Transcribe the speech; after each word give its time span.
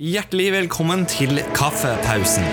Hjertelig 0.00 0.46
velkommen 0.54 1.02
til 1.04 1.42
kaffepausen. 1.52 2.46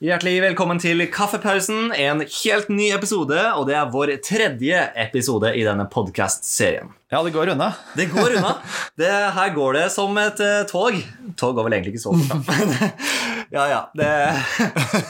Hjertelig 0.00 0.38
velkommen 0.46 0.80
til 0.80 1.04
Kaffepausen, 1.12 1.92
en 1.92 2.24
helt 2.24 2.72
ny 2.72 2.88
episode, 2.96 3.36
og 3.52 3.68
det 3.68 3.76
er 3.76 3.92
vår 3.92 4.14
tredje 4.24 4.80
episode 5.04 5.52
i 5.52 5.60
denne 5.68 5.84
podcast-serien. 5.92 6.88
Ja, 7.12 7.20
det 7.20 7.34
går 7.36 7.52
unna. 7.52 7.68
Det 7.92 8.08
går 8.08 8.38
unna. 8.40 8.56
Det, 8.96 9.12
her 9.36 9.52
går 9.52 9.76
det 9.76 9.86
som 9.92 10.16
et 10.24 10.40
uh, 10.40 10.64
tog. 10.72 10.96
Tog 11.36 11.54
går 11.54 11.68
vel 11.68 11.76
egentlig 11.76 11.98
ikke 11.98 12.06
så 12.08 12.16
fort, 12.16 12.48
da. 12.48 12.88
ja, 13.58 13.68
ja. 13.76 13.80
Det, 13.92 14.10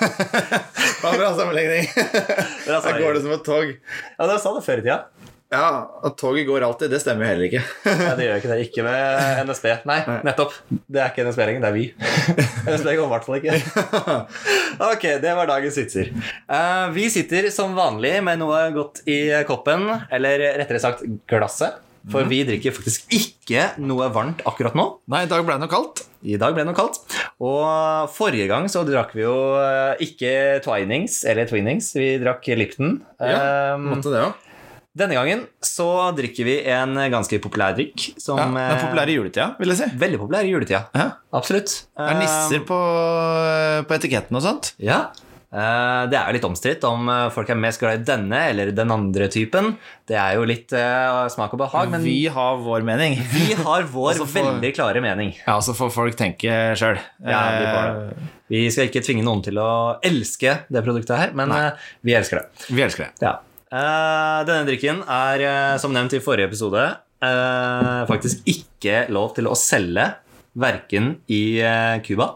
var 1.07 1.21
bra 1.23 1.33
sammenligning. 1.39 1.87
Her 2.67 2.99
går 2.99 3.15
det 3.15 3.23
som 3.23 3.37
et 3.39 3.47
tog. 3.47 3.77
ja, 3.79 4.27
dere 4.27 4.43
sa 4.43 4.59
det 4.59 4.67
før 4.67 4.83
i 4.83 4.89
tida. 4.89 5.05
Ja, 5.07 5.22
at 5.53 6.17
toget 6.21 6.47
går 6.49 6.65
alltid, 6.67 6.91
det 6.93 7.01
stemmer 7.03 7.27
jo 7.27 7.31
heller 7.33 7.49
ikke. 7.51 7.63
Nei, 7.87 8.15
det 8.19 8.27
gjør 8.27 8.41
ikke 8.41 8.51
det. 8.53 8.59
Ikke 8.67 8.85
med 8.87 9.43
NSB. 9.49 9.67
Nei, 9.91 9.99
nettopp. 10.25 10.57
Det 10.73 11.03
er 11.03 11.13
ikke 11.13 11.27
NSB 11.29 11.43
lenger, 11.45 11.63
det 11.67 11.71
er 11.71 11.77
vi. 11.77 11.85
NSB 12.73 12.89
går 12.89 13.05
i 13.05 13.13
hvert 13.13 13.29
fall 13.29 13.39
ikke. 13.41 13.61
Ok, 14.93 15.05
det 15.23 15.33
var 15.37 15.47
dagens 15.51 15.77
vitser. 15.79 16.09
Uh, 16.49 16.89
vi 16.97 17.07
sitter 17.13 17.51
som 17.53 17.75
vanlig 17.77 18.17
med 18.25 18.41
noe 18.41 18.63
godt 18.75 19.03
i 19.11 19.19
koppen, 19.49 19.85
eller 20.11 20.47
rettere 20.63 20.81
sagt 20.83 21.05
glasset. 21.31 21.81
For 22.11 22.27
vi 22.27 22.41
drikker 22.43 22.75
faktisk 22.75 23.13
ikke 23.15 23.69
noe 23.79 24.09
varmt 24.11 24.41
akkurat 24.49 24.75
nå. 24.75 24.89
Nei, 25.13 25.21
i 25.23 25.29
dag 25.31 25.45
ble 25.47 25.55
det 25.55 25.63
noe 25.63 25.71
kaldt. 25.71 26.01
I 26.27 26.35
dag 26.41 26.57
ble 26.57 26.65
det 26.65 26.73
noe 26.73 26.75
kaldt. 26.75 26.99
Og 27.39 28.11
forrige 28.11 28.49
gang 28.51 28.67
så 28.73 28.83
drakk 28.89 29.13
vi 29.15 29.23
jo 29.23 29.37
eh, 29.61 30.03
ikke 30.09 30.33
Twinings 30.65 31.21
eller 31.31 31.47
Twinnings, 31.47 31.93
vi 31.95 32.17
drakk 32.23 32.49
Lipton. 32.59 32.97
Ja, 33.23 33.37
Eh, 33.39 33.77
Måtte 33.85 34.11
det 34.11 34.25
òg. 34.25 34.49
Denne 34.99 35.17
gangen 35.17 35.47
så 35.65 35.87
drikker 36.17 36.45
vi 36.45 36.57
en 36.69 36.95
ganske 37.13 37.39
populær 37.41 37.73
drikk. 37.79 38.11
Som, 38.21 38.37
Ja, 38.39 38.45
den 38.51 38.59
er 38.61 38.77
eh, 38.77 38.83
populær 38.87 39.09
i 39.09 39.17
juletida, 39.17 39.47
vil 39.59 39.73
jeg 39.73 39.79
si. 39.83 39.91
Veldig 40.05 40.19
populær 40.21 40.45
i 40.45 40.53
juletida. 40.53 40.83
Ja. 40.95 41.07
Absolutt. 41.33 41.77
Det 41.97 42.09
er 42.13 42.19
nisser 42.21 42.65
på, 42.69 42.81
på 43.89 43.97
etiketten 44.01 44.37
og 44.41 44.45
sånt. 44.45 44.75
Eh, 44.79 44.89
Ja. 44.93 45.03
Eh, 45.53 46.07
Det 46.09 46.17
er 46.17 46.29
jo 46.31 46.33
litt 46.39 46.45
omstridt 46.49 46.85
om 46.89 47.09
eh, 47.13 47.27
folk 47.35 47.51
er 47.53 47.59
mest 47.61 47.81
glad 47.83 48.01
i 48.01 48.05
denne 48.09 48.39
eller 48.49 48.71
den 48.73 48.91
andre 48.95 49.27
typen. 49.29 49.75
Det 50.09 50.17
er 50.17 50.39
jo 50.39 50.47
litt 50.49 50.73
eh, 50.73 51.29
smak 51.29 51.53
og 51.53 51.61
behag, 51.61 51.91
men 51.93 52.01
vi, 52.05 52.27
har 52.33 52.57
vår 52.65 52.81
mening. 52.89 53.19
Vi 53.35 53.53
har 53.61 53.85
vår 53.85 54.17
får, 54.23 54.33
veldig 54.33 54.71
klare 54.77 55.03
mening. 55.05 55.35
Ja, 55.47 55.59
så 55.61 55.75
får 55.77 55.93
folk 55.93 56.17
tenke 56.17 56.73
sjøl. 56.81 56.97
Ja, 57.21 57.43
vi. 57.61 58.29
Vi 58.53 58.67
skal 58.73 58.89
ikke 58.89 59.05
tvinge 59.05 59.25
noen 59.25 59.45
til 59.45 59.57
å 59.61 59.99
elske 60.05 60.59
det 60.73 60.85
produktet 60.85 61.17
her, 61.21 61.33
men 61.37 61.53
Nei. 61.53 61.67
eh, 61.69 61.89
vi 62.05 62.17
elsker 62.17 62.41
det. 62.41 62.69
Vi 62.73 62.85
elsker 62.89 63.09
det. 63.11 63.13
Ja. 63.29 63.39
Eh, 63.73 64.41
denne 64.45 64.67
drikken 64.69 65.01
er, 65.09 65.43
eh, 65.49 65.79
som 65.81 65.95
nevnt 65.95 66.13
i 66.13 66.21
forrige 66.21 66.51
episode, 66.51 66.83
uh, 67.23 68.03
faktisk 68.09 68.43
ikke 68.51 69.07
lov 69.15 69.33
til 69.37 69.49
å 69.49 69.57
selge 69.57 70.11
verken 70.53 71.15
i 71.33 71.63
Cuba 72.05 72.35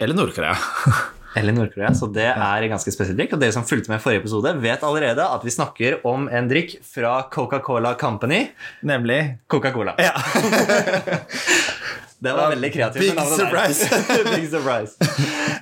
Eller 0.00 0.16
Nord-Korea. 0.18 0.56
eller 1.38 1.54
Nord-Korea, 1.54 1.92
så 1.94 2.08
det 2.10 2.26
er 2.32 2.64
en 2.64 2.72
ganske 2.74 2.90
spesiell 2.90 3.14
drikk. 3.14 3.36
Og 3.36 3.44
dere 3.44 3.54
som 3.54 3.66
fulgte 3.68 3.92
med 3.92 4.00
i 4.00 4.02
forrige 4.02 4.24
episode, 4.24 4.56
vet 4.64 4.82
allerede 4.82 5.22
at 5.22 5.46
vi 5.46 5.54
snakker 5.54 6.00
om 6.08 6.26
en 6.26 6.50
drikk 6.50 6.80
fra 6.82 7.20
Coca-Cola 7.30 7.94
Company. 8.00 8.48
Nemlig 8.82 9.20
Coca-Cola. 9.46 9.94
Ja. 10.02 10.16
Det 12.22 12.32
var 12.36 12.52
veldig 12.52 12.70
kreativt. 12.74 13.02
Big 13.02 13.24
surprise. 13.34 13.88
Big 14.36 14.44
surprise. 14.50 14.94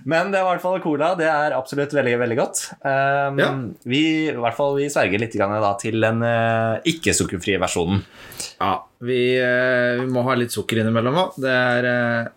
Men 0.04 0.32
det 0.32 0.40
er 0.40 0.44
i 0.44 0.48
hvert 0.50 0.64
fall 0.64 0.80
cola. 0.84 1.14
Det 1.16 1.28
er 1.30 1.54
absolutt 1.56 1.94
veldig 1.96 2.18
veldig 2.20 2.36
godt. 2.40 2.64
Um, 2.84 3.40
Ja. 3.40 3.48
Vi 3.88 4.02
i 4.28 4.34
hvert 4.36 4.58
fall, 4.58 4.76
vi 4.76 4.90
sverger 4.92 5.22
litt 5.22 5.36
grann, 5.38 5.54
da, 5.62 5.72
til 5.80 5.96
den 6.04 6.20
uh, 6.20 6.76
ikke-sukkerfrie 6.84 7.60
versjonen. 7.62 8.04
ja 8.58 8.74
vi, 9.00 9.22
uh, 9.40 10.02
vi 10.02 10.10
må 10.12 10.26
ha 10.26 10.36
litt 10.36 10.52
sukker 10.52 10.82
innimellom 10.82 11.16
òg. 11.24 11.40
Det 11.40 11.56
er 11.56 11.90
uh 11.94 12.36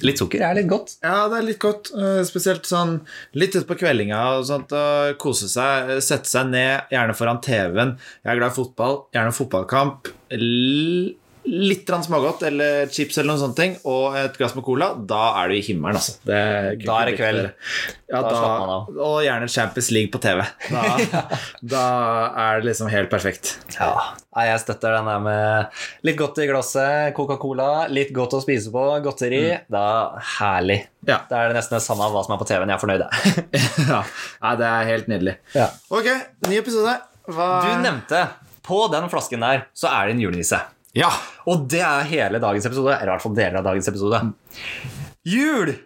Litt 0.00 0.16
sukker 0.16 0.40
er 0.40 0.54
litt 0.56 0.68
godt. 0.70 0.94
Ja, 1.04 1.26
det 1.28 1.42
er 1.42 1.44
litt 1.44 1.58
godt. 1.60 1.90
Spesielt 2.24 2.64
sånn 2.64 2.94
litt 3.36 3.52
utpå 3.58 3.76
kveldinga 3.82 4.16
og 4.38 4.46
sånt. 4.48 4.72
Og 4.72 5.18
kose 5.20 5.44
seg, 5.50 5.90
sette 6.00 6.30
seg 6.30 6.48
ned, 6.54 6.86
gjerne 6.94 7.16
foran 7.18 7.42
TV-en. 7.44 7.92
Jeg 8.22 8.32
er 8.32 8.40
glad 8.40 8.54
i 8.54 8.56
fotball. 8.56 8.96
Gjerne 9.12 9.34
fotballkamp. 9.36 10.08
L 10.38 11.12
litt 11.48 11.88
smågodt 11.88 12.42
eller 12.48 12.90
chips 12.92 13.18
eller 13.18 13.32
noen 13.32 13.40
sånne 13.40 13.56
ting, 13.58 13.74
og 13.88 14.16
et 14.20 14.36
glass 14.38 14.54
med 14.56 14.64
cola. 14.66 14.90
Da 15.08 15.20
er 15.40 15.50
du 15.50 15.56
i 15.56 15.62
himmelen, 15.64 15.96
altså. 15.98 16.18
Det 16.28 16.84
Da 16.84 17.00
er 17.00 17.10
det 17.10 17.16
kveld. 17.18 17.40
Ja, 18.08 18.22
Da 18.24 18.30
da, 18.32 18.76
og 19.04 19.18
gjerne 19.24 19.48
Champions 19.52 19.90
League 19.92 20.12
på 20.12 20.20
TV. 20.22 20.42
Da, 20.70 20.84
da 21.74 21.84
er 22.44 22.60
det 22.60 22.70
liksom 22.70 22.90
helt 22.92 23.10
perfekt. 23.12 23.56
Ja, 23.76 23.92
jeg 24.48 24.60
støtter 24.62 24.98
den 24.98 25.08
der 25.10 25.22
med 25.24 25.80
litt 26.06 26.18
godt 26.20 26.40
i 26.44 26.48
glasset, 26.48 27.14
Coca-Cola, 27.16 27.88
litt 27.92 28.12
godt 28.16 28.38
å 28.38 28.42
spise 28.44 28.72
på, 28.74 28.84
godteri. 29.04 29.42
Da 29.72 29.84
herlig. 30.38 30.82
Ja. 31.08 31.22
Da 31.28 31.42
er 31.42 31.52
det 31.52 31.60
nesten 31.60 31.78
det 31.78 31.84
samme 31.84 32.06
av 32.06 32.16
hva 32.16 32.24
som 32.26 32.36
er 32.36 32.42
på 32.42 32.48
TV-en. 32.48 32.72
Jeg 32.72 32.78
er 32.78 32.84
fornøyd, 32.84 33.06
jeg. 33.06 33.46
ja. 33.92 34.02
Nei, 34.44 34.56
det 34.60 34.72
er 34.72 34.90
helt 34.92 35.12
nydelig. 35.12 35.38
Ja. 35.56 35.70
Ok, 35.92 36.10
ny 36.48 36.60
episode. 36.60 36.98
Hva 37.28 37.48
Du 37.64 37.72
nevnte 37.84 38.26
på 38.68 38.82
den 38.92 39.08
flasken 39.12 39.44
der 39.44 39.66
så 39.76 39.88
er 39.92 40.08
det 40.08 40.16
en 40.16 40.26
julenisse. 40.26 40.60
Ja. 40.96 41.10
Og 41.48 41.66
det 41.70 41.82
er 41.84 42.08
hele 42.08 42.40
dagens 42.42 42.68
episode. 42.68 42.94
Eller 42.96 43.12
i 43.12 43.14
hvert 43.16 43.26
fall 43.26 43.36
deler 43.36 43.60
av 43.60 43.68
dagens 43.68 43.90
episode. 43.92 44.22
Jul! 45.28 45.76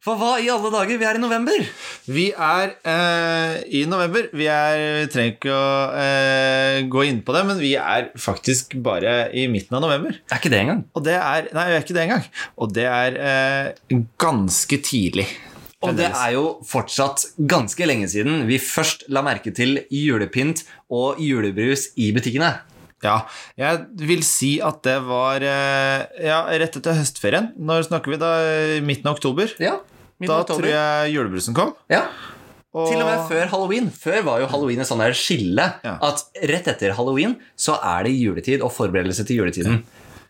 For 0.00 0.16
hva 0.16 0.38
i 0.40 0.46
alle 0.48 0.70
dager? 0.72 0.96
Vi 0.96 1.04
er 1.04 1.18
i 1.18 1.20
november. 1.20 1.64
Vi 2.08 2.22
er 2.32 2.70
eh, 2.88 3.58
i 3.76 3.82
november. 3.84 4.30
Vi, 4.32 4.46
er, 4.48 5.10
trenger 5.12 5.34
ikke 5.34 5.52
å 5.52 5.74
eh, 6.00 6.76
gå 6.88 7.04
inn 7.04 7.18
på 7.20 7.34
det, 7.36 7.42
men 7.50 7.60
vi 7.60 7.74
er 7.76 8.08
faktisk 8.16 8.78
bare 8.80 9.26
i 9.36 9.44
midten 9.52 9.76
av 9.76 9.84
november. 9.84 10.16
Det 10.16 10.36
er 10.36 10.40
ikke 10.40 10.52
det 10.54 10.62
engang. 10.62 10.80
Og 10.96 11.04
det 11.04 11.18
er 11.18 11.50
Nei, 11.52 11.66
vi 11.68 11.76
er 11.76 11.84
ikke 11.84 11.98
det 11.98 12.04
engang. 12.06 12.24
Og 12.56 12.72
det 12.78 12.88
er 12.88 13.20
eh, 13.28 14.00
ganske 14.24 14.80
tidlig. 14.88 15.28
Og 15.84 15.96
det 15.96 16.08
er 16.08 16.32
jo 16.32 16.46
fortsatt 16.68 17.26
ganske 17.48 17.86
lenge 17.88 18.08
siden 18.12 18.46
vi 18.48 18.58
først 18.60 19.06
la 19.12 19.22
merke 19.24 19.52
til 19.56 19.82
julepynt 19.92 20.64
og 20.92 21.20
julebrus 21.24 21.90
i 22.00 22.10
butikkene. 22.16 22.54
Ja, 23.02 23.14
jeg 23.56 23.86
vil 24.10 24.20
si 24.26 24.58
at 24.64 24.82
det 24.84 24.98
var 25.06 25.40
eh, 25.46 26.02
ja, 26.26 26.42
rett 26.60 26.76
etter 26.76 26.98
høstferien. 26.98 27.52
Når 27.56 27.86
snakker 27.88 28.12
vi 28.12 28.18
da? 28.20 28.32
Midten 28.84 29.08
av 29.08 29.16
oktober? 29.16 29.48
Ja, 29.62 29.78
midten 30.20 30.28
Da 30.34 30.40
av 30.42 30.44
oktober. 30.44 30.66
tror 30.66 30.74
jeg 30.74 31.14
julebrusen 31.16 31.56
kom. 31.56 31.72
Ja, 31.92 32.04
Og, 32.70 32.86
Til 32.86 33.00
og 33.02 33.08
med 33.08 33.24
før 33.26 33.48
halloween. 33.50 33.88
Før 33.90 34.20
var 34.28 34.42
jo 34.44 34.46
halloween 34.52 34.78
et 34.84 34.86
sånn 34.86 35.00
der 35.02 35.10
skille. 35.18 35.64
Ja. 35.82 35.96
At 36.06 36.20
rett 36.46 36.68
etter 36.70 36.92
halloween 36.94 37.32
så 37.58 37.74
er 37.82 38.04
det 38.06 38.12
juletid 38.14 38.62
og 38.62 38.70
forberedelse 38.76 39.24
til 39.26 39.40
juletiden. 39.40 39.80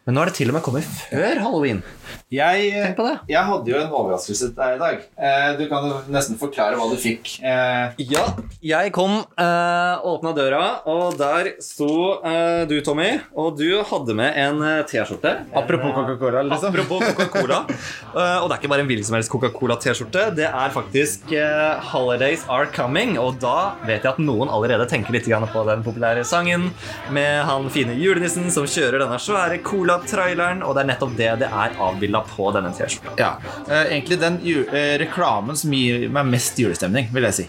Men 0.07 0.17
nå 0.17 0.23
er 0.23 0.31
det 0.31 0.39
til 0.39 0.49
og 0.49 0.57
med 0.57 0.63
kommet 0.65 0.87
før 1.11 1.37
halloween. 1.45 1.83
Jeg, 2.31 2.95
det. 2.95 3.13
jeg 3.27 3.43
hadde 3.43 3.71
jo 3.73 3.79
en 3.81 3.91
overraskelse 3.91 4.53
til 4.53 4.55
deg 4.55 4.77
i 4.77 4.79
dag. 4.79 5.01
Eh, 5.19 5.47
du 5.59 5.65
kan 5.67 5.87
jo 5.91 5.97
nesten 6.15 6.37
forklare 6.39 6.77
hva 6.79 6.85
du 6.87 6.95
fikk. 7.01 7.33
Eh, 7.43 7.97
Ja, 8.07 8.23
jeg 8.63 8.93
kom, 8.95 9.17
eh, 9.35 10.05
åpna 10.07 10.31
døra, 10.37 10.61
og 10.87 11.17
der 11.19 11.57
sto 11.59 12.21
eh, 12.23 12.63
du, 12.71 12.77
Tommy. 12.87 13.09
Og 13.35 13.57
du 13.59 13.81
hadde 13.83 14.15
med 14.15 14.39
en 14.39 14.63
eh, 14.63 14.83
T-skjorte. 14.87 15.33
apropos 15.59 15.91
Coca-Cola, 15.97 16.45
liksom. 16.53 16.71
Apropos 16.71 17.03
Coca-Cola. 17.11 17.65
Eh, 18.11 18.43
og 18.43 18.49
det 18.51 18.57
er 18.57 18.59
ikke 18.59 18.71
bare 18.73 18.83
en 18.83 18.89
hvilken 18.91 19.07
som 19.07 19.15
helst 19.15 19.31
Coca-Cola-T-skjorte. 19.31 20.23
Det 20.35 20.47
er 20.49 20.73
faktisk 20.75 21.31
eh, 21.31 21.79
'Holidays 21.91 22.43
Are 22.51 22.67
Coming'. 22.75 23.15
Og 23.23 23.39
da 23.43 23.77
vet 23.87 24.03
jeg 24.03 24.11
at 24.11 24.19
noen 24.19 24.51
allerede 24.51 24.87
tenker 24.91 25.15
litt 25.15 25.29
på 25.31 25.63
den 25.69 25.85
populære 25.87 26.25
sangen 26.27 26.71
med 27.15 27.45
han 27.47 27.69
fine 27.71 27.95
julenissen 27.95 28.51
som 28.51 28.67
kjører 28.67 28.99
denne 29.05 29.19
svære 29.23 29.61
cola-traileren. 29.63 30.65
Og 30.67 30.75
det 30.75 30.83
er 30.83 30.91
nettopp 30.91 31.15
det 31.17 31.31
det 31.45 31.53
er 31.55 31.79
avbilda 31.79 32.20
på 32.29 32.51
denne 32.55 32.73
T-skjorta. 32.77 33.15
Ja, 33.21 33.31
eh, 33.67 33.93
egentlig 33.95 34.21
den 34.21 34.41
eh, 34.45 34.97
reklamen 35.03 35.57
som 35.59 35.73
gir 35.75 36.09
meg 36.13 36.29
mest 36.31 36.59
julestemning, 36.61 37.11
vil 37.15 37.27
jeg 37.29 37.39
si. 37.41 37.47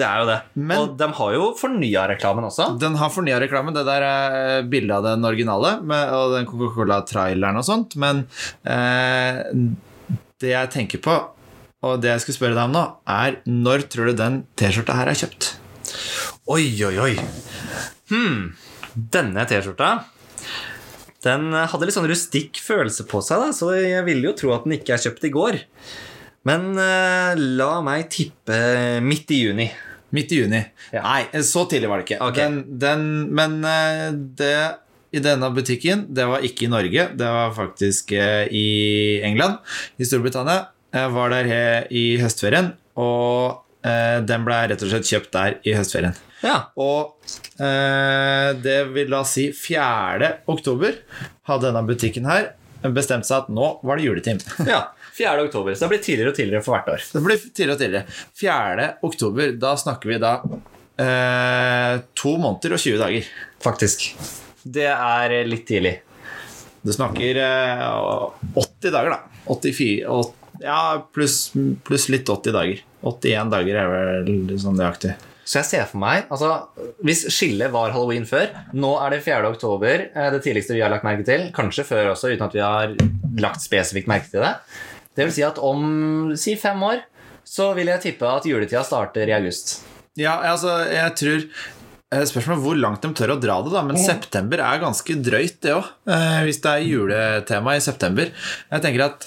Det 0.00 0.06
er 0.06 0.20
jo 0.22 0.26
det. 0.28 0.38
Men- 0.54 0.78
og 0.78 0.96
de 0.98 1.08
har 1.18 1.32
jo 1.34 1.50
fornya 1.58 2.06
reklamen 2.08 2.46
også. 2.46 2.78
Den 2.80 2.94
har 2.96 3.10
fornya 3.10 3.40
reklamen. 3.42 3.74
Det 3.74 3.84
der 3.84 4.02
er 4.06 4.62
bildet 4.62 4.96
av 4.96 5.02
den 5.04 5.24
originale 5.24 5.82
med, 5.82 6.08
og 6.14 6.36
den 6.36 6.46
Coca-Cola-traileren 6.46 7.58
og 7.60 7.66
sånt, 7.66 7.96
men 7.96 8.26
eh, 8.64 9.42
det 10.40 10.54
jeg 10.54 10.70
tenker 10.70 11.02
på, 11.04 11.16
og 11.82 12.00
det 12.00 12.10
jeg 12.14 12.20
skulle 12.24 12.38
spørre 12.38 12.56
deg 12.56 12.64
om 12.70 12.72
nå, 12.76 12.84
er 13.08 13.40
når 13.48 13.88
tror 13.92 14.10
du 14.10 14.16
den 14.16 14.40
T-skjorta 14.56 14.96
her 15.00 15.12
er 15.12 15.20
kjøpt? 15.20 15.54
Oi, 16.50 16.64
oi, 16.86 16.96
oi. 16.98 17.12
Hmm. 18.10 18.54
Denne 18.94 19.44
T-skjorta 19.46 19.92
Den 21.24 21.50
hadde 21.52 21.86
litt 21.86 21.96
sånn 21.96 22.08
rustikk 22.08 22.62
følelse 22.64 23.04
på 23.08 23.20
seg, 23.24 23.42
da, 23.42 23.52
så 23.56 23.74
jeg 23.76 24.04
ville 24.06 24.30
jo 24.30 24.36
tro 24.38 24.54
at 24.56 24.64
den 24.64 24.78
ikke 24.78 24.96
er 24.96 25.02
kjøpt 25.04 25.26
i 25.28 25.32
går. 25.34 25.60
Men 26.48 26.70
uh, 26.78 27.36
la 27.36 27.72
meg 27.84 28.08
tippe 28.12 28.60
midt 29.04 29.32
i 29.36 29.42
juni. 29.44 29.68
Midt 30.16 30.32
i 30.32 30.40
juni. 30.40 30.60
Ja. 30.94 31.02
Nei, 31.04 31.42
så 31.46 31.66
tidlig 31.70 31.90
var 31.90 32.00
det 32.00 32.08
ikke. 32.08 32.20
Okay. 32.30 32.46
Den, 32.46 32.78
den, 32.80 33.04
men 33.36 33.60
uh, 33.66 34.08
det 34.40 34.54
i 35.10 35.20
denne 35.22 35.50
butikken, 35.52 36.06
det 36.14 36.26
var 36.30 36.44
ikke 36.46 36.66
i 36.66 36.70
Norge, 36.70 37.08
det 37.18 37.30
var 37.36 37.52
faktisk 37.56 38.14
uh, 38.14 38.46
i 38.46 39.20
England, 39.26 39.58
i 39.98 40.06
Storbritannia. 40.06 40.70
Jeg 40.94 41.12
var 41.14 41.30
der 41.30 41.50
i 41.94 42.04
høstferien, 42.18 42.72
og 42.98 43.52
eh, 43.52 43.69
den 43.82 44.42
ble 44.44 44.56
rett 44.68 44.82
og 44.84 44.90
slett 44.92 45.08
kjøpt 45.08 45.30
der 45.32 45.54
i 45.64 45.72
høstferien. 45.72 46.16
Ja. 46.44 46.56
Og 46.80 47.16
eh, 47.60 48.50
det 48.60 48.78
vil 48.94 49.10
da 49.12 49.22
si 49.28 49.46
4. 49.56 50.28
oktober 50.52 50.98
hadde 51.48 51.66
denne 51.70 51.82
butikken 51.88 52.28
her 52.28 52.50
bestemt 52.96 53.26
seg 53.28 53.42
at 53.42 53.48
nå 53.52 53.70
var 53.84 54.00
det 54.00 54.06
juletim. 54.08 54.40
ja. 54.68 54.86
4. 55.20 55.34
oktober. 55.48 55.74
Så 55.76 55.84
det 55.84 55.90
blir 55.92 56.00
tidligere 56.04 56.30
og 56.32 56.36
tidligere 56.38 56.64
for 56.64 56.76
hvert 56.78 56.86
år. 56.94 57.02
Det 57.12 57.20
blir 57.26 57.40
tidligere 57.44 57.74
og 57.76 57.80
tidligere. 57.82 58.18
4. 58.40 58.86
oktober, 59.10 59.50
da 59.60 59.72
snakker 59.80 60.12
vi 60.14 60.20
da 60.22 60.30
eh, 61.04 61.94
to 62.16 62.36
måneder 62.40 62.76
og 62.76 62.80
20 62.80 63.00
dager. 63.02 63.28
Faktisk. 63.64 64.06
Det 64.64 64.86
er 64.92 65.34
litt 65.48 65.66
tidlig. 65.68 65.96
Du 66.80 66.92
snakker 66.96 67.36
eh, 67.42 67.84
80 68.56 68.94
dager, 68.96 69.16
da. 69.16 69.42
84 69.50 70.06
åt- 70.08 70.36
Ja, 70.60 70.78
pluss 71.12 71.50
pluss 71.84 72.08
litt 72.12 72.28
80 72.28 72.52
dager. 72.56 72.80
81 73.06 73.52
dager 73.52 73.80
er 73.80 73.90
vel 73.90 74.56
sånn 74.60 74.78
nøyaktig. 74.78 75.14
Så 75.50 75.58
jeg 75.60 75.66
ser 75.66 75.86
for 75.90 75.98
meg 76.02 76.28
altså, 76.30 76.50
Hvis 77.02 77.24
skillet 77.32 77.72
var 77.74 77.94
halloween 77.94 78.26
før 78.28 78.52
Nå 78.76 78.92
er 79.02 79.16
det 79.16 79.22
4. 79.24 79.40
oktober, 79.50 80.06
eh, 80.12 80.28
det 80.34 80.42
tidligste 80.44 80.76
vi 80.76 80.82
har 80.84 80.92
lagt 80.92 81.06
merke 81.06 81.26
til. 81.26 81.48
Kanskje 81.56 81.86
før 81.88 82.12
også, 82.12 82.30
uten 82.34 82.46
at 82.46 82.54
vi 82.54 82.62
har 82.62 82.94
lagt 83.40 83.64
spesifikt 83.64 84.10
merke 84.10 84.30
til 84.30 84.44
det. 84.44 84.54
Det 85.16 85.26
vil 85.26 85.34
si 85.34 85.44
at 85.46 85.58
om 85.64 86.32
si 86.38 86.54
fem 86.60 86.80
år 86.86 87.02
så 87.46 87.72
vil 87.74 87.90
jeg 87.90 88.04
tippe 88.04 88.28
at 88.28 88.46
juletida 88.46 88.84
starter 88.86 89.26
i 89.26 89.34
august. 89.34 89.80
Ja, 90.20 90.36
altså, 90.52 90.76
jeg 90.92 91.16
tror 91.18 91.40
eh, 91.40 92.24
Spørsmålet 92.30 92.62
hvor 92.66 92.78
langt 92.78 93.02
de 93.02 93.10
tør 93.16 93.34
å 93.34 93.40
dra 93.42 93.58
det, 93.64 93.72
da. 93.74 93.82
Men 93.86 93.98
september 93.98 94.62
er 94.66 94.84
ganske 94.84 95.18
drøyt, 95.18 95.58
det 95.64 95.74
òg. 95.78 95.90
Hvis 96.46 96.62
det 96.62 96.76
er 96.76 96.86
juletema 96.86 97.74
i 97.78 97.82
september. 97.82 98.30
Jeg 98.70 98.86
tenker 98.86 99.08
at 99.08 99.26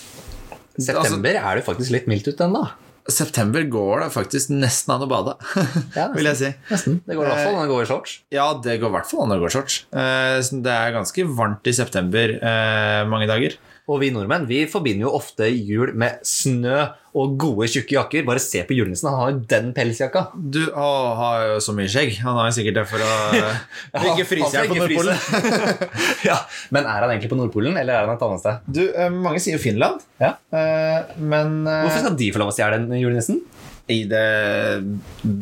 September 0.79 1.35
er 1.37 1.59
det 1.59 1.67
faktisk 1.67 1.93
litt 1.93 2.07
mildt 2.09 2.31
ut 2.31 2.47
ennå. 2.47 2.63
September 3.11 3.65
går 3.67 4.05
det 4.05 4.09
faktisk 4.13 4.51
nesten 4.53 4.93
an 4.95 5.03
å 5.03 5.09
bade, 5.11 5.33
Ja, 5.97 6.07
vil 6.15 6.29
jeg 6.29 6.39
si. 6.39 6.51
Nesten. 6.71 7.01
Det 7.07 7.17
går 7.17 7.25
i 7.25 7.31
hvert 7.33 7.43
fall 7.43 7.55
når 7.57 7.65
det 7.67 7.73
går 7.73 7.83
i 7.83 7.89
shorts. 7.91 8.15
Ja, 8.31 8.45
det 8.63 8.77
går 8.81 8.91
i 8.93 8.95
hvert 8.97 9.09
fall 9.11 9.25
an 9.25 9.35
å 9.35 9.41
gå 9.43 9.49
shorts. 9.51 9.81
Eh, 9.91 10.39
Det 10.63 10.73
er 10.77 10.95
ganske 10.95 11.25
varmt 11.35 11.67
i 11.67 11.75
september 11.75 12.35
eh, 12.39 13.03
mange 13.11 13.27
dager. 13.29 13.57
Og 13.91 13.99
vi 13.99 14.13
nordmenn 14.15 14.45
vi 14.47 14.61
forbinder 14.71 15.09
jo 15.09 15.15
ofte 15.17 15.49
jul 15.51 15.91
med 15.99 16.21
snø 16.23 16.85
og 17.13 17.33
gode, 17.37 17.67
tjukke 17.69 17.97
jakker. 17.97 18.23
Bare 18.25 18.41
se 18.41 18.61
på 18.65 18.73
julenissen, 18.77 19.09
han 19.11 19.19
har 19.19 19.33
jo 19.33 19.41
den 19.51 19.73
pelsjakka. 19.75 20.23
Du 20.33 20.61
å, 20.71 20.87
har 21.19 21.43
jo 21.49 21.57
så 21.61 21.75
mye 21.75 21.91
skjegg. 21.91 22.15
Han 22.23 22.39
har 22.39 22.47
jo 22.47 22.55
sikkert 22.55 22.79
det 22.79 22.85
for 22.89 23.03
å 23.03 23.09
ikke 24.13 24.27
fryse 24.29 24.53
her 24.55 24.71
på 24.71 24.79
Nordpolen. 24.79 25.19
ja, 26.29 26.39
Men 26.73 26.87
er 26.87 27.05
han 27.05 27.11
egentlig 27.11 27.33
på 27.33 27.37
Nordpolen, 27.37 27.75
eller 27.81 27.99
er 27.99 28.07
han 28.07 28.15
et 28.15 28.25
annet 28.29 28.45
sted? 28.45 28.71
Du, 28.79 28.81
eh, 28.87 29.11
mange 29.13 29.43
sier 29.43 29.61
Finland, 29.61 30.01
Ja. 30.23 30.35
Uh, 30.53 31.13
men 31.19 31.61
uh... 31.67 31.83
Hvorfor 31.83 32.05
skal 32.05 32.17
de 32.23 32.31
få 32.33 32.41
lov 32.41 32.53
å 32.53 32.55
stjele 32.55 32.79
den 32.79 33.01
julenissen? 33.01 33.43
I 33.91 34.03
det, 34.07 34.23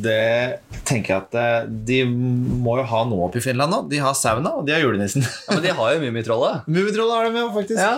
det 0.02 0.62
tenker 0.90 1.14
jeg 1.14 1.22
at 1.28 1.36
eh, 1.38 1.68
de 1.86 2.00
må 2.10 2.80
jo 2.80 2.86
ha 2.90 3.02
noe 3.06 3.28
oppe 3.28 3.38
i 3.38 3.44
Finland 3.46 3.70
nå. 3.74 3.82
De 3.92 4.00
har 4.02 4.16
sauna, 4.18 4.56
og 4.58 4.66
de 4.66 4.74
har 4.74 4.82
julenissen. 4.82 5.22
Ja, 5.22 5.58
Men 5.58 5.66
de 5.68 5.76
har 5.78 5.92
jo 5.94 6.00
Mummitrollet. 6.08 6.64
Mummitrollet 6.74 7.18
har 7.20 7.28
de 7.30 7.36
med, 7.36 7.52
faktisk. 7.54 7.78
Ja. 7.78 7.92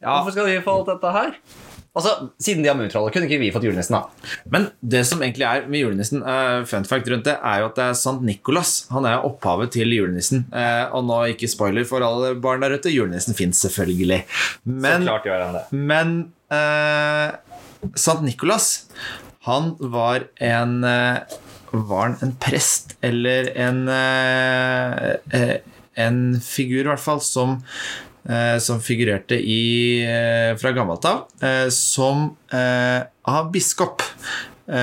Ja. 0.00 0.14
Hvorfor 0.14 0.38
skal 0.38 0.48
vi 0.48 0.62
få 0.64 0.78
alt 0.80 0.88
dette 0.94 1.12
her? 1.18 1.36
Altså, 1.90 2.14
Siden 2.40 2.62
de 2.64 2.70
har 2.70 2.78
Mummitrollet, 2.78 3.12
kunne 3.12 3.28
ikke 3.28 3.42
vi 3.42 3.50
fått 3.52 3.64
julenissen, 3.66 3.98
da? 3.98 4.32
Men 4.54 4.68
det 4.80 5.02
som 5.10 5.20
egentlig 5.20 5.44
er 5.50 5.64
med 5.68 5.82
julenissen, 5.82 6.24
uh, 6.24 6.62
fun 6.70 6.86
fact 6.88 7.08
rundt 7.10 7.26
det, 7.28 7.34
er 7.36 7.60
jo 7.60 7.68
at 7.68 7.76
det 7.80 7.86
er 7.90 7.96
Sankt 7.98 8.24
Nikolas. 8.24 8.74
Han 8.94 9.08
er 9.10 9.26
opphavet 9.26 9.74
til 9.76 9.92
julenissen. 9.92 10.46
Uh, 10.54 10.86
og 10.96 11.04
nå, 11.10 11.18
ikke 11.34 11.50
spoiler 11.50 11.84
for 11.88 12.06
alle 12.06 12.32
barn 12.40 12.62
der 12.64 12.78
ute, 12.78 12.92
julenissen 12.94 13.36
fins 13.36 13.60
selvfølgelig. 13.66 14.22
Men, 14.64 15.02
Så 15.04 15.10
klart 15.10 15.28
gjør 15.28 15.44
han 15.48 15.58
det. 15.60 15.64
men 15.92 16.14
uh, 16.54 17.90
Sankt 17.98 18.24
Nikolas, 18.24 18.70
han 19.46 19.76
var 19.78 20.26
en 20.36 20.84
eh, 20.84 21.16
Var 21.70 22.02
han 22.02 22.16
en 22.20 22.36
prest 22.36 22.96
eller 23.00 23.50
en 23.56 23.88
eh, 23.88 25.10
eh, 25.32 25.56
En 25.94 26.40
figur, 26.40 26.84
i 26.84 26.90
hvert 26.92 27.08
fall, 27.08 27.20
som 27.24 27.60
som 28.60 28.82
figurerte 28.84 29.34
i, 29.34 30.04
fra 30.60 30.70
gammelt 30.76 31.06
av 31.08 31.70
som 31.72 32.26
av 32.52 33.48
biskop. 33.50 34.04
På 34.68 34.74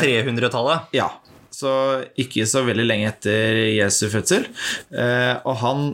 300-tallet. 0.00 0.94
ja. 0.94 1.08
Så 1.50 1.72
ikke 2.14 2.46
så 2.46 2.62
veldig 2.64 2.86
lenge 2.86 3.10
etter 3.10 3.58
Jesu 3.74 4.06
fødsel. 4.12 4.46
Og 5.42 5.58
han 5.64 5.84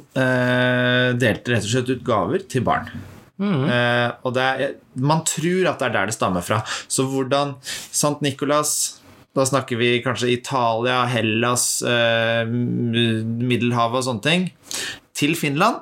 delte 1.17 1.55
rett 1.57 1.65
og 1.65 1.73
slett 1.73 1.95
ut 1.97 2.05
gaver 2.07 2.45
til 2.53 2.69
barn. 2.69 2.93
Eh, 3.43 4.09
og 4.23 4.39
er, 4.39 4.75
man 4.95 5.25
tror 5.29 5.71
at 5.73 5.81
det 5.81 5.89
er 5.89 5.95
der 5.97 6.11
det 6.11 6.17
stammer 6.17 6.45
fra. 6.45 6.63
Så 6.89 7.07
hvordan 7.11 7.57
Sankt 7.63 8.23
Nikolas 8.23 8.99
Da 9.33 9.47
snakker 9.49 9.79
vi 9.81 10.03
kanskje 10.05 10.29
Italia, 10.29 11.07
Hellas, 11.09 11.81
eh, 11.89 12.45
Middelhavet 12.45 14.03
og 14.03 14.05
sånne 14.05 14.27
ting. 14.27 14.51
Til 15.17 15.33
Finland. 15.41 15.81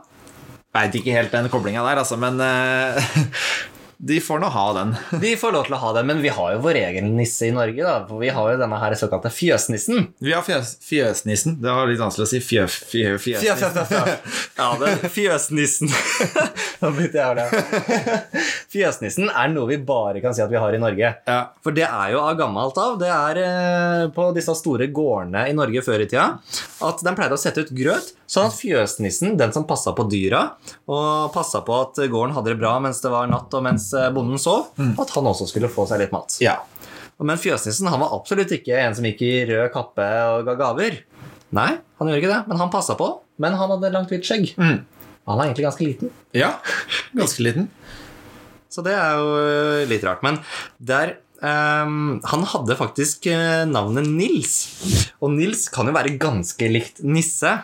Veit 0.70 0.94
ikke 0.94 1.16
helt 1.16 1.32
den 1.34 1.48
koblinga 1.50 1.82
der, 1.82 1.98
altså, 1.98 2.14
men 2.14 2.38
eh, 2.38 3.08
de 4.02 4.16
får 4.20 4.38
nå 4.40 4.48
ha 4.48 4.72
den. 4.72 4.94
De 5.20 5.34
får 5.36 5.52
lov 5.52 5.66
til 5.66 5.74
å 5.76 5.80
ha 5.82 5.90
den, 5.92 6.06
men 6.08 6.22
vi 6.24 6.30
har 6.32 6.54
jo 6.54 6.60
vår 6.64 6.78
egen 6.80 7.10
nisse 7.18 7.50
i 7.50 7.52
Norge. 7.52 7.82
da, 7.84 7.98
For 8.08 8.22
vi 8.22 8.30
har 8.32 8.46
jo 8.54 8.60
denne 8.62 8.78
her 8.80 8.94
såkalte 8.96 9.28
fjøsnissen. 9.34 10.06
Vi 10.24 10.32
har 10.32 10.44
fjøs, 10.46 10.70
fjøsnissen. 10.86 11.58
Det 11.60 11.74
var 11.76 11.90
litt 11.90 12.00
vanskelig 12.00 12.24
å 12.24 12.30
si 12.30 12.40
fjø, 12.40 12.64
fjø, 12.70 13.18
fjøsnissen. 13.20 14.16
Ja, 14.60 14.70
det, 14.80 15.10
fjøsnissen. 15.12 15.92
Nå 16.80 16.92
begynte 16.96 17.20
jeg 17.20 17.28
å 17.28 17.36
le. 17.36 18.40
Fjøsnissen 18.72 19.28
er 19.28 19.52
noe 19.52 19.68
vi 19.68 19.78
bare 19.84 20.22
kan 20.24 20.36
si 20.36 20.42
at 20.44 20.52
vi 20.52 20.60
har 20.60 20.72
i 20.76 20.80
Norge. 20.80 21.12
Ja. 21.28 21.38
For 21.64 21.76
det 21.76 21.84
er 21.88 22.14
jo 22.14 22.22
av 22.24 22.38
gammelt 22.40 22.80
av. 22.80 22.96
Det 23.00 23.10
er 23.12 23.42
eh, 23.44 24.06
på 24.16 24.30
disse 24.36 24.56
store 24.56 24.88
gårdene 24.94 25.44
i 25.50 25.56
Norge 25.56 25.84
før 25.84 26.06
i 26.06 26.08
tida 26.08 26.30
at 26.80 27.04
de 27.04 27.12
pleide 27.16 27.36
å 27.36 27.40
sette 27.40 27.66
ut 27.66 27.72
grøt, 27.76 28.14
sånn 28.30 28.48
at 28.48 28.56
fjøsnissen, 28.56 29.34
den 29.36 29.52
som 29.52 29.66
passa 29.68 29.92
på 29.96 30.06
dyra, 30.08 30.46
og 30.88 31.28
passa 31.34 31.60
på 31.66 31.76
at 31.76 32.00
gården 32.00 32.32
hadde 32.36 32.54
det 32.54 32.60
bra 32.62 32.78
mens 32.80 33.02
det 33.04 33.12
var 33.12 33.28
natt 33.28 33.52
og 33.56 33.64
mens 33.66 33.89
bonden 34.14 34.40
sov, 34.40 34.70
at 34.78 35.14
han 35.16 35.28
også 35.30 35.48
skulle 35.50 35.70
få 35.72 35.86
seg 35.90 36.04
litt 36.04 36.14
mat. 36.14 36.38
ja. 36.44 36.58
Men 37.20 37.36
fjøsnissen 37.36 37.84
han 37.92 38.00
var 38.00 38.14
absolutt 38.16 38.48
ikke 38.56 38.78
en 38.80 38.94
som 38.96 39.04
gikk 39.04 39.18
i 39.26 39.32
rød 39.50 39.66
kappe 39.74 40.06
og 40.32 40.46
ga 40.46 40.54
gaver. 40.56 41.02
Nei, 41.52 41.66
han 42.00 42.08
gjorde 42.08 42.20
ikke 42.22 42.30
det, 42.30 42.38
men 42.48 42.62
han 42.62 42.70
passa 42.72 42.94
på. 42.96 43.10
Men 43.36 43.58
han 43.60 43.74
hadde 43.74 43.90
langt, 43.92 44.08
hvitt 44.08 44.24
skjegg. 44.24 44.54
Mm. 44.56 44.78
Han 45.28 45.42
er 45.42 45.50
egentlig 45.50 45.66
ganske 45.66 45.84
liten. 45.84 46.14
Ja, 46.32 46.54
ganske 47.20 47.44
liten. 47.44 47.68
Så 48.72 48.80
det 48.86 48.94
er 48.96 49.20
jo 49.20 49.34
øh, 49.36 49.82
litt 49.90 50.06
rart. 50.06 50.24
Men 50.24 50.40
der 50.78 51.18
Um, 51.40 52.20
Han 52.28 52.42
hadde 52.44 52.74
faktisk 52.76 53.24
øh, 53.32 53.64
navnet 53.64 54.04
Nils. 54.04 54.58
Og 55.24 55.30
Nils 55.32 55.70
kan 55.72 55.88
jo 55.88 55.94
være 55.96 56.18
ganske 56.20 56.68
likt 56.68 57.00
Nisse. 57.00 57.54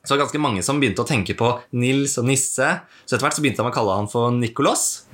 Så 0.00 0.08
det 0.08 0.14
var 0.14 0.22
ganske 0.22 0.40
mange 0.40 0.62
som 0.64 0.80
begynte 0.80 1.04
å 1.04 1.08
tenke 1.08 1.36
på 1.36 1.50
Nils 1.76 2.16
og 2.16 2.24
Nisse. 2.24 2.70
Så 3.04 3.16
etter 3.18 3.26
hvert 3.26 3.36
så 3.36 3.44
begynte 3.44 3.60
de 3.60 3.68
å 3.68 3.74
kalle 3.74 3.98
han 3.98 4.08
for 4.08 4.32
Nikolos. 4.32 5.04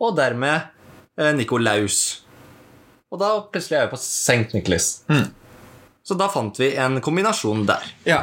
Og 0.00 0.16
dermed 0.16 0.68
eh, 1.20 1.32
Nikolaus. 1.36 2.00
Og 3.10 3.18
da 3.20 3.32
plutselig 3.52 3.78
er 3.80 3.86
vi 3.88 3.94
på 3.94 4.00
St. 4.00 4.54
Nicholas. 4.54 4.90
Så 6.06 6.16
da 6.18 6.28
fant 6.32 6.56
vi 6.60 6.72
en 6.80 7.00
kombinasjon 7.04 7.64
der. 7.68 7.84
Ja. 8.08 8.20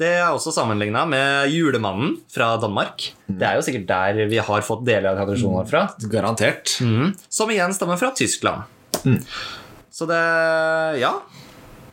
Det 0.00 0.08
er 0.16 0.30
også 0.32 0.52
sammenligna 0.54 1.02
med 1.08 1.50
julemannen 1.52 2.14
fra 2.32 2.54
Danmark. 2.60 3.10
Det 3.28 3.44
er 3.44 3.58
jo 3.58 3.64
sikkert 3.66 3.88
der 3.90 4.20
vi 4.30 4.38
har 4.40 4.62
fått 4.64 4.84
deler 4.86 5.10
av 5.12 5.18
tradisjonen 5.20 5.58
vår 5.58 5.68
fra. 5.68 5.82
Garantert. 6.12 6.76
Mm. 6.80 7.10
Som 7.28 7.52
igjen 7.52 7.74
stammer 7.76 8.00
fra 8.00 8.12
Tyskland. 8.16 8.64
Så 9.92 10.06
det 10.08 10.22
Ja. 11.02 11.16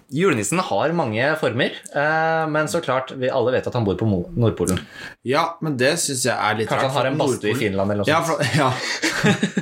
Julenissen 0.08 0.60
har 0.64 0.94
mange 0.96 1.24
former, 1.42 1.74
eh, 1.92 2.44
men 2.48 2.70
så 2.72 2.80
klart, 2.84 3.12
vi 3.20 3.28
alle 3.28 3.52
vet 3.58 3.66
at 3.68 3.76
han 3.76 3.84
bor 3.88 3.98
på 4.00 4.08
Nordpolen. 4.08 4.80
Ja, 5.28 5.58
men 5.62 5.76
det 5.80 5.98
syns 6.00 6.24
jeg 6.30 6.36
er 6.36 6.56
litt 6.62 6.70
Kanskje 6.72 6.88
han 6.88 6.96
har 6.96 7.10
en 7.10 7.20
badstue 7.20 7.52
i 7.52 7.58
Finland 7.60 7.92
eller 7.92 8.06
noe 8.06 8.12
Ja, 8.12 8.22
for, 8.24 8.40
ja. 8.56 8.72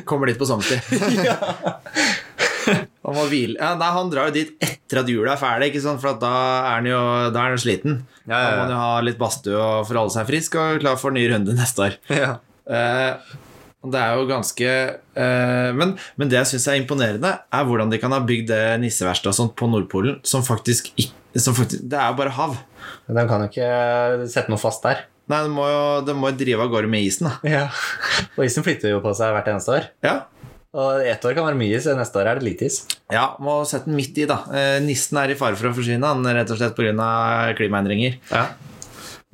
Kommer 0.06 0.30
dit 0.30 0.38
på 0.38 0.46
sommertid. 0.50 0.82
Han 3.06 3.14
må 3.14 3.28
hvile. 3.30 3.60
Ja, 3.60 3.76
nei, 3.78 3.92
han 3.94 4.08
drar 4.10 4.32
jo 4.32 4.34
dit 4.34 4.56
etter 4.66 5.04
at 5.04 5.10
jula 5.12 5.36
er 5.36 5.38
ferdig, 5.38 5.68
for 5.86 6.10
at 6.16 6.22
da 6.24 6.32
er 6.34 6.72
han 6.80 6.88
jo 6.90 7.02
da 7.36 7.44
er 7.44 7.54
han 7.54 7.62
sliten. 7.62 8.00
Ja, 8.26 8.40
ja, 8.40 8.40
ja. 8.40 8.48
Da 8.50 8.56
må 8.56 8.64
han 8.64 8.74
jo 8.74 8.80
ha 8.82 9.04
litt 9.06 9.20
badstue 9.22 9.60
og 9.60 9.86
forholde 9.86 10.16
seg 10.16 10.26
frisk 10.32 10.58
og 10.58 10.80
klar 10.82 10.98
for 10.98 11.14
ny 11.14 11.28
runde 11.30 11.54
neste 11.54 11.86
år. 11.86 12.00
Ja. 12.10 12.32
Eh, 12.66 13.36
og 13.38 13.45
det 13.94 14.02
er 14.02 14.20
jo 14.20 14.28
ganske 14.30 14.70
uh, 15.18 15.72
men, 15.78 15.96
men 16.20 16.32
det 16.32 16.40
jeg 16.42 16.54
syns 16.54 16.68
er 16.72 16.80
imponerende, 16.80 17.32
er 17.54 17.68
hvordan 17.68 17.92
de 17.92 18.00
kan 18.02 18.14
ha 18.16 18.22
bygd 18.26 18.50
det 18.52 18.64
nisseverkstedet 18.84 19.52
på 19.60 19.70
Nordpolen, 19.72 20.20
som 20.28 20.46
faktisk 20.46 20.94
som 21.36 21.56
faktisk, 21.58 21.84
Det 21.84 21.98
er 22.00 22.14
jo 22.14 22.16
bare 22.16 22.32
hav. 22.32 22.56
Men 23.08 23.18
de 23.20 23.26
kan 23.28 23.44
jo 23.44 23.50
ikke 23.50 24.30
sette 24.32 24.52
noe 24.52 24.62
fast 24.62 24.86
der. 24.86 25.04
Nei, 25.32 25.42
det 25.42 25.52
må 25.52 25.66
jo, 25.68 25.82
det 26.06 26.14
må 26.16 26.30
drive 26.38 26.64
av 26.64 26.72
gårde 26.72 26.90
med 26.92 27.08
isen, 27.08 27.28
da. 27.28 27.34
Ja. 27.50 27.66
Og 28.38 28.46
isen 28.46 28.66
flytter 28.66 28.94
jo 28.94 29.02
på 29.04 29.14
seg 29.18 29.34
hvert 29.34 29.50
eneste 29.52 29.74
år. 29.74 29.90
Ja, 30.06 30.20
Og 30.76 31.06
ett 31.08 31.24
år 31.24 31.34
kan 31.38 31.46
være 31.48 31.56
mye, 31.56 31.80
så 31.80 31.96
neste 31.96 32.20
år 32.20 32.30
er 32.30 32.40
det 32.40 32.46
lite 32.50 32.68
is. 32.68 32.82
Ja, 33.12 33.30
må 33.40 33.62
sette 33.68 33.88
den 33.88 33.96
midt 33.96 34.18
i, 34.20 34.26
da. 34.28 34.42
Eh, 34.52 34.78
nissen 34.84 35.18
er 35.22 35.32
i 35.32 35.38
fare 35.40 35.56
for 35.56 35.70
å 35.70 35.74
forsvinne, 35.76 36.04
han, 36.04 36.36
rett 36.36 36.52
og 36.52 36.60
slett 36.60 36.76
pga. 36.76 37.54
klimaendringer. 37.56 38.18
Ja. 38.28 38.50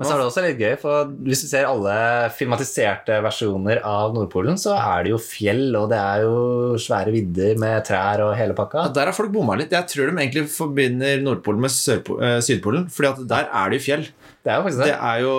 Men 0.01 0.07
så 0.09 0.15
er 0.15 0.19
det 0.21 0.25
også 0.31 0.43
litt 0.47 0.61
gøy, 0.61 0.73
for 0.81 1.11
hvis 1.27 1.43
du 1.43 1.47
ser 1.51 1.67
alle 1.69 1.93
filmatiserte 2.33 3.19
versjoner 3.21 3.83
av 3.85 4.15
Nordpolen, 4.15 4.57
så 4.57 4.73
er 4.75 5.05
det 5.05 5.11
jo 5.13 5.19
fjell, 5.21 5.67
og 5.77 5.91
det 5.93 5.99
er 6.01 6.23
jo 6.25 6.39
svære 6.81 7.13
vidder 7.13 7.59
med 7.61 7.85
trær 7.85 8.23
og 8.25 8.33
hele 8.39 8.55
pakka. 8.57 8.87
Ja, 8.87 8.93
der 8.97 9.11
har 9.11 9.15
folk 9.17 9.29
bomma 9.35 9.55
litt. 9.59 9.71
Jeg 9.77 9.87
tror 9.93 10.09
de 10.09 10.17
egentlig 10.17 10.47
forbinder 10.51 11.21
Nordpolen 11.21 11.61
med 11.61 11.71
Sørpo 11.75 12.17
eh, 12.19 12.39
Sydpolen, 12.41 12.89
fordi 12.91 13.11
at 13.13 13.21
der 13.29 13.51
er 13.61 13.69
det 13.69 13.79
jo 13.79 13.85
fjell. 13.91 14.07
Det 14.41 14.49
er 14.49 14.57
jo 14.57 14.65
faktisk 14.65 14.81
Det 14.81 14.89
det. 14.89 14.97
er 15.11 15.19
jo 15.21 15.35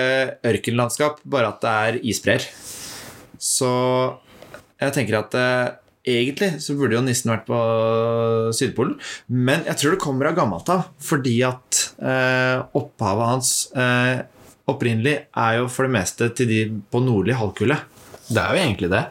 eh, 0.00 0.54
ørkenlandskap, 0.54 1.20
bare 1.28 1.52
at 1.52 1.60
det 1.66 1.74
er 1.84 2.00
isbreer. 2.14 2.48
Så 3.38 3.68
jeg 4.80 4.94
tenker 4.96 5.18
at 5.20 5.36
eh, 5.38 5.68
egentlig 6.22 6.50
så 6.64 6.76
burde 6.78 6.96
jo 6.98 7.04
nissen 7.04 7.32
vært 7.32 7.46
på 7.48 7.60
Sydpolen, 8.56 8.96
men 9.28 9.66
jeg 9.68 9.80
tror 9.80 9.94
det 9.94 10.02
kommer 10.02 10.30
av 10.30 10.38
gammelt 10.38 10.72
av, 10.72 10.88
fordi 11.02 11.36
at 11.46 11.84
eh, 12.00 12.64
opphavet 12.78 13.32
hans 13.32 13.52
eh, 13.76 14.24
opprinnelig 14.68 15.16
er 15.32 15.60
jo 15.60 15.70
for 15.72 15.88
det 15.88 15.94
meste 15.96 16.28
til 16.36 16.50
de 16.50 16.60
på 16.92 17.00
nordlig 17.04 17.38
halvkule. 17.38 17.78
Det 18.28 18.42
er 18.42 18.52
jo 18.52 18.62
egentlig 18.66 18.92
det. 18.92 19.06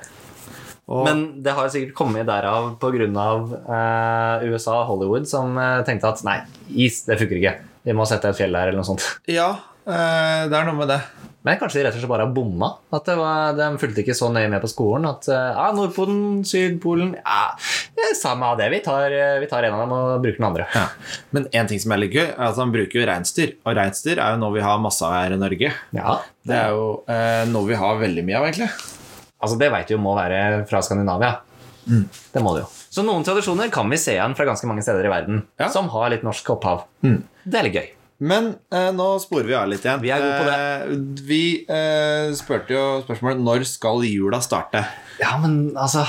Og, 0.88 1.04
Men 1.04 1.24
det 1.44 1.52
har 1.52 1.68
sikkert 1.72 1.96
kommet 1.98 2.28
derav 2.30 2.78
pga. 2.80 3.00
Eh, 3.04 4.46
USA 4.54 4.78
og 4.82 4.92
Hollywood, 4.94 5.28
som 5.28 5.58
eh, 5.60 5.82
tenkte 5.88 6.14
at 6.14 6.24
nei, 6.28 6.38
is, 6.72 7.02
det 7.08 7.20
funker 7.20 7.42
ikke. 7.42 7.56
Vi 7.88 7.96
må 7.96 8.06
sette 8.08 8.32
et 8.32 8.40
fjell 8.40 8.56
der, 8.56 8.70
eller 8.70 8.80
noe 8.80 8.88
sånt. 8.88 9.04
ja, 9.28 9.50
eh, 9.88 10.48
det 10.48 10.56
er 10.56 10.70
noe 10.70 10.78
med 10.80 10.94
det. 10.94 11.02
Men 11.48 11.56
kanskje 11.62 11.80
de 11.80 11.84
rett 11.88 11.96
og 11.96 12.02
slett 12.02 12.12
bare 12.12 12.26
har 12.28 12.34
bomma? 12.36 12.68
At 12.92 13.06
det 13.08 13.16
var, 13.16 13.54
De 13.56 13.68
fulgte 13.80 14.04
ikke 14.04 14.16
så 14.18 14.28
nøye 14.36 14.50
med 14.52 14.60
på 14.64 14.68
skolen. 14.72 15.06
At 15.08 15.30
eh, 15.32 15.52
ja, 15.56 15.70
Nordpolen, 15.78 16.42
Sydpolen 16.48 17.14
Ja, 17.22 17.40
samme 18.20 18.50
av 18.52 18.58
det. 18.60 18.68
Vi 18.74 18.82
tar, 18.84 19.16
eh, 19.16 19.38
vi 19.40 19.48
tar 19.48 19.64
en 19.64 19.78
av 19.78 19.86
dem 19.86 19.94
og 19.96 20.22
bruker 20.26 20.42
den 20.42 20.50
andre. 20.50 20.68
Ja. 20.76 20.86
Men 21.32 21.48
en 21.56 21.72
ting 21.72 21.80
som 21.80 21.96
er 21.96 22.04
litt 22.04 22.18
gøy, 22.18 22.26
er 22.34 22.46
at 22.50 22.60
han 22.60 22.74
bruker 22.76 23.00
jo 23.00 23.08
reinsdyr. 23.08 23.56
Og 23.64 23.78
reinsdyr 23.80 24.20
er 24.20 24.36
jo 24.36 24.42
noe 24.44 24.54
vi 24.60 24.66
har 24.68 24.84
masse 24.84 25.08
av 25.08 25.16
her 25.16 25.38
i 25.38 25.42
Norge. 25.42 25.72
Ja, 25.96 26.18
Det 26.48 26.60
er 26.60 26.76
jo 26.76 26.86
eh, 27.08 27.44
noe 27.56 27.68
vi 27.72 27.80
har 27.80 27.98
veldig 28.04 28.28
mye 28.28 28.40
av, 28.42 28.50
egentlig. 28.52 28.70
altså 29.40 29.58
Det 29.64 29.72
veit 29.72 29.88
vi 29.92 29.96
jo 29.96 30.04
må 30.04 30.18
være 30.20 30.66
fra 30.70 30.84
Skandinavia. 30.84 31.38
Det 31.88 32.42
må 32.44 32.52
det 32.58 32.66
jo. 32.66 32.72
Så 32.92 33.04
noen 33.08 33.24
tradisjoner 33.24 33.70
kan 33.72 33.88
vi 33.88 33.96
se 34.02 34.18
igjen 34.18 34.34
fra 34.36 34.44
ganske 34.50 34.68
mange 34.68 34.84
steder 34.84 35.06
i 35.08 35.12
verden 35.14 35.44
Ja. 35.62 35.70
som 35.72 35.88
har 35.94 36.10
litt 36.12 36.24
norsk 36.28 36.50
opphav. 36.58 36.84
Det 37.02 37.56
er 37.56 37.64
litt 37.70 37.78
gøy. 37.80 37.88
Men 38.18 38.56
eh, 38.74 38.90
nå 38.96 39.08
sporer 39.22 39.46
vi 39.50 39.56
av 39.58 39.68
litt 39.70 39.84
igjen. 39.86 40.02
Vi 40.02 40.10
er 40.14 40.24
gode 40.24 40.40
på 40.42 40.48
det. 40.50 40.58
Eh, 40.58 41.24
vi 41.30 41.42
eh, 41.70 42.34
spurte 42.38 42.74
jo 42.74 42.86
spørsmålet 43.06 43.44
når 43.46 43.68
skal 43.70 44.02
jula 44.08 44.42
starte? 44.42 44.82
Ja, 45.22 45.36
men 45.42 45.76
altså 45.78 46.06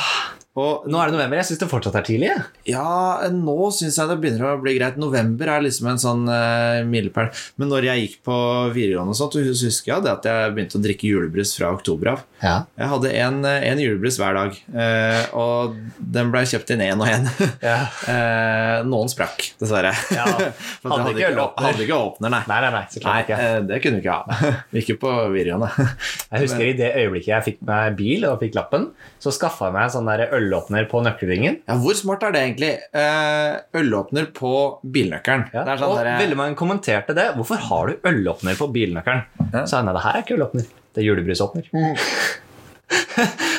Og 0.59 0.87
Nå 0.91 0.99
er 0.99 1.11
det 1.11 1.15
november. 1.17 1.39
Jeg 1.39 1.49
syns 1.51 1.61
det 1.63 1.69
fortsatt 1.71 1.97
er 2.01 2.07
tidlig. 2.07 2.31
ja, 2.69 3.29
nå 3.33 3.57
syns 3.75 3.99
jeg 4.01 4.11
det 4.11 4.17
begynner 4.23 4.49
å 4.51 4.61
bli 4.63 4.75
greit. 4.79 4.97
November 5.01 5.51
er 5.55 5.63
liksom 5.65 5.89
en 5.93 6.01
sånn 6.03 6.25
uh, 6.31 6.81
milepæl. 6.89 7.31
Men 7.61 7.71
når 7.73 7.87
jeg 7.89 8.03
gikk 8.05 8.17
på 8.27 8.37
videregående, 8.75 9.15
og 9.15 9.19
sånt, 9.19 9.37
så 9.39 9.67
husker 9.69 9.93
jeg 9.95 10.07
det 10.07 10.13
at 10.17 10.29
jeg 10.29 10.55
begynte 10.57 10.79
å 10.81 10.83
drikke 10.85 11.11
julebrus 11.13 11.55
fra 11.59 11.71
oktober 11.77 12.13
av. 12.15 12.25
Ja. 12.43 12.55
Jeg 12.79 12.91
hadde 12.93 13.13
en, 13.19 13.39
eh, 13.49 13.65
en 13.71 13.81
julebrus 13.83 14.19
hver 14.21 14.37
dag, 14.39 14.59
uh, 14.75 15.23
og 15.39 15.79
den 15.99 16.33
ble 16.35 16.43
kjøpt 16.47 16.75
inn 16.75 16.85
én 16.89 17.03
og 17.03 17.11
én. 17.11 17.29
Ja. 17.69 17.79
Uh, 18.07 18.87
noen 18.89 19.11
sprakk, 19.11 19.43
dessverre. 19.61 19.91
Ja, 20.15 20.27
hadde, 20.29 20.91
hadde 20.93 21.15
ikke 21.15 21.33
åpner. 21.43 21.67
Hadde 21.69 21.85
ikke 21.87 21.99
åpner, 21.99 22.33
nei. 22.35 22.43
Nei, 22.51 22.59
nei, 22.65 22.71
nei, 22.77 22.83
så 22.93 23.03
Nei, 23.05 23.17
ikke. 23.25 23.39
det 23.69 23.81
kunne 23.85 23.99
vi 23.99 24.05
ikke 24.05 24.17
ha. 24.19 24.53
Ikke 24.79 24.95
på 25.01 25.11
videregående. 25.33 25.87
Jeg 26.31 26.45
husker 26.45 26.65
i 26.69 26.75
det 26.79 26.91
øyeblikket 27.01 27.31
jeg 27.33 27.45
fikk 27.49 27.63
meg 27.69 27.97
bil 27.99 28.27
og 28.29 28.39
fikk 28.43 28.57
lappen, 28.59 28.89
så 29.23 29.33
skaffa 29.35 29.69
jeg 29.69 29.75
meg 29.77 29.89
en 29.89 29.95
sånn 29.97 30.09
der 30.11 30.23
ølåpner 30.49 30.89
på 30.91 31.03
nøkkelringen. 31.05 31.61
Ja, 31.69 31.77
Hvor 31.83 31.97
smart 31.99 32.25
er 32.27 32.35
det 32.35 32.43
egentlig? 32.47 32.73
Eh, 32.97 33.61
ølåpner 33.79 34.31
på 34.35 34.53
bilnøkkelen. 34.83 35.49
Ja. 35.53 35.63
Det 35.63 35.75
er 35.75 35.83
sånn 35.83 35.93
og 35.93 36.01
der... 36.01 36.15
veldig 36.25 36.41
mange 36.41 36.59
kommenterte 36.59 37.17
det. 37.17 37.31
Hvorfor 37.37 37.61
har 37.69 37.93
du 37.93 38.09
ølåpner 38.09 38.59
på 38.59 38.71
bilnøkkelen? 38.75 39.25
Ja. 39.53 39.65
Så 39.65 39.79
jeg 39.79 39.89
nei, 39.89 39.97
det 39.97 40.05
her 40.07 40.19
er 40.19 40.27
ikke 40.27 40.39
ølåpner. 40.39 40.71
Det 40.95 41.05
er 41.05 41.11
julebrusåpner. 41.11 41.69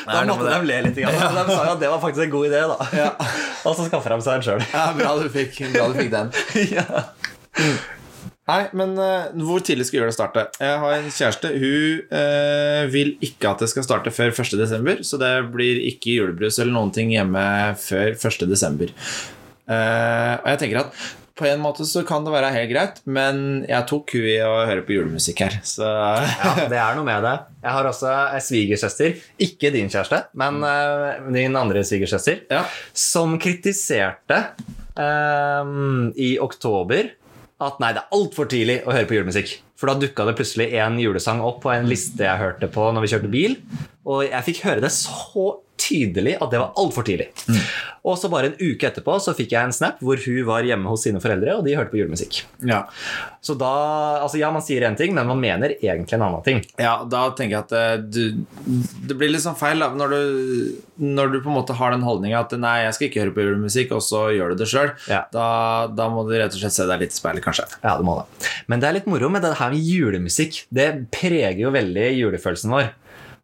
da 0.09 0.23
noe 0.25 0.39
måtte 0.39 0.55
de 0.55 0.65
le 0.65 0.79
litt. 0.87 0.99
Ja. 1.03 1.13
De 1.13 1.45
sa 1.45 1.61
jo 1.67 1.75
at 1.75 1.83
det 1.83 1.91
var 1.91 2.01
faktisk 2.01 2.25
en 2.25 2.33
god 2.33 2.49
idé, 2.49 2.63
da. 2.71 2.89
Ja. 2.97 3.11
og 3.67 3.77
så 3.77 3.85
skaffer 3.87 4.15
de 4.15 4.25
seg 4.25 4.39
en 4.39 4.49
sjøl. 4.49 4.67
ja, 4.73 4.89
bra 4.97 5.13
du 5.21 5.29
fikk, 5.33 5.61
bra 5.75 5.87
du 5.91 6.01
fikk 6.01 6.11
den. 6.15 6.33
ja. 6.77 6.89
Nei, 8.49 8.63
men 8.73 8.95
uh, 8.97 9.27
hvor 9.45 9.61
tidlig 9.61 9.85
skal 9.85 9.99
julet 10.01 10.15
starte? 10.15 10.47
Jeg 10.57 10.79
har 10.81 10.95
en 10.95 11.11
kjæreste. 11.13 11.51
Hun 11.61 11.99
uh, 12.09 12.83
vil 12.89 13.11
ikke 13.25 13.51
at 13.51 13.61
det 13.61 13.69
skal 13.69 13.85
starte 13.85 14.13
før 14.15 14.33
1.12., 14.33 15.03
så 15.05 15.19
det 15.21 15.33
blir 15.53 15.83
ikke 15.91 16.15
julebrus 16.17 16.57
eller 16.57 16.73
noen 16.73 16.93
ting 16.95 17.13
hjemme 17.13 17.43
før 17.77 18.15
1.12. 18.17 18.89
Uh, 19.69 20.33
og 20.41 20.47
jeg 20.49 20.61
tenker 20.63 20.81
at 20.81 21.01
på 21.39 21.45
en 21.47 21.61
måte 21.63 21.85
så 21.87 22.01
kan 22.03 22.25
det 22.25 22.33
være 22.33 22.49
helt 22.51 22.71
greit, 22.73 22.97
men 23.07 23.37
jeg 23.69 23.85
tok 23.87 24.11
hun 24.17 24.25
i 24.27 24.33
å 24.43 24.55
høre 24.67 24.81
på 24.83 24.91
julemusikk 24.97 25.39
her, 25.45 25.53
så 25.63 25.87
ja, 25.87 26.49
det 26.67 26.75
er 26.81 26.97
noe 26.97 27.07
med 27.07 27.23
det. 27.23 27.35
Jeg 27.63 27.75
har 27.77 27.87
også 27.87 28.09
ei 28.35 28.41
svigersøster, 28.43 29.21
ikke 29.47 29.71
din 29.71 29.87
kjæreste, 29.93 30.19
men 30.41 30.59
uh, 30.65 31.29
din 31.31 31.55
andre 31.55 31.85
svigersøster, 31.87 32.41
Ja. 32.51 32.65
som 32.91 33.37
kritiserte 33.39 34.41
eh, 34.99 35.71
i 36.19 36.33
oktober 36.43 37.13
at 37.59 37.79
nei, 37.81 37.91
det 37.95 38.03
er 38.03 38.15
altfor 38.15 38.47
tidlig 38.49 38.77
å 38.87 38.93
høre 38.95 39.07
på 39.07 39.17
julemusikk. 39.17 39.55
For 39.79 39.91
da 39.91 39.99
dukka 39.99 40.25
det 40.27 40.35
plutselig 40.39 40.69
en 40.79 40.99
julesang 40.99 41.41
opp 41.43 41.61
på 41.63 41.73
en 41.73 41.87
liste 41.89 42.23
jeg 42.23 42.39
hørte 42.39 42.69
på 42.71 42.89
når 42.95 43.05
vi 43.05 43.11
kjørte 43.13 43.31
bil. 43.31 43.57
Og 44.07 44.23
jeg 44.27 44.45
fikk 44.47 44.63
høre 44.67 44.83
det 44.85 44.91
så 44.95 45.45
tydelig 45.79 46.35
at 46.41 46.51
det 46.51 46.59
var 46.61 46.75
altfor 46.79 47.05
tidlig. 47.07 47.29
Og 48.07 48.15
så 48.19 48.29
bare 48.31 48.51
en 48.51 48.59
uke 48.59 48.87
etterpå 48.87 49.17
så 49.21 49.33
fikk 49.35 49.51
jeg 49.55 49.67
en 49.69 49.75
snap 49.75 49.99
hvor 50.03 50.19
hun 50.23 50.39
var 50.47 50.63
hjemme 50.67 50.87
hos 50.91 51.03
sine 51.07 51.19
foreldre, 51.23 51.57
og 51.59 51.65
de 51.67 51.75
hørte 51.77 51.91
på 51.93 51.99
julemusikk. 52.01 52.43
ja. 52.67 52.85
Så 53.41 53.53
da 53.55 53.69
Altså, 54.19 54.35
ja, 54.41 54.49
man 54.51 54.63
sier 54.65 54.83
én 54.83 54.97
ting, 54.99 55.13
men 55.15 55.27
man 55.29 55.39
mener 55.39 55.71
egentlig 55.77 56.17
en 56.17 56.23
annen 56.25 56.43
ting. 56.43 56.57
Ja, 56.81 56.97
da 57.07 57.29
tenker 57.37 57.55
jeg 57.55 57.63
at 57.69 57.71
eh, 57.71 58.01
du, 58.03 58.43
det 59.07 59.15
blir 59.15 59.31
litt 59.31 59.43
sånn 59.45 59.55
feil 59.59 59.79
da, 59.79 59.87
når 59.95 60.11
du, 60.11 60.21
når 60.99 61.31
du 61.31 61.37
på 61.45 61.51
en 61.51 61.55
måte 61.55 61.75
har 61.79 61.93
den 61.95 62.03
holdninga 62.03 62.41
at 62.43 62.55
nei, 62.59 62.73
jeg 62.83 62.97
skal 62.97 63.07
ikke 63.07 63.23
høre 63.23 63.35
på 63.37 63.45
julemusikk, 63.47 63.93
og 63.95 64.03
så 64.03 64.25
gjør 64.35 64.53
du 64.53 64.63
det 64.63 64.67
sjøl. 64.71 64.91
Ja. 65.11 65.21
Da, 65.31 65.47
da 65.95 66.09
må 66.11 66.25
du 66.27 66.33
rett 66.35 66.51
og 66.51 66.59
slett 66.59 66.75
se 66.75 66.87
deg 66.89 67.05
litt 67.05 67.15
i 67.15 67.19
speilet, 67.21 67.45
kanskje. 67.45 67.69
Ja, 67.79 67.95
det 67.95 68.07
må 68.07 68.17
det. 68.19 68.49
Men 68.67 68.83
det 68.83 68.89
er 68.89 68.97
litt 68.99 69.07
moro 69.11 69.31
med 69.31 69.45
det 69.47 69.55
her 69.61 69.71
med 69.71 69.87
julemusikk. 69.87 70.65
Det 70.75 70.89
preger 71.15 71.63
jo 71.63 71.71
veldig 71.75 72.09
julefølelsen 72.19 72.75
vår. 72.75 72.91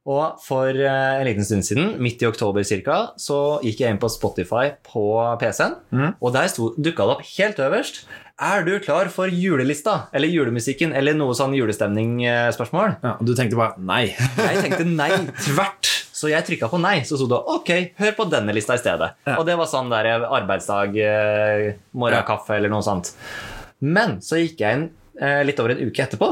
Og 0.06 0.36
for 0.46 0.70
eh, 0.70 1.16
en 1.20 1.26
liten 1.26 1.46
stund 1.48 1.66
siden, 1.66 1.96
midt 1.98 2.22
i 2.22 2.28
oktober 2.30 2.62
ca., 2.68 2.98
så 3.18 3.40
gikk 3.66 3.80
jeg 3.82 3.96
inn 3.96 3.98
på 4.02 4.10
Spotify 4.14 4.68
på 4.86 5.06
PC-en, 5.42 5.76
Mm. 5.92 6.12
og 6.22 6.34
der 6.36 6.48
dukka 6.78 7.08
det 7.08 7.16
opp 7.16 7.24
helt 7.38 7.58
øverst 7.58 8.04
Er 8.38 8.66
du 8.68 8.80
klar 8.84 9.08
for 9.10 9.28
julelista? 9.32 10.10
Eller 10.14 10.28
julemusikken? 10.28 10.92
Eller 10.94 11.14
noe 11.16 11.32
sånn 11.34 11.54
julestemning-spørsmål? 11.56 12.98
Ja, 13.04 13.14
og 13.20 13.26
du 13.26 13.32
tenkte 13.34 13.56
bare 13.56 13.80
nei. 13.80 14.10
Jeg 14.38 14.62
tenkte 14.66 14.86
nei 14.90 15.10
tvert. 15.46 15.88
Så 16.16 16.30
jeg 16.32 16.44
trykka 16.48 16.68
på 16.72 16.78
nei. 16.80 17.02
Så 17.08 17.18
sto 17.20 17.28
det 17.32 17.40
ok, 17.40 17.72
hør 18.00 18.14
på 18.16 18.26
denne 18.32 18.54
lista 18.56 18.76
i 18.76 18.80
stedet. 18.80 19.10
Ja. 19.28 19.38
Og 19.40 19.46
det 19.48 19.56
var 19.60 19.68
sånn 19.72 19.90
der 19.92 20.08
arbeidsdag, 20.24 20.96
eh, 21.00 21.74
morgenkaffe 21.96 22.56
eller 22.56 22.72
noe 22.72 22.84
sånt. 22.86 23.12
Men 23.84 24.20
så 24.24 24.40
gikk 24.40 24.60
jeg 24.64 24.78
inn 24.80 24.86
eh, 24.88 24.92
litt 25.16 25.60
over 25.64 25.72
en 25.72 25.84
uke 25.88 26.04
etterpå, 26.04 26.28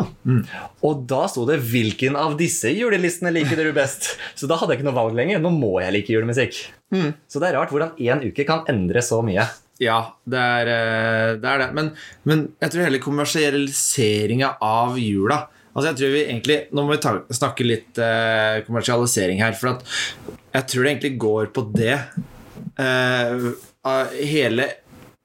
og 0.83 1.03
da 1.07 1.21
sto 1.31 1.45
det 1.47 1.61
'Hvilken 1.63 2.17
av 2.19 2.33
disse 2.35 2.67
julelistene 2.67 3.31
liker 3.31 3.55
dere 3.55 3.71
best?' 3.71 4.17
Så 4.35 4.49
da 4.49 4.57
hadde 4.59 4.75
jeg 4.75 4.81
ikke 4.81 4.89
noe 4.91 4.99
valg 4.99 5.15
lenger. 5.15 5.39
Nå 5.39 5.53
må 5.55 5.79
jeg 5.79 5.93
like 5.95 6.11
julemusikk. 6.11 6.59
Så 6.91 7.39
det 7.39 7.47
er 7.47 7.55
rart 7.55 7.71
hvordan 7.71 7.95
én 7.95 8.25
uke 8.27 8.43
kan 8.43 8.67
endre 8.67 8.99
så 8.99 9.23
mye. 9.23 9.47
Ja, 9.81 10.13
det 10.29 10.37
er 10.37 10.69
eh, 10.69 11.33
det. 11.41 11.49
Er 11.49 11.61
det. 11.63 11.69
Men, 11.73 11.91
men 12.29 12.45
jeg 12.61 12.73
tror 12.73 12.85
hele 12.85 13.01
kommersialiseringa 13.03 14.55
av 14.61 14.99
jula 15.01 15.47
Altså 15.73 15.87
jeg 15.89 15.97
tror 15.97 16.11
vi 16.13 16.19
egentlig, 16.27 16.57
Nå 16.69 16.83
må 16.85 16.93
vi 16.93 17.01
ta, 17.01 17.15
snakke 17.33 17.65
litt 17.65 17.97
eh, 17.97 18.61
kommersialisering 18.67 19.41
her. 19.41 19.55
For 19.57 19.71
at 19.71 19.87
jeg 20.53 20.67
tror 20.69 20.83
det 20.83 20.91
egentlig 20.91 21.13
går 21.23 21.49
på 21.55 21.63
det. 21.73 21.95
Eh, 22.77 23.47
hele, 24.21 24.67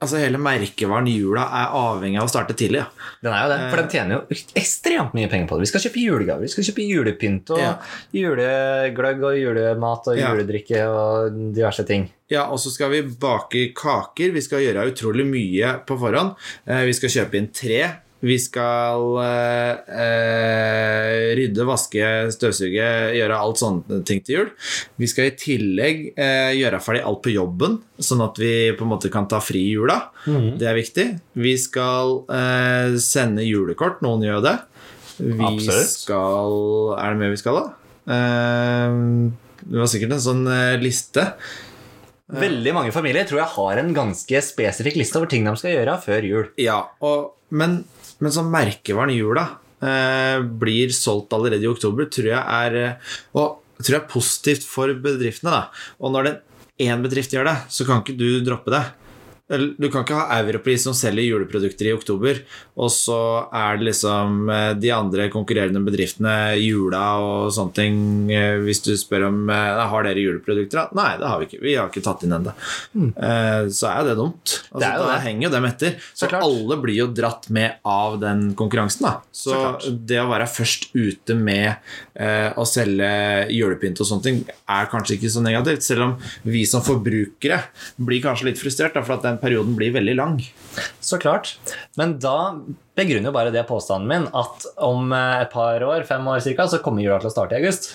altså 0.01 0.19
hele 0.23 0.39
merkevaren 0.39 1.09
jula 1.11 1.43
er 1.59 1.73
avhengig 1.75 2.21
av 2.21 2.29
å 2.29 2.31
starte 2.31 2.55
tidlig. 2.55 2.85
Ja. 2.85 3.09
Den 3.25 3.33
er 3.35 3.43
jo 3.43 3.49
det, 3.53 3.59
For 3.71 3.83
den 3.83 3.89
tjener 3.91 4.15
jo 4.15 4.39
ekstremt 4.61 5.15
mye 5.19 5.29
penger 5.33 5.49
på 5.51 5.57
det. 5.59 5.67
Vi 5.67 5.71
skal 5.73 5.85
kjøpe 5.87 6.03
julegaver, 6.05 6.41
vi 6.47 6.53
skal 6.53 6.65
kjøpe 6.69 6.87
julepynt 6.89 7.51
og 7.51 7.59
Ja. 7.59 7.73
julegløgg 8.15 9.25
og 9.25 9.39
julemat 9.39 10.09
og 10.13 10.17
Ja. 10.19 10.31
juledrikke 10.35 10.83
og 10.89 11.55
diverse 11.55 11.85
ting. 11.87 12.09
Ja, 12.31 12.45
og 12.51 12.59
så 12.59 12.71
skal 12.71 12.91
vi 12.91 13.03
bake 13.03 13.73
kaker. 13.75 14.33
Vi 14.33 14.41
skal 14.45 14.61
gjøre 14.61 14.87
utrolig 14.93 15.25
mye 15.27 15.81
på 15.87 15.99
forhånd. 15.99 16.37
Eh, 16.67 16.85
vi 16.85 16.93
skal 16.93 17.09
kjøpe 17.09 17.35
inn 17.35 17.49
tre. 17.53 17.81
Vi 18.25 18.35
skal 18.43 19.05
eh, 19.23 19.99
eh, 20.03 21.27
rydde, 21.39 21.67
vaske, 21.69 22.07
støvsuge, 22.35 22.89
gjøre 23.15 23.39
alt 23.39 23.61
sånne 23.61 24.01
ting 24.09 24.25
til 24.27 24.35
jul. 24.35 24.49
Vi 24.99 25.11
skal 25.11 25.31
i 25.31 25.37
tillegg 25.39 26.01
eh, 26.19 26.51
gjøre 26.59 26.81
ferdig 26.83 27.05
alt 27.07 27.23
på 27.23 27.35
jobben, 27.37 27.79
sånn 28.03 28.25
at 28.27 28.41
vi 28.43 28.53
på 28.75 28.87
en 28.87 28.93
måte 28.97 29.13
kan 29.15 29.29
ta 29.31 29.39
fri 29.45 29.69
i 29.69 29.77
jula. 29.77 30.01
Det 30.27 30.67
er 30.67 30.79
viktig. 30.79 31.07
Vi 31.39 31.55
skal 31.63 32.21
eh, 32.27 32.99
sende 33.03 33.47
julekort. 33.47 34.03
Noen 34.03 34.27
gjør 34.27 34.43
det. 34.49 34.57
Vi 35.19 35.43
Absolutt. 35.43 35.95
skal 35.95 36.53
Er 36.95 37.15
det 37.15 37.23
mer 37.23 37.33
vi 37.33 37.41
skal, 37.41 37.63
da? 37.63 37.95
Eh, 38.19 38.99
det 39.69 39.81
var 39.83 39.91
sikkert 39.91 40.15
en 40.17 40.27
sånn 40.27 40.45
eh, 40.51 40.77
liste. 40.83 41.27
Veldig 42.29 42.75
mange 42.77 42.93
familier 42.93 43.25
tror 43.29 43.41
jeg 43.41 43.55
har 43.55 43.81
en 43.81 43.95
ganske 43.97 44.43
spesifikk 44.45 44.99
liste 45.01 45.17
over 45.17 45.31
ting 45.33 45.47
de 45.49 45.55
skal 45.57 45.73
gjøre 45.73 45.95
før 46.03 46.27
jul. 46.29 46.51
Ja, 46.61 46.83
og, 47.05 47.39
men, 47.49 47.81
men 48.19 48.35
så 48.35 48.45
merkevaren 48.47 49.15
jula 49.15 49.45
eh, 49.85 50.43
blir 50.61 50.93
solgt 50.95 51.35
allerede 51.37 51.65
i 51.67 51.71
oktober, 51.71 52.09
tror 52.11 52.31
jeg 52.33 52.43
er 52.43 52.79
eh, 52.83 53.17
Og 53.39 53.59
tror 53.79 53.95
jeg 53.95 54.03
er 54.03 54.11
positivt 54.11 54.65
for 54.67 54.93
bedriftene. 55.03 55.55
da. 55.55 55.93
Og 56.03 56.15
når 56.15 56.29
den 56.29 56.41
én 56.89 57.05
bedrift 57.05 57.35
gjør 57.35 57.47
det, 57.51 57.57
så 57.71 57.87
kan 57.87 58.03
ikke 58.03 58.19
du 58.19 58.41
droppe 58.47 58.75
det. 58.75 58.85
Du 59.49 59.87
kan 59.89 60.03
ikke 60.05 60.17
ha 60.19 60.37
Europris 60.43 60.83
som 60.85 60.93
selger 60.93 61.25
juleprodukter 61.25 61.87
i 61.89 61.93
oktober, 61.97 62.43
og 62.77 62.91
så 62.93 63.17
er 63.57 63.79
det 63.81 63.87
liksom 63.89 64.43
eh, 64.53 64.73
de 64.77 64.91
andre 64.93 65.31
konkurrerende 65.33 65.81
bedriftene, 65.87 66.35
Jula 66.61 67.05
og 67.25 67.47
sånne 67.57 67.73
ting 67.79 67.97
eh, 68.35 68.59
Hvis 68.61 68.83
du 68.85 68.91
spør 69.01 69.25
om 69.31 69.39
eh, 69.49 69.81
har 69.89 70.05
dere 70.05 70.21
juleprodukter? 70.21 70.93
Nei, 70.99 71.15
det 71.17 71.31
har 71.31 71.41
vi 71.41 71.49
ikke. 71.49 71.63
Vi 71.65 71.77
har 71.79 71.89
ikke 71.89 72.05
tatt 72.05 72.27
inn 72.27 72.37
ennå. 72.37 72.53
Så 73.73 73.89
er 73.89 74.03
jo 74.03 74.09
det 74.11 74.19
dumt. 74.21 74.59
Altså, 74.69 74.79
Mm. 74.79 74.83
Det 74.83 74.89
jo 74.99 75.05
da 75.09 75.15
det. 75.15 75.23
henger 75.25 75.43
jo 75.47 75.51
dem 75.55 75.65
etter. 75.69 75.95
Så, 76.13 76.27
så 76.29 76.39
alle 76.45 76.77
blir 76.83 76.97
jo 76.99 77.07
dratt 77.17 77.49
med 77.55 77.79
av 77.89 78.19
den 78.21 78.43
konkurransen. 78.59 79.07
da 79.07 79.15
Så, 79.33 79.57
Så 79.81 79.93
det 80.07 80.21
å 80.21 80.29
være 80.29 80.47
først 80.51 80.91
ute 80.93 81.35
med 81.39 81.81
å 82.59 82.65
selge 82.69 83.09
julepynt 83.55 84.01
og 84.03 84.09
sånne 84.11 84.27
ting, 84.27 84.41
er 84.69 84.91
kanskje 84.93 85.17
ikke 85.17 85.33
så 85.33 85.43
negativt. 85.45 85.87
Selv 85.87 86.05
om 86.05 86.15
vi 86.45 86.65
som 86.69 86.85
forbrukere 86.85 87.63
blir 87.97 88.23
kanskje 88.25 88.51
litt 88.51 88.61
frustrert, 88.61 88.95
da, 88.99 89.03
for 89.07 89.17
at 89.17 89.25
den 89.25 89.38
perioden 89.43 89.77
blir 89.79 89.93
veldig 89.95 90.15
lang. 90.19 90.37
Så 91.03 91.19
klart. 91.19 91.57
Men 91.99 92.17
da 92.23 92.55
begrunner 92.99 93.31
jo 93.31 93.35
bare 93.35 93.53
det 93.55 93.63
påstanden 93.69 94.09
min 94.11 94.27
at 94.37 94.65
om 94.83 95.13
eh, 95.15 95.43
et 95.45 95.53
par 95.53 95.83
år, 95.87 96.05
fem 96.09 96.27
år 96.31 96.43
cirka, 96.45 96.67
så 96.71 96.81
kommer 96.83 97.03
jula 97.05 97.19
til 97.23 97.31
å 97.31 97.35
starte 97.35 97.57
i 97.57 97.61
august. 97.63 97.93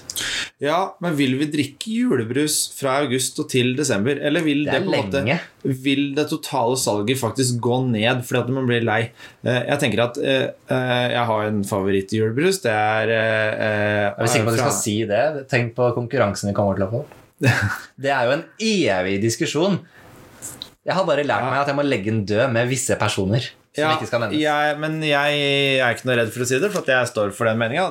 Ja, 0.63 0.93
men 1.03 1.15
vil 1.17 1.33
vi 1.39 1.47
drikke 1.51 1.91
julebrus 1.91 2.57
fra 2.77 2.99
august 3.03 3.39
og 3.41 3.49
til 3.51 3.73
desember? 3.75 4.19
Eller 4.23 4.45
vil 4.45 4.63
Det 4.63 4.77
det, 4.77 4.83
på 4.85 4.93
en 4.93 5.09
måte. 5.09 5.39
Vil 5.83 6.03
det 6.15 6.27
totale 6.31 6.77
salget 6.79 7.19
faktisk 7.19 7.57
gå 7.63 7.79
ned 7.89 8.21
fordi 8.27 8.43
at 8.43 8.53
man 8.59 8.69
blir 8.69 8.85
lei? 8.87 9.01
Eh, 9.43 9.59
Jeg 9.73 9.81
tenker 9.83 10.03
at 10.05 10.19
eh, 10.23 10.45
jeg 11.15 11.25
har 11.31 11.49
en 11.49 11.63
favorittjulebrus. 11.67 12.61
Det 12.63 12.71
er 12.71 13.11
Jeg 13.11 14.13
Er 14.13 14.31
sikker 14.31 14.47
på 14.47 14.53
at 14.53 14.59
du 14.61 14.63
skal 14.63 14.79
si 14.79 14.95
det? 15.09 15.25
Tenk 15.51 15.75
på 15.75 15.91
konkurransen 15.97 16.51
vi 16.51 16.55
kommer 16.55 16.79
til 16.79 16.87
å 16.87 16.93
få. 16.93 17.03
Det 18.03 18.11
er 18.13 18.29
jo 18.29 18.37
en 18.37 18.45
evig 18.63 19.17
diskusjon. 19.25 19.81
Jeg 20.83 20.95
har 20.97 21.05
bare 21.07 21.23
lært 21.23 21.45
meg 21.47 21.61
at 21.63 21.69
jeg 21.71 21.77
må 21.79 21.83
legge 21.87 22.11
den 22.11 22.23
død 22.27 22.49
med 22.51 22.67
visse 22.71 22.95
personer. 22.99 23.51
Som 23.73 23.89
ikke 23.95 24.05
skal 24.05 24.19
nevnes. 24.21 24.37
jeg, 24.37 24.73
men 24.77 24.99
jeg 25.01 25.37
er 25.81 25.95
ikke 25.95 26.05
noe 26.05 26.15
redd 26.19 26.27
for 26.29 26.43
å 26.43 26.45
si 26.45 26.59
det, 26.61 26.67
for 26.69 26.85
jeg 26.85 27.07
står 27.09 27.31
for 27.33 27.49
den 27.49 27.57
meninga. 27.57 27.87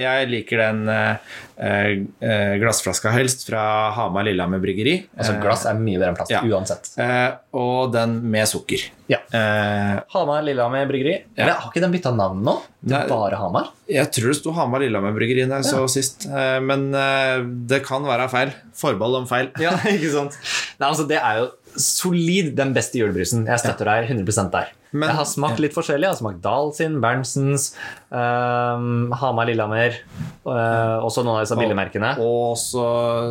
Jeg 0.00 0.30
liker 0.30 0.62
den 0.62 0.78
eh, 0.88 1.34
eh, 1.60 2.54
glassflaska 2.62 3.12
helst 3.12 3.44
fra 3.44 3.90
Hamar 3.98 4.24
Lillehammer 4.24 4.62
Bryggeri. 4.62 4.94
Altså 5.12 5.34
Glass 5.42 5.66
er 5.68 5.76
mye 5.76 5.98
bedre 6.00 6.14
enn 6.14 6.16
plast, 6.16 6.32
Ja. 6.32 6.40
uansett. 6.40 6.88
Eh, 6.96 7.34
og 7.60 7.92
den 7.92 8.14
med 8.32 8.48
sukker. 8.48 8.86
Ja. 9.12 9.18
Eh, 9.28 9.98
Hamar 10.14 10.40
Lillehammer 10.46 10.88
Bryggeri. 10.88 11.18
Eller 11.36 11.52
har 11.60 11.68
ikke 11.68 11.84
den 11.84 11.92
bytta 11.98 12.14
navn 12.16 12.40
nå? 12.46 12.56
Det 12.80 12.96
er 13.02 13.12
bare 13.12 13.36
Hamar? 13.42 13.68
jeg 13.92 14.08
tror 14.16 14.32
det 14.32 14.38
sto 14.40 14.56
Hamar 14.56 14.80
Lillehammer 14.82 15.12
Bryggeri 15.18 15.44
da 15.46 15.60
jeg 15.60 15.68
så 15.68 15.84
sist, 15.92 16.24
eh, 16.32 16.56
men 16.64 16.88
eh, 16.96 17.44
det 17.68 17.82
kan 17.84 18.08
være 18.08 18.30
feil. 18.32 18.56
Forbehold 18.74 19.20
om 19.20 19.28
feil. 19.28 19.52
Ja, 19.60 19.76
ikke 19.98 20.14
sant? 20.16 20.40
Nei, 20.80 20.88
altså 20.88 21.04
Det 21.12 21.20
er 21.20 21.42
jo 21.44 21.52
solid 21.80 22.54
den 22.56 22.74
beste 22.76 22.98
julebrusen. 23.00 23.46
Jeg 23.46 23.62
støtter 23.62 23.88
deg 23.88 24.10
100 24.10 24.50
der. 24.52 24.72
Men- 24.92 25.08
jeg 25.10 25.16
har 25.16 25.24
smakt 25.26 25.58
litt 25.60 25.74
forskjellig. 25.74 26.06
Jeg 26.06 26.14
har 26.14 26.16
smakt 26.20 26.40
Dahl 26.40 26.72
sin, 26.72 27.00
Berntsens, 27.02 27.74
um, 28.10 29.12
Hamar 29.12 29.46
Lillehammer. 29.46 29.98
Uh, 30.46 31.02
også 31.04 31.24
noen 31.24 31.36
av 31.36 31.44
disse 31.44 31.58
billigmerkene. 31.58 32.12
Og 32.22 32.54
også 32.54 32.84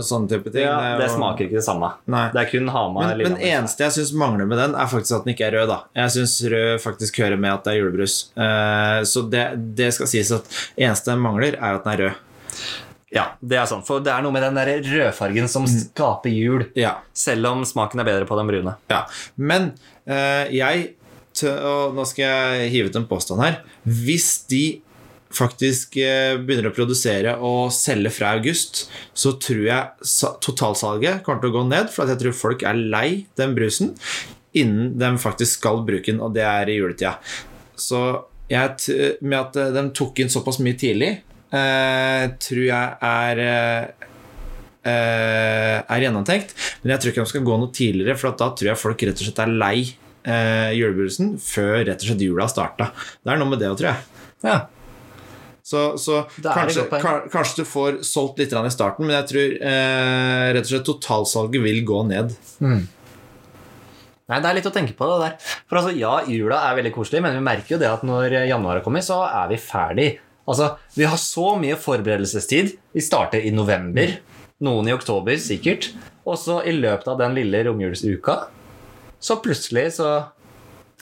sånne 0.03 0.29
type 0.29 0.51
ting. 0.51 0.65
Ja, 0.67 0.97
det 0.99 1.07
jo- 1.09 1.15
smaker 1.15 1.47
ikke 1.47 1.57
det 1.61 1.63
samme. 1.65 1.93
Nei. 2.07 2.29
Det 2.31 2.41
er 2.43 2.51
kun 2.51 2.67
Hamar 2.67 3.15
Men, 3.15 3.31
men 3.31 3.37
eneste 3.37 3.79
jeg 3.87 3.91
syns 3.97 4.13
mangler 4.13 4.45
med 4.45 4.57
den, 4.59 4.75
er 4.75 4.85
faktisk 4.85 5.19
at 5.19 5.25
den 5.25 5.33
ikke 5.33 5.47
er 5.47 5.57
rød. 5.59 5.67
da 5.67 5.79
Jeg 5.95 6.09
syns 6.17 6.51
rød 6.51 6.81
faktisk 6.81 7.17
hører 7.17 7.39
med 7.39 7.53
at 7.53 7.63
det 7.63 7.73
er 7.73 7.79
julebrus. 7.81 8.29
Uh, 8.37 9.01
så 9.03 9.29
det, 9.29 9.75
det 9.75 9.93
skal 9.93 10.07
sies 10.07 10.31
at 10.31 10.43
eneste 10.77 11.05
den 11.05 11.19
mangler, 11.23 11.55
er 11.55 11.79
at 11.79 11.83
den 11.83 11.93
er 11.93 12.03
rød. 12.09 12.15
Ja, 13.15 13.29
det 13.41 13.57
er 13.57 13.65
sånn, 13.69 13.83
For 13.87 14.01
det 14.03 14.11
er 14.11 14.21
noe 14.25 14.33
med 14.35 14.43
den 14.43 14.57
der 14.59 14.73
rødfargen 14.83 15.47
som 15.47 15.63
Mm. 15.63 15.75
skaper 15.87 16.29
jul. 16.35 16.65
Ja, 16.75 16.97
Selv 17.13 17.45
om 17.47 17.63
smaken 17.63 17.99
er 18.01 18.03
bedre 18.09 18.25
på 18.27 18.35
den 18.37 18.47
brune. 18.51 18.75
ja. 18.91 19.05
Men 19.37 19.73
eh, 20.07 20.49
jeg 20.51 20.95
Og 21.43 21.93
nå 21.95 22.05
skal 22.07 22.23
jeg 22.25 22.69
hive 22.71 22.89
ut 22.89 22.95
en 22.95 23.07
påstand 23.07 23.41
her. 23.43 23.57
Hvis 23.85 24.47
de 24.47 24.81
faktisk 25.35 25.97
eh, 25.99 26.37
begynner 26.37 26.69
å 26.69 26.75
produsere 26.75 27.33
og 27.43 27.71
selge 27.75 28.11
fra 28.15 28.29
august, 28.37 28.85
så 29.13 29.33
tror 29.37 29.65
jeg 29.65 29.89
sa- 30.01 30.37
totalsalget 30.39 31.23
kommer 31.25 31.41
til 31.41 31.51
å 31.51 31.57
gå 31.57 31.63
ned, 31.67 31.89
for 31.91 32.03
at 32.03 32.13
jeg 32.13 32.21
tror 32.21 32.33
folk 32.39 32.63
er 32.63 32.73
lei 32.79 33.25
den 33.35 33.53
brusen 33.53 33.97
innen 34.55 34.97
de 34.97 35.09
faktisk 35.19 35.57
skal 35.59 35.81
bruke 35.83 36.05
den, 36.05 36.21
og 36.23 36.33
det 36.33 36.43
er 36.47 36.69
i 36.71 36.77
juletida. 36.79 37.17
Så 37.75 38.23
jeg, 38.47 39.17
med 39.21 39.37
at 39.39 39.57
eh, 39.57 39.71
de 39.75 39.89
tok 39.91 40.19
inn 40.23 40.29
såpass 40.31 40.59
mye 40.63 40.77
tidlig, 40.79 41.17
tror 42.41 42.65
jeg 42.65 42.97
er 43.09 43.41
eh, 43.45 44.05
eh, 44.85 45.77
er 45.81 46.05
gjennomtenkt. 46.05 46.55
Men 46.83 46.95
jeg 46.95 47.01
tror 47.01 47.13
ikke 47.13 47.25
de 47.25 47.33
skal 47.33 47.47
gå 47.47 47.59
noe 47.61 47.73
tidligere, 47.75 48.17
for 48.19 48.31
at 48.31 48.41
da 48.41 48.51
tror 48.53 48.71
jeg 48.71 48.81
folk 48.81 49.05
rett 49.07 49.21
og 49.21 49.27
slett 49.29 49.43
er 49.45 49.57
lei 49.65 49.75
eh, 49.81 50.71
julebrusen 50.77 51.35
før 51.41 51.83
rett 51.83 51.99
og 52.01 52.09
slett 52.09 52.25
jula 52.25 52.47
starta. 52.51 52.91
Det 53.21 53.33
er 53.33 53.41
noe 53.41 53.51
med 53.51 53.61
det 53.61 53.71
òg, 53.71 53.77
tror 53.81 53.93
jeg. 53.93 54.09
Ja, 54.45 54.57
Så, 55.65 55.95
så 55.97 56.19
kanskje, 56.43 56.83
kanskje 57.33 57.63
du 57.63 57.65
får 57.65 58.03
solgt 58.05 58.37
litt 58.37 58.51
i 58.53 58.73
starten, 58.73 59.07
men 59.07 59.15
jeg 59.17 59.29
tror 59.31 59.55
eh, 59.71 60.49
rett 60.53 60.67
og 60.67 60.73
slett 60.73 60.85
totalsalget 60.91 61.63
vil 61.63 61.81
gå 61.87 62.03
ned. 62.11 62.35
Nei, 64.25 64.37
Det 64.41 64.49
er 64.49 64.57
litt 64.57 64.69
å 64.69 64.73
tenke 64.73 64.93
på 64.97 65.07
det 65.09 65.17
der. 65.23 65.55
For 65.69 65.79
altså, 65.81 65.95
Ja, 65.97 66.19
jula 66.29 66.61
er 66.69 66.77
veldig 66.77 66.93
koselig, 66.93 67.23
men 67.25 67.37
vi 67.37 67.45
merker 67.45 67.75
jo 67.75 67.81
det 67.81 67.89
at 67.89 68.05
når 68.05 68.37
januar 68.49 68.81
kommer, 68.85 69.01
så 69.05 69.23
er 69.25 69.49
vi 69.53 69.59
ferdig. 69.61 70.07
Altså, 70.47 70.75
Vi 70.95 71.05
har 71.09 71.17
så 71.17 71.55
mye 71.59 71.77
forberedelsestid. 71.79 72.75
Vi 72.93 73.01
starter 73.01 73.45
i 73.45 73.51
november. 73.51 74.17
Noen 74.63 74.87
i 74.87 74.93
oktober, 74.95 75.35
sikkert. 75.41 75.89
Og 76.25 76.37
så 76.41 76.61
i 76.65 76.73
løpet 76.73 77.07
av 77.11 77.19
den 77.19 77.35
lille 77.37 77.63
romjulsuka, 77.67 78.47
så 79.19 79.37
plutselig 79.41 79.95
så 79.97 80.09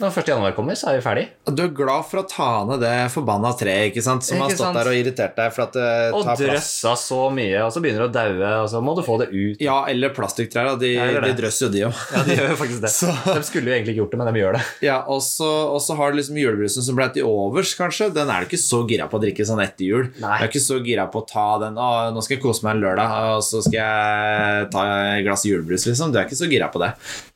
Når 0.01 0.10
1. 0.23 0.29
januar 0.32 0.56
kommer, 0.58 0.73
så 0.73 0.88
er 0.89 0.95
vi 0.97 1.01
ferdig. 1.06 1.23
Du 1.53 1.60
er 1.62 1.73
glad 1.77 2.08
for 2.10 2.23
å 2.23 2.25
ta 2.25 2.47
ned 2.65 2.79
det 2.82 2.93
forbanna 3.13 3.51
treet 3.53 3.91
ikke 3.91 4.01
sant? 4.01 4.23
som 4.25 4.39
har 4.41 4.49
stått 4.49 4.63
sant? 4.65 4.77
der 4.79 4.88
og 4.89 4.95
irritert 4.97 5.36
deg 5.38 5.51
for 5.53 5.67
at 5.67 5.75
det 5.77 5.89
Og 6.17 6.23
tar 6.25 6.39
plass. 6.39 6.41
drøssa 6.41 6.93
så 6.97 7.19
mye, 7.29 7.60
og 7.62 7.69
så 7.75 7.84
begynner 7.84 8.01
det 8.01 8.08
å 8.10 8.15
daue, 8.15 8.53
og 8.63 8.69
så 8.71 8.82
må 8.82 8.95
du 8.97 9.03
få 9.06 9.19
det 9.21 9.27
ut. 9.29 9.62
Ja, 9.62 9.75
eller 9.91 10.10
plastikktrær. 10.17 10.71
De, 10.82 10.89
Ja, 10.97 11.21
de 11.21 11.36
drøsser 11.38 11.67
jo, 11.67 11.69
de 11.75 11.84
òg. 11.91 11.99
Ja, 12.15 12.23
de 12.25 12.38
gjør 12.39 12.49
jo 12.49 12.58
faktisk 12.63 12.82
det. 12.88 12.91
Så- 12.97 13.36
De 13.38 13.43
skulle 13.45 13.69
jo 13.69 13.75
egentlig 13.77 13.93
ikke 13.93 14.01
gjort 14.01 14.15
det, 14.15 14.19
men 14.23 14.32
de 14.34 14.41
gjør 14.41 14.58
det. 14.58 14.63
Ja, 14.89 14.97
og 15.13 15.21
så 15.21 15.97
har 15.99 16.10
du 16.10 16.17
liksom 16.17 16.41
julebrusen 16.41 16.82
som 16.89 16.97
ble 16.97 17.08
til 17.13 17.29
overs, 17.29 17.75
kanskje. 17.77 18.10
Den 18.17 18.34
er 18.34 18.41
du 18.41 18.49
ikke 18.49 18.62
så 18.63 18.82
gira 18.89 19.06
på 19.13 19.21
å 19.21 19.23
drikke 19.27 19.45
sånn 19.45 19.62
etter 19.62 19.86
jul. 19.91 20.10
Nei. 20.17 20.39
Jeg 20.41 20.47
er 20.49 20.51
ikke 20.56 20.63
så 20.65 20.79
gira 20.82 21.06
på 21.13 21.21
å 21.21 21.27
ta 21.29 21.45
den 21.67 21.77
Å, 21.77 21.91
nå 22.17 22.25
skal 22.25 22.39
jeg 22.39 22.43
kose 22.47 22.65
meg 22.65 22.79
en 22.79 22.84
lørdag, 22.88 23.13
og 23.38 23.45
så 23.45 23.62
skal 23.62 23.77
jeg 23.77 24.67
ta 24.73 24.88
et 25.19 25.23
glass 25.29 25.45
julebrus, 25.45 25.86
liksom. 25.86 26.10
Du 26.10 26.17
er 26.17 26.25
ikke 26.25 26.41
så 26.41 26.49
gira 26.49 26.73
på 26.73 26.82
det. 26.82 26.91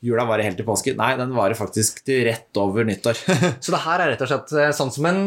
Jula 0.10 0.26
varer 0.26 0.50
helt 0.50 0.58
til 0.58 0.66
påske. 0.66 0.98
Nei, 0.98 1.14
den 1.22 1.38
varer 1.38 1.54
faktisk 1.58 2.02
til 2.08 2.26
rett 2.26 2.44
over 2.64 2.88
nyttår. 2.88 3.20
Så 3.64 3.74
det 3.76 3.84
her 3.86 4.04
er 4.06 4.14
rett 4.14 4.26
og 4.26 4.32
slett 4.32 4.56
eh, 4.58 4.74
sånn 4.76 4.92
som 4.96 5.06
en 5.10 5.22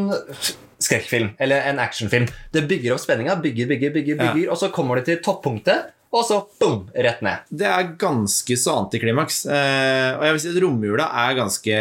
skrekkfilm 0.81 1.35
eller 1.39 1.67
en 1.71 1.81
actionfilm. 1.83 2.27
Det 2.55 2.65
bygger 2.71 2.95
opp 2.97 3.03
spenninga, 3.03 3.37
bygger, 3.43 3.69
bygger, 3.75 3.91
bygger, 3.97 4.17
Ja. 4.21 4.31
bygger, 4.33 4.51
og 4.55 4.61
så 4.63 4.71
kommer 4.73 4.97
det 5.01 5.09
til 5.11 5.19
toppunktet, 5.25 5.91
og 6.11 6.25
så 6.27 6.41
boom, 6.59 6.89
rett 6.97 7.21
ned. 7.23 7.45
Det 7.55 7.69
er 7.71 7.91
ganske 8.01 8.57
så 8.59 8.73
antiklimaks. 8.81 9.45
Eh, 9.47 10.17
og 10.17 10.25
jeg 10.27 10.35
vil 10.35 10.41
si 10.43 10.49
at 10.51 10.57
romjula 10.65 11.05
er 11.23 11.37
ganske 11.39 11.77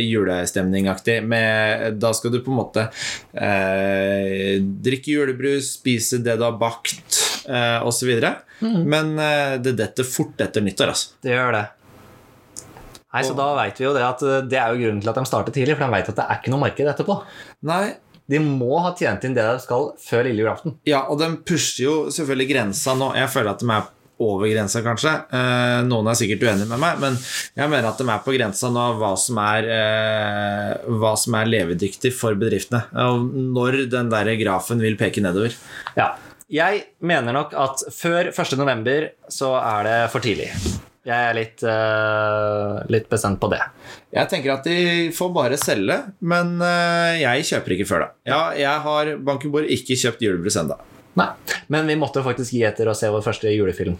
julestemningaktig. 0.00 1.18
Med, 1.28 1.98
da 2.00 2.14
skal 2.16 2.32
du 2.32 2.38
på 2.40 2.54
en 2.54 2.60
måte 2.62 2.86
eh, 3.36 4.56
drikke 4.62 5.12
julebrus, 5.18 5.74
spise 5.76 6.22
det 6.24 6.38
du 6.40 6.46
har 6.46 6.56
bakt, 6.60 7.18
eh, 7.48 7.78
osv. 7.86 8.14
Men 8.64 9.12
eh, 9.20 9.56
det 9.60 9.76
detter 9.78 10.08
fort 10.08 10.40
etter 10.40 10.64
nyttår, 10.64 10.94
altså. 10.94 11.12
Det 11.26 11.34
gjør 11.34 11.52
det. 11.58 11.64
Nei, 13.16 13.24
så 13.26 13.34
Da 13.38 13.48
vet 13.58 13.80
vi 13.80 13.88
jo 13.88 13.94
det 13.96 14.04
at 14.06 14.22
eh, 14.28 14.42
det 14.52 14.60
er 14.60 14.72
jo 14.76 14.82
grunnen 14.84 15.00
til 15.02 15.12
at 15.14 15.20
de 15.22 15.26
starter 15.32 15.56
tidlig, 15.56 15.76
for 15.78 15.86
de 15.88 15.96
vet 15.96 16.12
at 16.12 16.20
det 16.20 16.26
er 16.28 16.40
ikke 16.42 16.52
noe 16.54 16.64
marked 16.68 16.92
etterpå. 16.94 17.18
Nei, 17.72 17.84
De 18.28 18.40
må 18.42 18.80
ha 18.82 18.88
tjent 18.98 19.22
inn 19.24 19.36
det 19.36 19.44
de 19.46 19.58
skal 19.62 19.92
før 20.02 20.24
lille 20.26 20.42
julaften. 20.42 20.72
ja, 20.88 21.04
og 21.08 21.20
de 21.20 21.28
pusher 21.46 21.84
jo 21.84 21.92
selvfølgelig 22.10 22.48
grensa 22.50 22.94
nå. 22.98 23.12
Jeg 23.14 23.30
føler 23.30 23.52
at 23.52 23.60
de 23.62 23.68
er 23.70 23.92
over 24.26 24.48
grensa, 24.48 24.80
kanskje. 24.80 25.12
Eh, 25.36 25.82
noen 25.86 26.06
er 26.08 26.16
sikkert 26.16 26.42
uenige 26.46 26.66
med 26.70 26.80
meg, 26.80 26.98
men 27.02 27.18
jeg 27.20 27.68
mener 27.68 27.90
at 27.90 27.98
de 28.00 28.06
er 28.08 28.22
på 28.24 28.32
grensa 28.34 28.70
nå 28.72 28.86
hva 28.98 29.10
som 29.20 29.38
er, 29.44 29.68
eh, 29.76 30.86
hva 30.96 31.12
som 31.20 31.36
er 31.38 31.50
levedyktig 31.52 32.10
for 32.16 32.34
bedriftene. 32.40 32.80
Og 33.04 33.28
når 33.56 33.82
den 33.92 34.08
der 34.10 34.32
grafen 34.40 34.80
vil 34.82 34.96
peke 34.98 35.20
nedover. 35.22 35.54
Ja. 35.98 36.14
Jeg 36.50 36.84
mener 37.02 37.34
nok 37.34 37.54
at 37.58 37.82
før 37.92 38.28
1. 38.32 38.56
november 38.58 39.08
så 39.28 39.52
er 39.60 39.86
det 39.86 39.96
for 40.12 40.24
tidlig. 40.24 40.50
Jeg 41.06 41.28
er 41.30 41.36
litt, 41.38 41.62
uh, 41.62 42.82
litt 42.90 43.06
bestemt 43.10 43.38
på 43.38 43.50
det. 43.52 43.60
Jeg 44.14 44.30
tenker 44.32 44.56
at 44.56 44.66
de 44.66 45.06
får 45.14 45.30
bare 45.34 45.58
selge, 45.60 46.00
men 46.26 46.56
uh, 46.58 47.14
jeg 47.14 47.46
kjøper 47.52 47.76
ikke 47.76 47.86
før 47.86 48.04
da. 48.06 48.10
Ja, 48.26 48.40
jeg 48.58 48.82
har 48.88 49.12
bankenbord 49.28 49.70
ikke 49.70 49.98
kjøpt 50.00 50.26
julebrus 50.26 50.58
ennå. 50.58 50.80
Nei. 51.16 51.30
Men 51.72 51.86
vi 51.88 51.96
måtte 52.00 52.24
faktisk 52.26 52.56
gi 52.58 52.66
etter 52.66 52.90
og 52.90 52.98
se 52.98 53.10
vår 53.12 53.22
første 53.24 53.54
julefilm. 53.54 53.94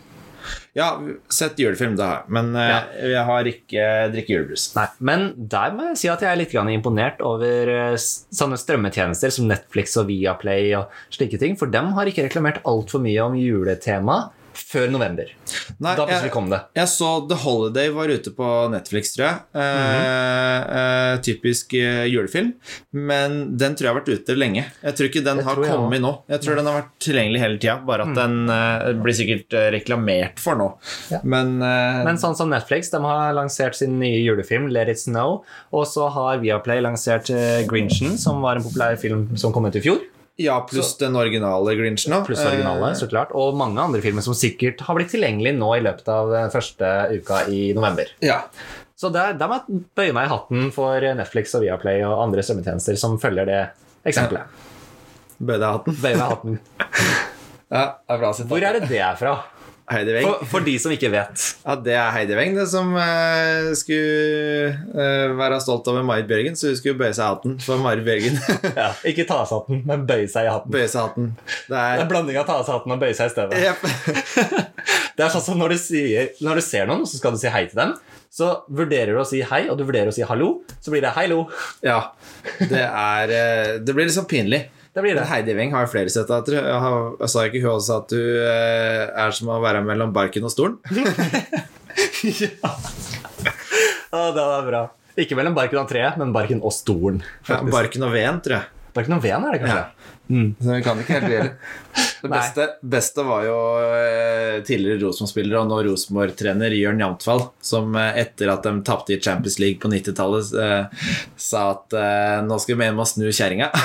Ja, 0.76 1.00
sett 1.32 1.58
julefilm, 1.58 1.94
det 1.98 2.04
har 2.04 2.18
jeg. 2.20 2.32
Men 2.36 2.50
ja. 2.58 2.80
jeg 3.14 3.22
har 3.30 3.48
ikke 3.50 3.86
drikket 4.12 4.34
julebrus. 4.34 4.66
Nei, 4.76 4.86
Men 5.08 5.24
der 5.36 5.72
må 5.74 5.88
jeg 5.90 6.00
si 6.02 6.10
at 6.12 6.22
jeg 6.22 6.30
er 6.30 6.38
litt 6.38 6.52
grann 6.54 6.70
imponert 6.70 7.22
over 7.24 7.70
eh, 7.72 7.96
sånne 7.98 8.58
strømmetjenester 8.60 9.32
som 9.34 9.48
Netflix 9.50 9.96
og 9.98 10.10
Viaplay 10.10 10.74
og 10.78 10.92
slike 11.14 11.40
ting, 11.42 11.56
for 11.58 11.72
dem 11.72 11.94
har 11.96 12.10
ikke 12.10 12.28
reklamert 12.28 12.62
altfor 12.68 13.02
mye 13.02 13.24
om 13.24 13.38
juletema 13.40 14.20
før 14.56 14.90
november. 14.90 15.28
Nei, 15.78 15.94
da 15.96 16.06
plutselig 16.06 16.28
jeg- 16.30 16.32
kom 16.32 16.48
det. 16.50 16.60
Jeg 16.74 16.88
så 16.88 17.10
The 17.28 17.36
Holiday 17.42 17.88
var 17.94 18.08
ute 18.08 18.30
på 18.36 18.48
Netflix, 18.72 19.14
tror 19.16 19.26
jeg. 19.26 19.40
Eh, 19.54 20.76
eh, 20.78 21.16
typisk 21.26 21.74
eh, 21.74 22.04
julefilm. 22.10 22.54
Men 22.92 23.56
den 23.58 23.74
tror 23.76 23.86
jeg 23.88 23.92
har 23.94 24.00
vært 24.00 24.12
ute 24.20 24.36
lenge. 24.38 24.64
Jeg 24.82 24.96
tror 24.96 25.08
ikke 25.10 25.24
den 25.24 25.36
Det 25.42 25.44
har 25.46 25.54
kommet 25.56 26.00
nå. 26.02 26.12
Jeg 26.32 26.40
tror 26.44 26.56
den 26.56 26.66
har 26.70 26.80
vært 26.82 26.92
tilgjengelig 27.06 27.40
hele 27.44 27.58
tida, 27.62 27.76
bare 27.86 28.06
at 28.08 28.14
den 28.16 28.50
eh, 28.50 28.92
blir 29.04 29.16
sikkert 29.18 29.52
eh, 29.58 29.68
reklamert 29.76 30.38
for 30.42 30.56
nå. 30.58 30.70
Ja. 31.12 31.20
Men, 31.22 31.56
eh, 31.62 32.02
Men 32.08 32.16
sånn 32.22 32.36
som 32.36 32.50
Netflix 32.50 32.90
de 32.90 33.00
har 33.04 33.32
lansert 33.36 33.74
sin 33.78 33.98
nye 34.00 34.18
julefilm, 34.24 34.70
Let 34.72 34.88
It 34.88 34.98
Snow. 35.04 35.42
Og 35.72 35.86
så 35.86 36.10
har 36.12 36.38
Viaplay 36.42 36.80
lansert 36.84 37.30
Grinchen, 37.68 38.16
som 38.18 38.40
var 38.42 38.56
en 38.56 38.62
populær 38.66 38.96
film 38.98 39.36
som 39.36 39.52
kom 39.52 39.66
ut 39.66 39.76
i 39.76 39.80
fjor. 39.84 40.00
Ja, 40.36 40.56
pluss 40.70 40.94
den 41.00 41.16
originale 41.16 41.74
Grinchen. 41.78 42.14
Pluss 42.26 42.44
originale, 42.44 42.92
så 42.98 43.08
klart. 43.08 43.32
Og 43.36 43.56
mange 43.56 43.80
andre 43.82 44.02
filmer 44.04 44.24
som 44.24 44.36
sikkert 44.36 44.82
har 44.86 44.98
blitt 44.98 45.12
tilgjengelig 45.14 45.54
nå 45.56 45.70
i 45.78 45.84
løpet 45.84 46.10
av 46.12 46.34
første 46.52 46.90
uka 47.16 47.44
i 47.52 47.70
november. 47.76 48.10
Eh, 48.20 48.28
ja. 48.28 48.42
Så 48.96 49.10
der, 49.12 49.34
der 49.36 49.50
må 49.50 49.58
jeg 49.60 49.82
bøye 49.96 50.14
meg 50.16 50.28
i 50.28 50.32
hatten 50.32 50.70
for 50.72 51.04
Netflix 51.18 51.52
og 51.56 51.64
Viaplay 51.64 52.04
og 52.06 52.16
andre 52.22 52.44
strømmetjenester 52.44 52.96
som 53.00 53.18
følger 53.20 53.48
det 53.48 53.62
eksempelet. 54.08 54.64
Bøy 55.36 55.56
deg 55.58 55.66
hatten. 55.68 55.98
Bøye 56.00 56.16
meg 56.16 56.22
i 56.22 56.30
hatten. 56.34 56.60
Ja, 57.66 57.96
er 58.06 58.20
bra 58.20 58.28
sitat. 58.30 58.46
Hvor 58.46 58.62
er 58.62 58.76
det 58.76 58.86
det 58.86 59.00
er 59.02 59.16
fra? 59.18 59.32
Heidi 59.86 60.16
Weng. 60.16 60.26
For, 60.26 60.46
for 60.50 60.66
de 60.66 60.72
som 60.82 60.90
ikke 60.94 61.10
vet. 61.12 61.42
Ja, 61.62 61.76
det 61.78 61.94
er 61.94 62.08
Heidi 62.14 62.34
Weng, 62.34 62.56
det 62.58 62.66
som 62.72 62.90
uh, 62.96 63.70
skulle 63.78 64.72
uh, 64.90 65.36
være 65.38 65.60
stolt 65.62 65.86
over 65.92 66.02
Marit 66.06 66.26
Bjørgen, 66.30 66.58
så 66.58 66.72
hun 66.72 66.78
skulle 66.80 66.98
bøye 66.98 67.12
seg 67.14 67.22
i 67.22 67.30
hatten 67.30 67.56
for 67.62 67.82
Marit 67.84 68.06
Bjørgen. 68.06 68.40
Ja, 68.76 68.90
ikke 69.06 69.24
ta 69.28 69.40
av 69.44 69.48
seg 69.48 69.62
hatten, 69.62 69.84
men 69.86 70.02
bøye 70.08 70.26
seg 70.30 70.48
i 70.48 70.50
hatten. 70.50 70.74
bøye 70.74 70.88
seg 70.90 71.06
hatten. 71.06 71.30
Det 71.70 71.78
er 71.78 72.02
en 72.02 72.10
blanding 72.10 72.40
av 72.40 72.48
ta 72.48 72.58
av 72.58 72.66
seg 72.66 72.80
hatten 72.80 72.96
og 72.96 73.02
bøye 73.04 73.14
seg 73.16 73.30
i 73.30 73.34
støvet. 73.36 73.62
Yep. 73.62 74.66
Det 75.16 75.24
er 75.24 75.32
sånn 75.32 75.46
som 75.46 75.56
når 75.56 75.72
du, 75.72 75.78
sier, 75.80 76.32
når 76.44 76.58
du 76.58 76.64
ser 76.66 76.88
noen, 76.90 77.06
så 77.08 77.16
skal 77.16 77.32
du 77.32 77.40
si 77.40 77.48
hei 77.48 77.62
til 77.70 77.78
dem. 77.78 77.94
Så 78.36 78.50
vurderer 78.68 79.14
du 79.16 79.22
å 79.22 79.28
si 79.28 79.38
hei, 79.48 79.62
og 79.72 79.78
du 79.78 79.86
vurderer 79.88 80.10
å 80.10 80.14
si 80.14 80.26
hallo, 80.28 80.50
så 80.76 80.92
blir 80.92 81.00
det 81.06 81.14
heilo. 81.16 81.46
Ja. 81.86 82.10
Det 82.60 82.82
er 82.84 83.32
eh, 83.32 83.70
Det 83.80 83.94
blir 83.96 84.10
liksom 84.10 84.26
pinlig. 84.28 84.66
Det 84.96 85.02
blir 85.04 85.12
det. 85.12 85.26
Heidi 85.28 85.52
Weng 85.52 85.74
har 85.76 85.90
flere 85.92 86.08
sett 86.08 86.30
Jeg, 86.48 86.62
jeg 86.64 87.28
sa 87.28 87.42
ikke 87.44 87.60
hun 87.60 87.74
også 87.74 87.98
at 88.00 88.12
du 88.14 88.20
eh, 88.40 89.02
er 89.12 89.34
som 89.36 89.50
å 89.52 89.58
være 89.60 89.82
mellom 89.84 90.14
barken 90.16 90.46
og 90.48 90.52
stolen? 90.54 90.78
Å, 94.16 94.22
det 94.32 94.40
er 94.40 94.64
bra. 94.70 94.80
Ikke 95.20 95.36
mellom 95.36 95.52
barken 95.56 95.82
og 95.82 95.90
treet, 95.90 96.16
men 96.16 96.32
barken 96.32 96.64
og 96.64 96.72
stolen. 96.72 97.20
Ja, 97.44 97.60
barken 97.68 98.08
og 98.08 98.14
veden, 98.16 98.40
tror 98.44 98.56
jeg. 98.56 98.75
Barken 98.96 99.18
og 99.18 99.24
veden 99.24 99.44
er 99.46 99.54
det 99.54 99.62
kanskje? 99.62 99.82
Ja. 99.82 100.06
Så 100.26 100.72
vi 100.72 100.82
kan 100.82 100.98
ikke 100.98 101.20
helt 101.20 101.30
gjøre 101.30 101.50
Det 102.24 102.30
beste, 102.32 102.64
beste 102.82 103.22
var 103.28 103.44
jo 103.46 103.58
eh, 103.84 104.56
tidligere 104.66 105.04
Rosenborg-spiller 105.04 105.60
og 105.60 105.68
nå 105.70 105.78
Rosenborg-trener 105.86 106.74
Jørn 106.74 107.02
Jamtfall, 107.04 107.44
som 107.62 107.94
eh, 108.00 108.22
etter 108.24 108.50
at 108.50 108.66
de 108.66 108.72
tapte 108.86 109.14
i 109.14 109.20
Champions 109.22 109.60
League 109.62 109.78
på 109.82 109.92
90-tallet, 109.92 110.50
eh, 110.64 111.06
sa 111.38 111.68
at 111.76 111.94
eh, 112.00 112.40
nå 112.48 112.58
skal 112.62 112.74
vi 112.74 112.82
med 112.82 113.04
å 113.04 113.06
snu 113.06 113.28
kjerringa. 113.30 113.70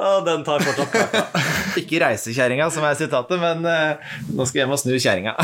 Å, 0.00 0.10
den 0.24 0.44
tar 0.46 0.62
fortsatt 0.64 0.92
kaka. 0.94 1.42
ikke 1.80 1.98
reisekjerringa, 2.00 2.70
som 2.72 2.86
er 2.88 2.96
sitatet, 2.96 3.36
men 3.42 3.66
eh, 3.68 4.14
nå 4.32 4.46
skal 4.46 4.56
vi 4.56 4.62
hjem 4.62 4.76
og 4.76 4.80
snu 4.80 4.94
kjerringa. 4.94 5.34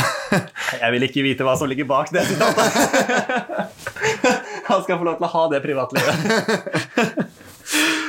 Jeg 0.79 0.95
vil 0.95 1.09
ikke 1.09 1.25
vite 1.27 1.47
hva 1.47 1.57
som 1.61 1.69
ligger 1.69 1.89
bak 1.91 2.13
det 2.15 2.25
sitatet. 2.31 3.76
Han 4.71 4.83
skal 4.85 4.99
få 5.01 5.05
lov 5.07 5.17
til 5.21 5.27
å 5.29 5.33
ha 5.33 5.43
det 5.53 5.61
privatlivet. 5.65 6.15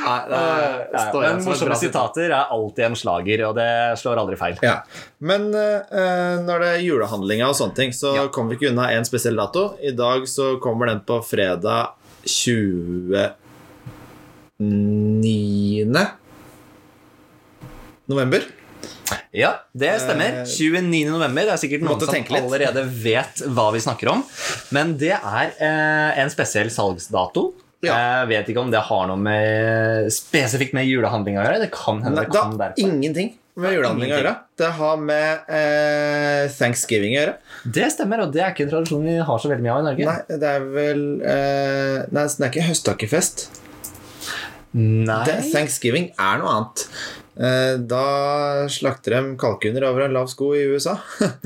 Nei, 0.08 0.20
det 0.30 0.38
Ja, 0.94 1.00
står 1.10 1.24
men 1.26 1.42
morsomme 1.44 1.76
sitater 1.76 2.30
er 2.30 2.52
alltid 2.54 2.86
en 2.86 2.96
slager, 2.96 3.42
og 3.50 3.56
det 3.58 3.66
slår 4.00 4.22
aldri 4.22 4.38
feil. 4.40 4.56
Ja. 4.64 4.78
Men 5.20 5.50
uh, 5.52 6.38
når 6.46 6.64
det 6.64 6.70
er 6.78 6.84
julehandlinga 6.86 7.50
og 7.52 7.58
sånne 7.60 7.76
ting, 7.76 7.92
så 7.98 8.14
Ja. 8.16 8.28
kommer 8.32 8.54
vi 8.54 8.60
ikke 8.62 8.72
unna 8.72 8.86
en 8.96 9.06
spesiell 9.08 9.36
dato. 9.36 9.66
I 9.84 9.92
dag 9.98 10.24
så 10.32 10.54
kommer 10.64 10.88
den 10.94 11.02
på 11.04 11.20
fredag 11.28 11.92
29. 12.24 13.26
november. 18.08 18.42
Ja, 19.36 19.54
det 19.78 19.94
stemmer. 20.04 20.42
Eh, 20.42 20.50
29. 20.50 21.06
november. 21.12 21.48
Det 21.48 21.56
er 21.56 21.62
sikkert 21.62 21.86
noen 21.86 22.02
som 22.02 22.36
allerede 22.42 22.84
vet 23.04 23.46
hva 23.54 23.70
vi 23.76 23.84
snakker 23.84 24.12
om. 24.12 24.26
Men 24.76 24.98
det 25.00 25.16
er 25.16 25.56
eh, 25.56 26.20
en 26.24 26.34
spesiell 26.34 26.72
salgsdato. 26.74 27.50
Ja. 27.86 27.94
Jeg 27.94 28.30
vet 28.32 28.48
ikke 28.50 28.64
om 28.64 28.72
det 28.74 28.80
har 28.88 29.04
noe 29.10 29.20
med, 29.22 30.08
spesifikt 30.14 30.74
med 30.74 30.88
julehandling 30.90 31.38
å 31.38 31.44
gjøre. 31.44 31.60
Det 31.68 31.74
kan 31.76 32.02
hende 32.02 32.24
det 32.26 32.32
kan 32.34 32.56
derfor. 32.58 32.82
ingenting 32.82 33.36
med 33.58 33.76
julehandling 33.76 34.14
å 34.14 34.18
gjøre. 34.18 34.34
Det 34.58 34.72
har 34.80 34.98
med 35.02 35.52
eh, 35.60 36.48
thanksgiving 36.58 37.14
å 37.14 37.20
gjøre. 37.20 37.38
Det 37.78 37.92
stemmer, 37.94 38.26
og 38.26 38.34
det 38.34 38.44
er 38.44 38.56
ikke 38.56 38.66
en 38.66 38.74
tradisjon 38.74 39.06
vi 39.06 39.16
har 39.30 39.44
så 39.44 39.52
veldig 39.52 39.66
mye 39.66 39.76
av 39.76 39.84
i 39.84 39.88
Norge. 39.92 40.10
Nei, 40.10 40.40
det 40.42 40.52
er 40.56 40.68
vel 40.74 41.06
eh, 41.22 42.02
Nei, 42.14 42.26
det 42.26 42.48
er 42.48 42.52
ikke 42.52 42.68
høsttakkefest. 42.72 43.48
Nei. 44.78 45.22
Det, 45.26 45.40
thanksgiving 45.54 46.12
er 46.18 46.42
noe 46.42 46.54
annet. 46.54 46.86
Eh, 47.38 47.76
da 47.86 48.66
slakter 48.70 49.14
de 49.14 49.36
kalkuner 49.38 49.86
over 49.86 50.08
en 50.08 50.16
lav 50.16 50.30
sko 50.32 50.54
i 50.58 50.66
USA. 50.72 50.98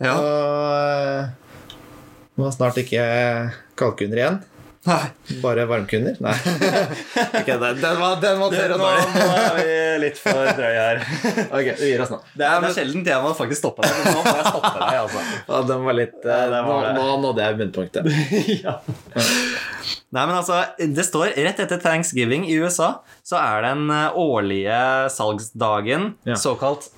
Ja. 0.00 0.14
Og 0.16 1.36
eh, 2.40 2.46
er 2.46 2.54
snart 2.56 2.78
ikke 2.80 3.04
kalkuner 3.78 4.22
igjen. 4.22 4.38
Nei. 4.88 5.10
Bare 5.42 5.66
varmkunder? 5.68 6.14
Nei. 6.24 6.32
okay, 7.38 7.56
den, 7.60 7.80
den 7.82 7.98
var, 8.00 8.14
den 8.22 8.38
var 8.40 8.48
Nå, 8.48 8.54
dere 8.54 8.78
nå 8.80 8.86
dårlig. 8.86 9.24
er 9.36 9.58
vi 9.58 9.74
litt 10.06 10.20
for 10.22 10.48
drøye 10.56 10.84
her. 10.86 11.02
Ok, 11.58 11.66
vi 11.82 11.90
gir 11.90 12.00
oss 12.06 12.12
nå. 12.14 12.16
Det 12.32 12.46
er, 12.48 12.62
det 12.64 12.70
er 12.70 12.76
sjelden 12.78 13.04
jeg 13.10 13.24
må 13.26 13.32
faktisk 13.36 13.60
stoppe 13.60 13.84
deg. 13.84 13.98
men 13.98 14.16
Nå 14.16 14.22
må 14.24 14.32
jeg 14.38 14.46
stoppe 14.48 14.70
deg, 14.78 15.00
altså. 15.02 15.24
Ja, 15.50 15.58
den 15.68 15.84
var 15.84 15.98
litt 15.98 16.16
eh, 16.24 16.30
Ja, 16.32 16.46
det 16.54 16.62
var 16.70 16.88
nå, 16.96 17.02
nå 17.10 17.18
nådde 17.26 17.44
jeg 17.50 17.58
bunnpunktet. 17.60 18.08
ja. 18.64 18.74
Nei, 20.10 20.24
men 20.24 20.32
altså, 20.38 20.62
Det 20.80 21.04
står 21.06 21.34
rett 21.44 21.60
etter 21.66 21.82
thanksgiving 21.84 22.48
i 22.48 22.56
USA, 22.64 22.88
så 23.26 23.36
er 23.42 23.68
den 23.68 23.84
eh, 23.92 24.16
årlige 24.16 24.80
salgsdagen 25.12 26.14
Ja. 26.28 26.40
såkalt 26.40 26.88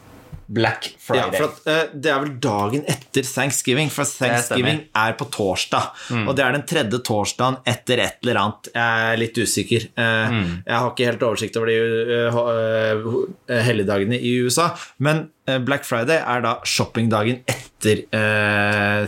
Black 0.53 0.85
Ja, 0.93 0.99
Friday. 1.07 1.39
for 1.39 1.45
at, 1.49 1.61
uh, 1.67 2.01
Det 2.01 2.11
er 2.13 2.21
vel 2.21 2.33
dagen 2.45 2.83
etter 2.89 3.23
thanksgiving, 3.25 3.89
for 3.91 4.05
thanksgiving 4.05 4.83
er 4.95 5.13
på 5.17 5.27
torsdag. 5.33 5.91
Mm. 6.11 6.27
Og 6.29 6.37
det 6.37 6.45
er 6.45 6.53
den 6.59 6.67
tredje 6.69 7.01
torsdagen 7.09 7.57
etter 7.67 8.03
et 8.05 8.19
eller 8.23 8.41
annet. 8.43 8.69
Jeg 8.75 9.13
er 9.13 9.17
litt 9.23 9.39
usikker. 9.43 9.89
Uh, 9.97 10.11
Mm. 10.33 10.63
Jeg 10.67 10.77
har 10.79 10.91
ikke 10.93 11.07
helt 11.09 11.23
oversikt 11.27 11.57
over 11.57 11.67
de 11.67 11.77
uh, 12.33 13.63
helligdagene 13.67 14.19
i 14.21 14.35
USA. 14.45 14.71
Men 15.03 15.31
Black 15.67 15.83
Friday 15.85 16.21
er 16.23 16.41
da 16.45 16.53
shoppingdagen 16.63 17.41
etter 17.51 18.05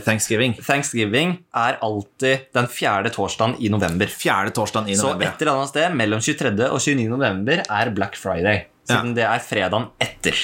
thanksgiving. 0.03 0.57
Thanksgiving 0.59 1.37
er 1.55 1.77
alltid 1.85 2.49
den 2.53 2.67
fjerde 2.67 3.11
torsdagen 3.15 3.55
i 3.63 3.69
november. 3.71 4.11
Fjerde 4.11 4.51
torsdagen 4.55 4.89
i 4.91 4.97
Så 4.99 5.13
et 5.15 5.41
eller 5.41 5.53
annet 5.55 5.71
sted 5.71 5.95
mellom 5.95 6.19
23. 6.19 6.67
og 6.67 6.79
29. 6.83 7.07
november 7.13 7.63
er 7.63 7.93
Black 7.95 8.19
Friday. 8.19 8.65
Siden 8.85 9.15
det 9.17 9.23
er 9.25 9.39
fredagen 9.41 9.87
etter. 10.03 10.43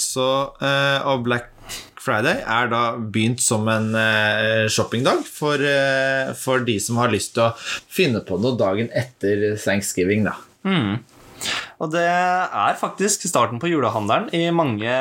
Så, 0.00 0.26
eh, 0.64 1.06
og 1.08 1.24
Black 1.26 1.52
Friday 2.00 2.40
er 2.40 2.70
da 2.72 2.82
begynt 2.96 3.42
som 3.44 3.68
en 3.68 3.92
eh, 3.98 4.66
shoppingdag 4.72 5.22
for, 5.28 5.60
eh, 5.60 6.32
for 6.38 6.64
de 6.64 6.78
som 6.80 7.00
har 7.02 7.12
lyst 7.12 7.34
til 7.36 7.48
å 7.50 7.54
finne 7.92 8.24
på 8.24 8.40
noe 8.40 8.56
dagen 8.60 8.88
etter 8.96 9.50
thanksgiving. 9.60 10.24
Da. 10.30 10.38
Og 11.80 11.88
det 11.94 12.04
er 12.04 12.76
faktisk 12.76 13.24
starten 13.28 13.60
på 13.60 13.70
julehandelen 13.70 14.28
i 14.36 14.42
mange, 14.52 14.92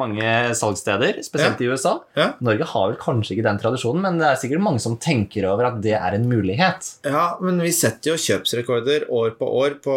mange 0.00 0.28
salgssteder, 0.56 1.20
spesielt 1.26 1.60
i 1.60 1.68
USA. 1.68 1.98
Ja. 2.16 2.30
Norge 2.44 2.68
har 2.70 2.88
vel 2.88 2.98
kanskje 3.00 3.36
ikke 3.36 3.46
den 3.46 3.60
tradisjonen, 3.60 4.00
men 4.06 4.20
det 4.20 4.30
er 4.30 4.40
sikkert 4.40 4.64
mange 4.64 4.80
som 4.80 4.96
tenker 4.96 5.46
over 5.50 5.68
at 5.68 5.80
det 5.84 5.92
er 5.98 6.16
en 6.16 6.24
mulighet. 6.30 6.94
Ja, 7.04 7.26
men 7.44 7.60
vi 7.60 7.74
setter 7.76 8.14
jo 8.14 8.22
kjøpsrekorder 8.22 9.08
år 9.12 9.34
på 9.36 9.50
år 9.60 9.76
på, 9.84 9.96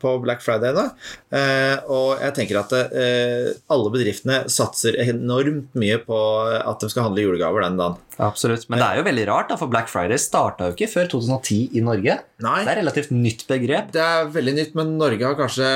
på 0.00 0.14
Black 0.24 0.40
Friday 0.44 0.72
da. 0.76 0.86
Eh, 1.32 1.76
og 1.92 2.22
jeg 2.22 2.36
tenker 2.38 2.62
at 2.62 2.72
eh, 2.78 3.52
alle 3.72 3.92
bedriftene 3.92 4.44
satser 4.52 4.96
enormt 5.04 5.76
mye 5.76 6.00
på 6.00 6.22
at 6.62 6.80
de 6.80 6.90
skal 6.92 7.10
handle 7.10 7.26
julegaver 7.28 7.66
den 7.66 7.78
dagen. 7.80 8.00
Absolutt. 8.22 8.66
Men 8.70 8.80
det 8.80 8.88
er 8.88 9.00
jo 9.00 9.04
veldig 9.06 9.24
rart, 9.28 9.48
da, 9.52 9.56
for 9.60 9.72
Black 9.72 9.88
Friday 9.90 10.20
starta 10.20 10.68
jo 10.68 10.76
ikke 10.76 10.90
før 10.92 11.08
2010 11.14 11.76
i 11.78 11.84
Norge. 11.84 12.18
Nei. 12.44 12.58
Det 12.66 12.72
er 12.74 12.80
relativt 12.82 13.12
nytt 13.14 13.44
begrep. 13.48 13.92
Det 13.94 14.02
er 14.02 14.28
veldig 14.34 14.54
nytt, 14.58 14.74
men 14.78 14.96
Norge 15.00 15.28
har 15.28 15.38
kanskje 15.42 15.68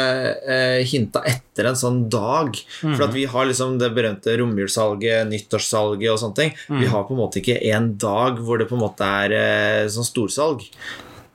eh, 0.46 0.80
hinta 0.88 1.20
etter 1.28 1.68
en 1.70 1.78
sånn 1.78 2.00
dag. 2.12 2.56
For 2.80 3.04
at 3.08 3.14
vi 3.16 3.26
har 3.30 3.48
liksom 3.50 3.76
det 3.82 3.90
berømte 3.96 4.34
romjulssalget, 4.40 5.26
nyttårssalget 5.30 6.12
og 6.14 6.20
sånne 6.22 6.38
ting. 6.40 6.54
Vi 6.80 6.88
har 6.92 7.04
på 7.08 7.14
en 7.16 7.20
måte 7.20 7.42
ikke 7.42 7.58
en 7.74 7.92
dag 8.00 8.38
hvor 8.42 8.62
det 8.62 8.68
på 8.70 8.78
en 8.78 8.84
måte 8.86 9.10
er 9.26 9.36
eh, 9.36 9.88
sånn 9.92 10.06
storsalg. 10.08 10.64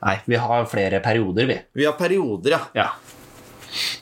Nei, 0.01 0.15
vi 0.25 0.39
har 0.41 0.65
flere 0.65 0.97
perioder, 1.05 1.45
vi. 1.51 1.59
Vi 1.77 1.85
har 1.85 1.93
perioder, 1.99 2.55
ja. 2.57 2.61
Ja. 2.73 2.87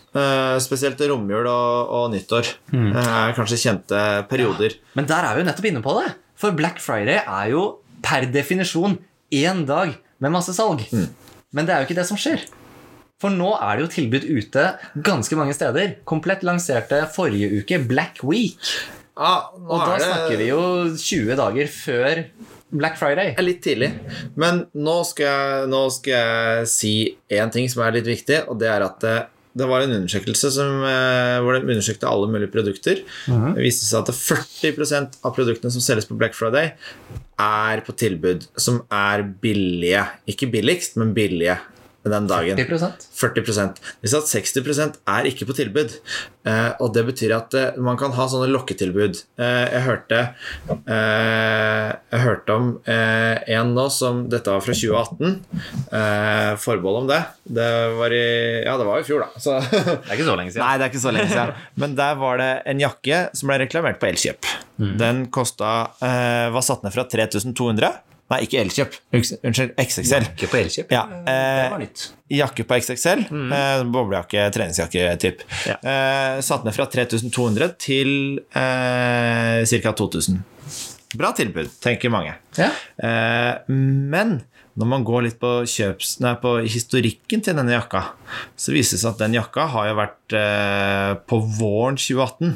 Uh, 0.09 0.55
spesielt 0.63 0.97
romjul 1.05 1.45
og, 1.45 1.89
og 1.93 2.05
nyttår 2.15 2.47
Mm. 2.73 2.87
er 2.97 3.33
kanskje 3.37 3.59
kjente 3.61 3.99
perioder. 4.31 4.73
Men 4.97 5.05
der 5.09 5.27
er 5.27 5.35
vi 5.37 5.43
jo 5.43 5.47
nettopp 5.49 5.67
inne 5.69 5.83
på 5.85 5.93
det. 5.99 6.13
For 6.39 6.55
Black 6.57 6.79
Friday 6.81 7.19
er 7.21 7.51
jo 7.51 7.65
per 8.01 8.25
definisjon 8.33 8.95
én 9.35 9.65
dag 9.69 9.91
med 10.23 10.33
masse 10.33 10.55
salg. 10.57 10.81
Men 11.53 11.67
det 11.67 11.75
er 11.75 11.83
jo 11.83 11.89
ikke 11.89 11.99
det 11.99 12.07
som 12.09 12.17
skjer. 12.17 12.41
For 13.19 13.29
nå 13.35 13.49
er 13.59 13.77
det 13.77 13.83
jo 13.87 13.91
tilbud 13.97 14.27
ute 14.31 14.65
ganske 15.03 15.35
mange 15.35 15.53
steder. 15.57 15.97
Komplett 16.07 16.45
lanserte 16.47 17.01
forrige 17.15 17.49
uke 17.59 17.81
Black 17.89 18.21
Week. 18.23 18.59
Ah, 19.19 19.49
Og 19.67 19.79
da 19.83 19.97
det- 19.97 20.05
snakker 20.07 20.37
vi 20.39 20.47
jo 20.47 20.61
20 20.95 21.35
dager 21.35 21.67
før 21.67 22.23
Black 22.71 22.95
Friday. 22.97 23.33
er 23.37 23.41
litt 23.43 23.61
tidlig. 23.61 23.91
Men 24.37 24.67
nå 24.73 25.03
skal 25.05 25.25
jeg, 25.25 25.67
nå 25.67 25.91
skal 25.91 26.13
jeg 26.13 26.67
si 26.67 27.17
én 27.29 27.51
ting 27.51 27.67
som 27.67 27.83
er 27.83 27.91
litt 27.97 28.05
viktig, 28.05 28.47
og 28.47 28.59
det 28.59 28.69
er 28.69 28.83
at 28.85 28.99
det, 29.01 29.25
det 29.57 29.67
var 29.67 29.81
en 29.81 29.89
undersøkelse 29.91 30.51
som, 30.53 30.83
eh, 30.85 31.39
hvor 31.41 31.59
de 31.59 31.65
undersøkte 31.67 32.07
alle 32.07 32.27
mulige 32.31 32.51
produkter. 32.53 33.01
Det 33.27 33.57
viste 33.57 33.83
seg 33.89 34.07
at 34.07 34.15
40% 34.15 35.17
av 35.25 35.35
produktene 35.35 35.71
som 35.71 35.81
selges 35.81 36.05
på 36.07 36.15
Black 36.17 36.33
Friday, 36.35 36.71
er 37.37 37.81
på 37.81 37.91
tilbud 37.97 38.47
som 38.55 38.83
er 38.89 39.23
billige. 39.23 40.07
Ikke 40.29 40.49
billigst, 40.49 40.95
men 40.95 41.13
billige 41.13 41.57
den 42.07 42.27
dagen. 42.29 42.55
10 42.55 42.79
40% 43.19 43.79
De 44.01 44.07
sa 44.11 44.21
at 44.21 44.29
60% 44.31 44.99
er 45.11 45.27
ikke 45.27 45.45
på 45.49 45.55
tilbud. 45.57 45.97
Eh, 46.47 46.69
og 46.79 46.93
det 46.95 47.03
betyr 47.09 47.33
at 47.35 47.53
eh, 47.59 47.75
man 47.83 47.97
kan 47.99 48.13
ha 48.15 48.27
sånne 48.31 48.47
lokketilbud. 48.53 49.19
Eh, 49.37 49.65
jeg 49.73 49.83
hørte 49.85 50.19
eh, 50.87 51.89
Jeg 52.13 52.21
hørte 52.23 52.55
om 52.55 52.69
eh, 52.89 53.41
en 53.57 53.73
nå 53.75 53.85
som 53.93 54.23
Dette 54.31 54.53
var 54.55 54.63
fra 54.63 54.75
2018. 54.75 55.35
Eh, 55.91 56.53
forbehold 56.63 57.03
om 57.03 57.09
det. 57.11 57.19
Det 57.59 57.69
var 57.99 58.15
i 58.15 58.23
Ja, 58.63 58.77
det 58.79 58.87
var 58.87 59.03
i 59.03 59.07
fjor, 59.07 59.25
da. 59.27 59.41
Så 59.41 59.59
Det 59.59 60.09
er 60.09 60.15
ikke 60.17 60.29
så 60.31 60.37
lenge 60.39 60.53
siden. 60.55 60.63
Nei, 60.65 60.73
det 60.79 60.87
er 60.87 60.93
ikke 60.93 61.03
så 61.05 61.13
lenge 61.15 61.31
siden. 61.33 61.55
Men 61.83 61.95
der 61.99 62.19
var 62.23 62.39
det 62.41 62.51
en 62.73 62.83
jakke 62.83 63.23
som 63.37 63.51
ble 63.51 63.59
reklamert 63.65 63.99
på 64.01 64.09
Elkjøp. 64.11 64.47
Den 64.79 65.25
kosta 65.35 65.89
eh, 65.99 66.47
Var 66.55 66.63
satt 66.63 66.85
ned 66.87 66.95
fra 66.95 67.03
3200. 67.11 67.91
Nei, 68.29 68.43
ikke 68.45 68.59
Elkjøp. 68.61 68.95
Unnskyld, 69.17 69.71
XXL. 69.81 70.27
Ikke 70.35 70.49
på 70.51 70.59
Elkjøp. 70.59 70.91
Ja, 70.93 71.01
Det 71.09 71.33
eh, 71.33 71.71
var 71.73 71.81
nytt. 71.81 72.03
Jakke 72.29 72.65
på 72.69 72.77
XXL. 72.77 73.23
Eh, 73.25 73.81
boblejakke, 73.89 74.43
treningsjakke, 74.53 75.07
typ. 75.23 75.41
Ja. 75.65 75.79
Eh, 75.81 76.35
satt 76.45 76.67
ned 76.67 76.77
fra 76.77 76.85
3200 76.93 77.73
til 77.81 78.11
eh, 78.53 79.65
ca. 79.65 79.95
2000. 80.03 80.43
Bra 81.17 81.33
tilbud, 81.33 81.71
tenker 81.81 82.13
mange. 82.13 82.35
Ja. 82.59 82.69
Eh, 83.01 83.53
men 83.73 84.37
når 84.79 84.87
man 84.93 85.03
går 85.03 85.25
litt 85.25 85.39
på, 85.41 85.49
kjøps, 85.67 86.19
nei, 86.23 86.35
på 86.39 86.53
historikken 86.63 87.41
til 87.43 87.57
denne 87.57 87.73
jakka, 87.73 88.03
så 88.55 88.71
viser 88.71 88.95
det 88.95 89.01
seg 89.01 89.15
at 89.15 89.23
den 89.25 89.35
jakka 89.35 89.65
har 89.73 89.89
jo 89.89 89.95
vært 89.97 90.35
eh, 90.37 91.13
På 91.27 91.41
våren 91.57 91.97
2018 91.99 92.53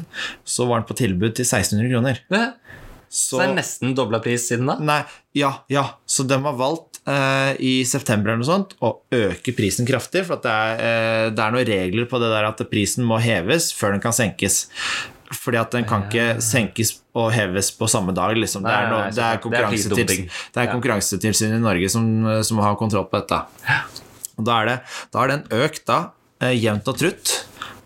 så 0.54 0.68
var 0.70 0.80
den 0.80 0.88
på 0.88 0.96
tilbud 1.02 1.34
til 1.36 1.44
1600 1.44 1.90
kroner. 1.90 2.22
Så, 3.14 3.36
Så 3.36 3.38
det 3.38 3.46
er 3.46 3.54
nesten 3.60 3.94
dobla 3.94 4.18
pris 4.22 4.48
siden 4.50 4.66
da? 4.66 4.74
Nei, 4.82 4.98
ja, 5.38 5.52
ja. 5.70 5.84
Så 6.10 6.24
de 6.26 6.34
har 6.42 6.56
valgt 6.58 6.98
eh, 7.06 7.54
i 7.62 7.74
september 7.86 8.32
eller 8.32 8.42
noe 8.42 8.48
sånt 8.48 8.74
å 8.82 8.90
øke 9.14 9.54
prisen 9.54 9.86
kraftig. 9.86 10.24
For 10.26 10.42
det, 10.42 10.50
er, 10.50 10.82
eh, 10.82 11.26
det 11.30 11.44
er 11.44 11.54
noen 11.54 11.68
regler 11.68 12.08
på 12.10 12.18
det 12.22 12.32
der 12.32 12.48
at 12.48 12.62
prisen 12.72 13.06
må 13.06 13.20
heves 13.22 13.70
før 13.76 13.94
den 13.94 14.02
kan 14.02 14.16
senkes. 14.16 14.64
Fordi 15.34 15.60
at 15.62 15.72
den 15.74 15.86
kan 15.86 16.08
ikke 16.08 16.42
senkes 16.42 16.96
og 17.14 17.30
heves 17.34 17.70
på 17.78 17.86
samme 17.90 18.14
dag. 18.16 18.34
Liksom. 18.38 18.66
Det, 18.66 18.70
Nei, 18.70 18.82
er 18.82 18.90
noe, 18.90 19.06
nei, 19.06 19.14
det, 19.14 19.24
er 19.30 19.40
Ja. 20.68 20.74
Konkurransetilsynet 20.74 21.58
i 21.58 21.62
Norge 21.62 21.90
som, 21.94 22.10
som 22.46 22.62
har 22.66 22.76
kontroll 22.80 23.06
på 23.10 23.22
dette. 23.22 23.40
Og 24.34 24.46
da 24.46 24.60
er, 24.60 24.70
det, 24.72 24.76
da 25.14 25.22
er 25.22 25.36
den 25.36 25.44
økt 25.62 25.84
da, 25.90 25.98
eh, 26.42 26.54
jevnt 26.58 26.90
og 26.90 26.98
trutt. 26.98 27.34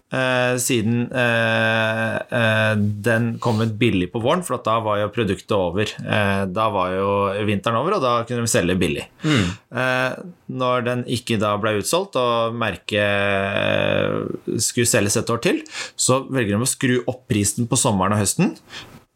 Eh, 0.09 0.55
siden 0.57 1.03
eh, 1.12 2.14
eh, 2.33 2.75
den 3.05 3.27
kom 3.44 3.61
ut 3.61 3.75
billig 3.77 4.07
på 4.12 4.23
våren, 4.25 4.40
for 4.47 4.57
at 4.57 4.64
da 4.64 4.79
var 4.81 5.03
jo 5.03 5.11
produktet 5.12 5.53
over. 5.53 5.90
Eh, 6.01 6.44
da 6.49 6.68
var 6.73 6.94
jo 6.97 7.11
vinteren 7.49 7.77
over, 7.77 7.99
og 7.99 8.05
da 8.07 8.12
kunne 8.29 8.47
de 8.47 8.53
selge 8.53 8.79
billig. 8.81 9.05
Eh, 9.29 10.14
når 10.49 10.87
den 10.87 11.05
ikke 11.12 11.37
da 11.42 11.53
ble 11.61 11.77
utsolgt, 11.83 12.16
og 12.16 12.57
merket 12.57 14.33
skulle 14.64 14.88
selges 14.88 15.21
et 15.21 15.35
år 15.35 15.44
til, 15.44 15.61
så 15.92 16.23
velger 16.25 16.57
de 16.57 16.64
å 16.64 16.73
skru 16.73 16.97
opp 17.05 17.27
prisen 17.29 17.68
på 17.68 17.77
sommeren 17.77 18.16
og 18.16 18.23
høsten 18.25 18.57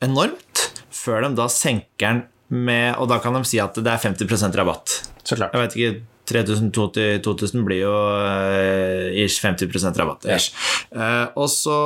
enormt, 0.04 0.68
før 0.92 1.24
de 1.24 1.34
da 1.38 1.48
senker 1.48 2.18
den 2.18 2.22
med 2.52 2.98
Og 3.00 3.06
da 3.08 3.16
kan 3.16 3.32
de 3.32 3.40
si 3.48 3.56
at 3.62 3.72
det 3.80 3.88
er 3.88 4.00
50% 4.02 4.56
rabatt. 4.60 4.98
Så 5.24 5.38
klart. 5.38 5.54
Jeg 5.56 5.62
vet 5.62 5.76
ikke 5.78 6.11
3002 6.32 6.86
til 6.96 7.22
2000 7.24 7.66
blir 7.66 7.82
jo 7.84 7.96
eh, 8.26 9.24
ish 9.24 9.42
50 9.44 9.98
rabatt. 10.00 10.26
Ish. 10.26 10.52
Eh, 10.90 11.26
og 11.36 11.50
så 11.52 11.78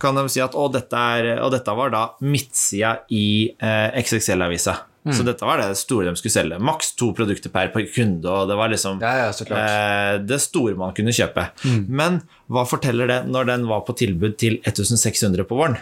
kan 0.00 0.18
de 0.18 0.28
si 0.32 0.42
at 0.44 0.56
å, 0.58 0.68
dette, 0.72 1.06
er, 1.18 1.34
og 1.42 1.52
dette 1.54 1.74
var 1.76 1.92
da 1.94 2.04
midtsida 2.24 3.00
i 3.10 3.26
eh, 3.58 3.98
XXL-avisa. 4.04 4.78
Så 5.14 5.24
dette 5.24 5.46
var 5.46 5.60
det 5.60 5.76
store 5.78 6.10
de 6.10 6.18
skulle 6.20 6.34
selge. 6.34 6.58
Maks 6.60 6.92
to 6.98 7.10
produkter 7.16 7.52
per 7.52 7.70
kunde, 7.72 8.28
og 8.28 8.50
det 8.50 8.58
var 8.58 8.68
liksom 8.72 9.00
Ja, 9.00 9.14
ja, 9.24 9.56
eh, 9.56 10.18
det 10.20 10.40
store 10.44 10.76
man 10.76 10.94
kunne 10.96 11.14
kjøpe. 11.16 11.48
Men 11.88 12.20
hva 12.52 12.66
forteller 12.68 13.08
det 13.10 13.18
når 13.30 13.48
den 13.52 13.66
var 13.70 13.86
på 13.86 13.96
tilbud 13.96 14.36
til 14.40 14.60
1600 14.66 15.48
på 15.48 15.58
våren? 15.58 15.78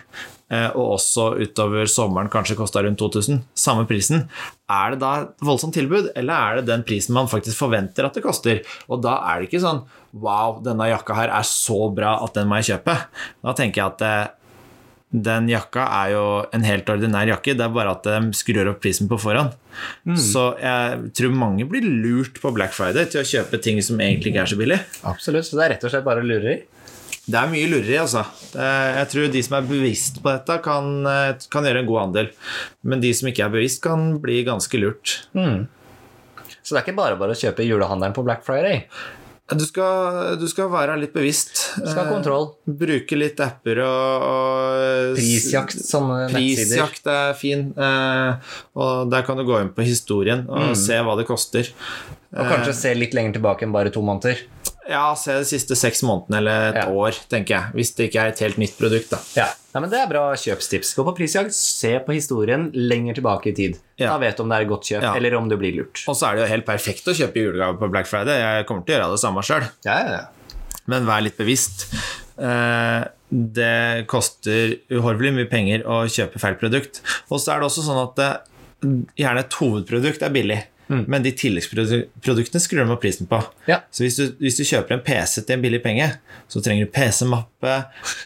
Eh, 0.51 0.69
Og 0.77 0.97
også 0.97 1.29
utover 1.43 1.89
sommeren 1.91 2.31
kanskje 2.33 2.57
kosta 2.59 2.83
rundt 2.85 3.01
2000. 3.01 3.43
Samme 3.57 3.87
prisen. 3.89 4.29
Er 4.71 4.95
det 4.95 5.03
da 5.03 5.13
et 5.25 5.45
voldsomt 5.47 5.77
tilbud, 5.77 6.13
eller 6.15 6.35
er 6.35 6.61
det 6.61 6.71
den 6.71 6.87
prisen 6.87 7.15
man 7.17 7.31
faktisk 7.31 7.59
forventer 7.59 8.07
at 8.09 8.17
det 8.19 8.25
koster? 8.25 8.63
Og 8.91 9.03
da 9.05 9.19
er 9.31 9.41
det 9.41 9.51
ikke 9.51 9.65
sånn 9.65 9.85
Wow, 10.17 10.63
denne 10.65 10.87
jakka 10.89 11.13
her 11.13 11.29
er 11.29 11.45
så 11.45 11.91
bra 11.93 12.15
at 12.25 12.33
den 12.39 12.49
må 12.49 12.57
jeg 12.63 12.71
kjøpe. 12.71 12.95
Da 13.45 13.53
tenker 13.59 13.83
jeg 13.83 13.91
at 13.91 14.05
eh, 14.07 14.37
den 15.17 15.47
jakka 15.49 15.85
er 16.03 16.13
jo 16.15 16.23
en 16.57 16.65
helt 16.67 16.89
ordinær 16.91 17.29
jakke, 17.31 17.55
det 17.57 17.63
er 17.63 17.75
bare 17.75 17.93
at 17.95 18.07
de 18.09 18.33
skrur 18.37 18.73
opp 18.73 18.81
prisen 18.83 19.09
på 19.11 19.19
forhånd. 19.21 19.53
Så 20.19 20.49
jeg 20.61 21.13
tror 21.17 21.37
mange 21.37 21.67
blir 21.69 21.85
lurt 21.85 22.41
på 22.43 22.51
Black 22.57 22.75
Friday 22.77 23.07
til 23.13 23.23
å 23.23 23.29
kjøpe 23.29 23.61
ting 23.63 23.79
som 23.85 24.01
egentlig 24.03 24.33
ikke 24.33 24.43
er 24.43 24.51
så 24.53 24.59
billig. 24.59 24.81
Absolutt. 25.07 25.47
Så 25.49 25.59
det 25.59 25.67
er 25.67 25.75
rett 25.77 25.87
og 25.87 25.93
slett 25.95 26.07
bare 26.07 26.25
lureri? 26.27 26.57
Det 27.27 27.39
er 27.41 27.49
mye 27.51 27.67
lureri, 27.67 27.97
altså. 27.99 28.23
Jeg 28.55 29.09
tror 29.11 29.31
de 29.35 29.41
som 29.43 29.57
er 29.59 29.65
bevisst 29.67 30.21
på 30.23 30.31
dette, 30.31 30.61
kan, 30.63 30.91
eh, 31.11 31.47
kan 31.51 31.67
gjøre 31.67 31.83
en 31.83 31.89
god 31.89 32.03
andel. 32.05 32.29
Men 32.87 33.03
de 33.03 33.11
som 33.19 33.27
ikke 33.31 33.43
er 33.49 33.51
bevisst, 33.51 33.83
kan 33.83 34.19
bli 34.23 34.45
ganske 34.47 34.79
lurt. 34.79 35.17
Så 35.35 36.75
det 36.75 36.81
er 36.81 36.85
ikke 36.85 36.99
bare 36.99 37.19
bare 37.19 37.35
å 37.35 37.39
kjøpe 37.39 37.67
julehandelen 37.67 38.15
på 38.15 38.25
Black 38.27 38.47
Friday. 38.47 38.87
Du 39.47 39.63
skal, 39.63 40.35
du 40.41 40.47
skal 40.51 40.67
være 40.73 40.97
litt 40.99 41.13
bevisst. 41.15 41.61
Du 41.79 41.85
Skal 41.87 42.01
ha 42.03 42.11
kontroll. 42.11 42.49
Eh, 42.67 42.73
Bruke 42.81 43.19
litt 43.19 43.39
apper 43.43 43.79
og, 43.85 44.25
og 44.27 45.19
Prisjakt, 45.19 45.79
sånne 45.87 46.25
nettsider. 46.33 46.73
Prisjakt 46.73 47.11
er 47.13 47.37
fin. 47.39 47.69
Eh, 47.79 48.55
og 48.75 49.11
der 49.13 49.23
kan 49.27 49.39
du 49.39 49.45
gå 49.47 49.61
inn 49.63 49.71
på 49.75 49.87
historien 49.87 50.43
og 50.51 50.75
se 50.79 50.99
hva 50.99 51.15
det 51.19 51.29
koster. 51.31 51.71
Og 52.35 52.51
kanskje 52.51 52.75
se 52.75 52.95
litt 52.99 53.15
lenger 53.15 53.39
tilbake 53.39 53.63
enn 53.67 53.75
bare 53.75 53.95
to 53.95 54.03
måneder. 54.03 54.43
Ja, 54.89 55.15
se 55.19 55.35
de 55.41 55.45
siste 55.49 55.75
seks 55.79 56.03
månedene 56.07 56.39
eller 56.39 56.69
et 56.69 56.77
Ja. 56.85 56.87
år, 56.93 57.17
tenker 57.29 57.55
jeg. 57.57 57.73
Hvis 57.75 57.95
det 57.97 58.11
ikke 58.11 58.21
er 58.23 58.29
et 58.29 58.39
helt 58.45 58.57
nytt 58.59 58.77
produkt, 58.79 59.11
da. 59.11 59.19
Ja. 59.35 59.47
Nei, 59.75 59.81
men 59.81 59.91
Det 59.91 59.99
er 59.99 60.07
bra 60.07 60.33
kjøpstips. 60.33 60.95
Gå 60.97 61.05
på 61.05 61.17
prisjakt, 61.17 61.53
se 61.53 61.99
på 62.07 62.15
historien 62.15 62.71
lenger 62.73 63.15
tilbake 63.19 63.49
i 63.49 63.53
tid. 63.53 63.79
Ja. 63.99 64.13
Da 64.13 64.19
vet 64.19 64.37
du 64.37 64.43
om 64.45 64.49
det 64.49 64.59
er 64.59 64.63
et 64.63 64.69
godt 64.69 64.85
kjøp, 64.89 65.03
Ja. 65.03 65.15
eller 65.15 65.35
om 65.37 65.49
du 65.49 65.57
blir 65.57 65.75
lurt. 65.77 66.05
Og 66.09 66.15
så 66.17 66.31
er 66.31 66.37
det 66.37 66.47
jo 66.49 66.55
helt 66.55 66.67
perfekt 66.67 67.05
å 67.09 67.15
kjøpe 67.17 67.35
julegave 67.43 67.79
på 67.79 67.91
Black 67.91 68.07
Friday. 68.07 68.39
Jeg 68.39 68.67
kommer 68.67 68.87
til 68.87 68.95
å 68.95 68.99
gjøre 69.01 69.11
det 69.13 69.21
samme 69.21 69.43
sjøl. 69.43 69.69
Ja, 69.85 69.99
ja, 69.99 70.11
ja. 70.11 70.25
Men 70.87 71.05
vær 71.07 71.23
litt 71.23 71.37
bevisst. 71.37 71.87
Eh, 72.39 73.05
Det 73.29 74.07
koster 74.07 74.77
uhorvelig 74.89 75.33
mye 75.35 75.51
penger 75.51 75.83
å 75.83 76.05
kjøpe 76.07 76.39
feil 76.39 76.55
produkt. 76.55 77.01
Og 77.29 77.41
så 77.41 77.57
er 77.57 77.59
det 77.61 77.67
også 77.67 77.83
sånn 77.83 78.03
at 78.05 78.15
det, 78.15 78.41
gjerne 79.19 79.39
et 79.41 79.51
hovedprodukt 79.51 80.23
er 80.23 80.31
billig, 80.31 80.63
men 80.87 81.23
de 81.25 81.33
tilleggsproduktene 81.35 82.63
skrur 82.63 82.85
de 82.85 82.95
opp 82.95 83.03
prisen 83.03 83.29
på. 83.31 83.41
Ja. 83.67 83.81
Så 83.91 84.05
hvis 84.05 84.19
du, 84.21 84.37
hvis 84.43 84.59
du 84.59 84.63
kjøper 84.67 84.97
en 84.97 85.03
PC 85.07 85.43
til 85.43 85.57
en 85.57 85.65
billig 85.65 85.81
penge, 85.85 86.09
så 86.49 86.63
trenger 86.63 86.87
du 86.87 86.93
PC-mappe, 86.95 87.75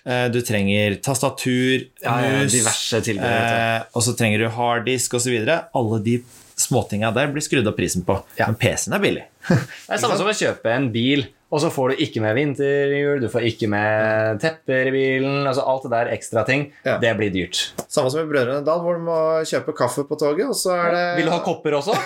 eh, 0.05 0.27
du 0.33 0.41
trenger 0.45 0.99
tastatur, 1.05 1.87
Ja, 2.05 2.19
ja, 2.25 2.45
mus, 2.45 2.55
eh, 2.93 3.81
og 3.95 4.05
så 4.05 4.15
trenger 4.19 4.45
du 4.45 4.51
harddisk 4.55 5.17
osv. 5.17 5.41
Alle 5.49 6.01
de 6.05 6.21
småtinga 6.61 7.13
der 7.17 7.33
blir 7.33 7.45
skrudd 7.45 7.69
opp 7.71 7.79
prisen 7.81 8.05
på. 8.05 8.19
Men 8.39 8.59
PC-en 8.61 8.97
er 8.99 9.05
billig. 9.05 9.27
Det 9.49 9.97
er 9.97 10.03
samme 10.03 10.19
som 10.21 10.29
å 10.29 10.37
kjøpe 10.37 10.75
en 10.75 10.91
bil, 10.93 11.25
og 11.51 11.59
så 11.63 11.71
får 11.75 11.93
du 11.93 12.03
ikke 12.05 12.23
med 12.23 12.37
vinterhjul, 12.39 13.21
du 13.23 13.29
får 13.31 13.47
ikke 13.49 13.69
med 13.73 14.39
tepper 14.43 14.91
i 14.91 14.95
bilen, 14.95 15.41
altså 15.51 15.65
alt 15.67 15.87
det 15.87 15.93
der 15.97 16.13
ekstra 16.15 16.45
ting. 16.47 16.69
Ja. 16.87 16.97
Det 17.03 17.11
blir 17.19 17.33
dyrt. 17.35 17.63
Samme 17.91 18.13
som 18.13 18.23
i 18.23 18.31
Brødrene 18.31 18.63
Dal, 18.67 18.85
hvor 18.85 19.01
du 19.01 19.03
må 19.09 19.19
kjøpe 19.49 19.75
kaffe 19.77 20.07
på 20.07 20.19
toget, 20.21 20.47
og 20.47 20.55
så 20.59 20.77
er 20.79 20.95
det 20.95 21.05
Vil 21.19 21.31
du 21.31 21.35
ha 21.35 21.43
kopper 21.43 21.81
også? 21.81 21.97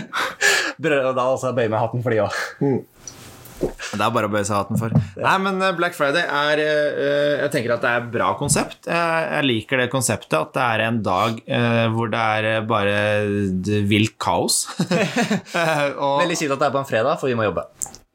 Brødrene 0.82 1.16
Dal, 1.16 1.32
altså. 1.32 1.54
bøyer 1.56 1.72
meg 1.72 1.80
hatten 1.80 2.04
for 2.04 2.12
de 2.12 2.22
òg. 2.26 2.84
Det 3.56 4.04
er 4.04 4.12
bare 4.12 4.28
å 4.28 4.32
bøye 4.32 4.44
seg 4.44 4.58
hatten 4.58 4.80
for. 4.80 4.92
Nei, 5.16 5.34
men 5.40 5.62
eh, 5.64 5.74
Black 5.78 5.96
Friday 5.96 6.24
er 6.26 6.60
eh, 6.60 7.36
Jeg 7.40 7.52
tenker 7.54 7.72
at 7.76 7.84
det 7.84 7.92
er 7.92 8.02
et 8.02 8.10
bra 8.12 8.30
konsept. 8.36 8.82
Jeg, 8.84 9.44
liker 9.48 9.80
det 9.80 9.88
konseptet 9.92 10.36
at 10.36 10.52
det 10.56 10.64
er 10.64 10.84
en 10.90 11.00
dag 11.04 11.40
eh, 11.46 11.84
hvor 11.94 12.12
det 12.12 12.20
er 12.20 12.66
bare 12.68 12.96
vilt 13.88 14.18
kaos. 14.20 14.66
Veldig 16.20 16.36
kjipt 16.36 16.52
at 16.52 16.60
det 16.60 16.68
er 16.68 16.74
på 16.74 16.82
en 16.82 16.90
fredag, 16.90 17.16
for 17.22 17.32
vi 17.32 17.38
må 17.38 17.48
jobbe. 17.48 17.64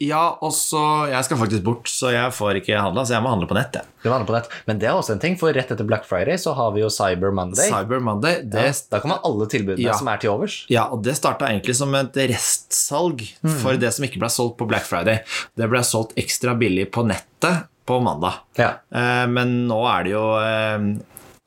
Ja, 0.02 0.22
og 0.42 0.50
så 0.58 0.80
Jeg 1.12 1.28
skal 1.28 1.38
faktisk 1.38 1.64
bort, 1.64 1.86
så 1.92 2.10
jeg 2.14 2.32
får 2.34 2.58
ikke 2.62 2.80
handla, 2.82 3.04
så 3.06 3.14
jeg 3.14 3.22
må 3.26 3.30
handle 3.30 3.48
på 3.50 3.54
nett. 3.58 3.76
jeg. 3.78 3.86
Du 4.02 4.10
handler 4.10 4.26
på 4.26 4.34
nett. 4.34 4.48
Men 4.66 4.80
det 4.82 4.88
er 4.90 4.98
også 4.98 5.14
en 5.14 5.20
ting, 5.22 5.36
for 5.38 5.54
rett 5.54 5.70
etter 5.76 5.86
Black 5.86 6.08
Friday 6.10 6.40
så 6.42 6.56
har 6.58 6.72
vi 6.74 6.82
jo 6.82 6.90
Cyber 6.90 7.32
Monday. 7.38 7.70
Cyber 7.70 8.02
Monday, 8.02 8.42
det 8.42 8.64
ja, 8.66 8.72
da 8.90 9.00
kommer 9.04 9.20
alle 9.28 9.46
tilbudene 9.52 9.86
Ja. 9.86 9.94
som 10.00 10.08
er 10.10 10.18
til 10.24 10.32
overs. 10.34 10.66
Ja, 10.74 10.88
og 10.90 11.04
det 11.06 11.14
starta 11.20 11.46
egentlig 11.52 11.76
som 11.78 11.94
et 11.96 12.18
restsalg 12.34 13.22
for 13.62 13.78
det 13.78 13.94
som 13.94 14.06
ikke 14.08 14.20
ble 14.24 14.30
solgt 14.34 14.58
på 14.58 14.68
Black 14.68 14.88
Friday. 14.90 15.22
Det 15.58 15.70
ble 15.70 15.84
solgt 15.86 16.16
ekstra 16.18 16.58
billig 16.58 16.90
på 16.92 17.06
nettet 17.06 17.68
på 17.86 18.02
mandag. 18.02 18.42
Ja. 18.58 18.74
Eh, 18.94 19.26
men 19.28 19.68
nå 19.70 19.80
er 19.90 20.04
det 20.10 20.12
jo 20.18 20.26
eh, 20.42 20.92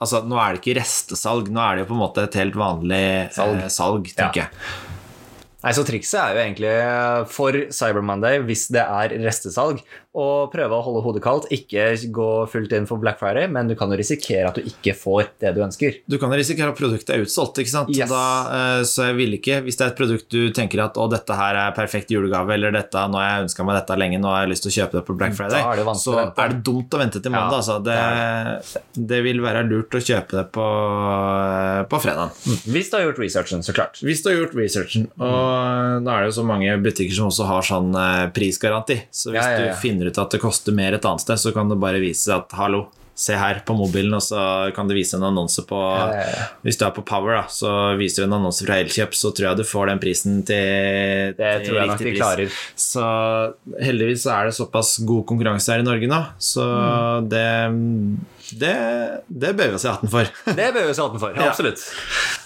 Altså, 0.05 0.19
nå 0.27 0.37
er 0.37 0.53
det 0.57 0.61
ikke 0.61 0.75
restesalg, 0.83 1.47
nå 1.55 1.61
er 1.63 1.77
det 1.79 1.85
jo 1.85 1.95
på 1.95 1.95
en 1.95 2.01
måte 2.03 2.25
et 2.27 2.35
helt 2.37 2.57
vanlig 2.59 3.31
salg, 3.33 3.61
Salg. 3.63 3.71
salg 3.73 4.09
tenker 4.19 4.43
Ja. 4.43 4.49
jeg. 4.51 4.94
Nei, 5.65 5.73
så 5.73 5.81
Trikset 5.89 6.19
er 6.21 6.35
jo 6.35 6.41
egentlig 6.43 6.73
for 7.33 7.57
Cyber 7.73 8.05
Monday, 8.05 8.43
hvis 8.45 8.67
det 8.75 8.83
er 8.85 9.15
restesalg, 9.25 9.79
å 10.15 10.47
prøve 10.51 10.77
å 10.77 10.83
holde 10.85 11.03
hodet 11.03 11.23
kaldt. 11.25 11.49
Ikke 11.55 11.89
gå 12.15 12.29
fullt 12.51 12.73
inn 12.77 12.87
for 12.87 13.03
Black 13.03 13.19
Friday, 13.19 13.49
men 13.51 13.67
du 13.71 13.75
kan 13.79 13.91
jo 13.91 13.99
risikere 13.99 14.47
at 14.51 14.59
du 14.59 14.67
ikke 14.69 14.95
får 14.97 15.33
det 15.43 15.55
du 15.57 15.63
ønsker. 15.65 15.99
Du 16.07 16.17
kan 16.23 16.33
risikere 16.35 16.71
at 16.71 16.79
produktet 16.79 17.17
er 17.17 17.25
utsolgt, 17.25 17.59
ikke 17.63 17.73
sant? 17.73 17.91
Yes. 17.95 18.13
Da, 18.13 18.25
eh, 18.55 18.83
så 18.87 19.09
jeg 19.09 19.19
vil 19.19 19.39
ikke, 19.41 19.61
hvis 19.67 19.79
det 19.81 19.87
er 19.89 19.93
et 19.93 19.99
produkt 19.99 20.29
du 20.31 20.53
tenker 20.55 20.85
at 20.85 20.99
å, 21.01 21.09
dette 21.11 21.39
her 21.39 21.59
er 21.65 21.75
perfekt 21.77 22.15
julegave, 22.15 22.55
eller 22.55 22.75
dette, 22.75 23.03
nå 23.11 23.19
har 23.19 23.27
jeg 23.31 23.49
ønska 23.49 23.67
meg 23.67 23.81
dette 23.81 23.99
lenge, 23.99 24.21
nå 24.23 24.31
har 24.31 24.45
jeg 24.45 24.53
lyst 24.55 24.67
til 24.69 24.73
å 24.73 24.77
kjøpe 24.77 24.99
det 25.01 25.05
på 25.09 25.19
Black 25.19 25.35
Friday, 25.39 25.59
Da 25.59 25.75
er 25.75 25.83
det 25.83 25.97
så 26.05 26.17
er 26.23 26.55
det 26.55 26.61
dumt 26.67 26.95
å 26.95 27.03
vente 27.03 27.23
til 27.23 27.35
Ja, 27.35 27.45
altså. 27.51 27.81
det, 27.83 27.99
det 28.95 29.21
vil 29.27 29.43
være 29.43 29.65
lurt 29.67 29.99
å 29.99 30.03
kjøpe 30.03 30.39
det 30.39 30.47
på, 30.55 30.69
på 31.91 32.03
fredag. 32.05 32.39
Hvis 32.71 32.93
du 32.93 32.99
har 32.99 33.09
gjort 33.09 33.21
researchen, 33.25 33.67
så 33.67 33.75
klart. 33.75 33.99
Hvis 34.05 34.23
du 34.23 34.31
har 34.31 34.39
gjort 34.39 34.55
researchen, 34.59 35.11
og 35.19 36.07
da 36.07 36.15
er 36.15 36.25
det 36.25 36.31
jo 36.31 36.39
så 36.39 36.47
mange 36.47 36.79
butikker 36.85 37.19
som 37.19 37.33
også 37.33 37.51
har 37.51 37.67
sånn 37.67 37.91
eh, 37.99 38.25
prisgaranti, 38.35 39.01
så 39.11 39.35
hvis 39.35 39.43
ja, 39.43 39.51
ja. 39.59 39.67
du 39.75 39.83
finner 39.83 40.04
ut 40.11 40.19
at 40.19 40.31
det 40.37 40.41
koster 40.43 40.73
mer 40.77 40.93
et 40.99 41.05
annet 41.09 41.21
sted, 41.25 41.37
så 41.41 41.53
kan 41.55 41.69
det 41.73 41.81
bare 41.81 42.01
vise 42.03 42.29
at 42.35 42.53
hallo, 42.59 42.87
se 43.15 43.37
her 43.39 43.61
på 43.63 43.77
mobilen, 43.79 44.11
og 44.17 44.23
så 44.27 44.73
kan 44.75 44.89
det 44.91 44.97
vise 44.97 45.15
en 45.15 45.23
annonse 45.23 45.63
på 45.69 45.77
Ja, 45.79 46.07
ja, 46.11 46.23
ja. 46.35 46.47
Hvis 46.67 46.77
du 46.81 46.83
er 46.85 46.91
på 46.97 47.05
Power, 47.07 47.37
da, 47.37 47.45
så 47.47 47.71
viser 47.97 48.25
du 48.25 48.27
en 48.27 48.35
annonse 48.41 48.67
fra 48.67 48.81
Elkjøp, 48.83 49.15
så 49.15 49.31
tror 49.31 49.47
jeg 49.53 49.61
du 49.61 49.63
får 49.71 49.87
den 49.93 50.01
prisen 50.03 50.41
til, 50.43 51.35
Det 51.39 51.53
til 51.63 51.69
tror 51.69 51.79
jeg 51.79 51.87
nok 51.93 51.99
de 52.03 52.09
pris. 52.09 52.19
klarer. 52.19 52.57
Så 52.75 53.05
heldigvis 53.87 54.25
så 54.27 54.35
er 54.35 54.51
det 54.51 54.57
såpass 54.59 54.97
god 55.07 55.23
konkurranse 55.31 55.71
her 55.77 55.85
i 55.85 55.87
Norge 55.87 56.11
nå, 56.11 56.21
så 56.43 56.67
Mm. 56.75 57.29
det, 57.31 57.47
det 58.53 58.75
Det 59.29 59.53
bør 59.57 59.73
vi 59.73 59.79
oss 59.79 59.85
i 59.87 59.93
hatten 59.93 60.11
for. 60.13 60.31
Det 60.57 60.71
bør 60.75 60.89
vi 60.89 60.95
se 60.97 61.05
hatten 61.05 61.23
for. 61.23 61.39
Absolutt. 61.49 61.85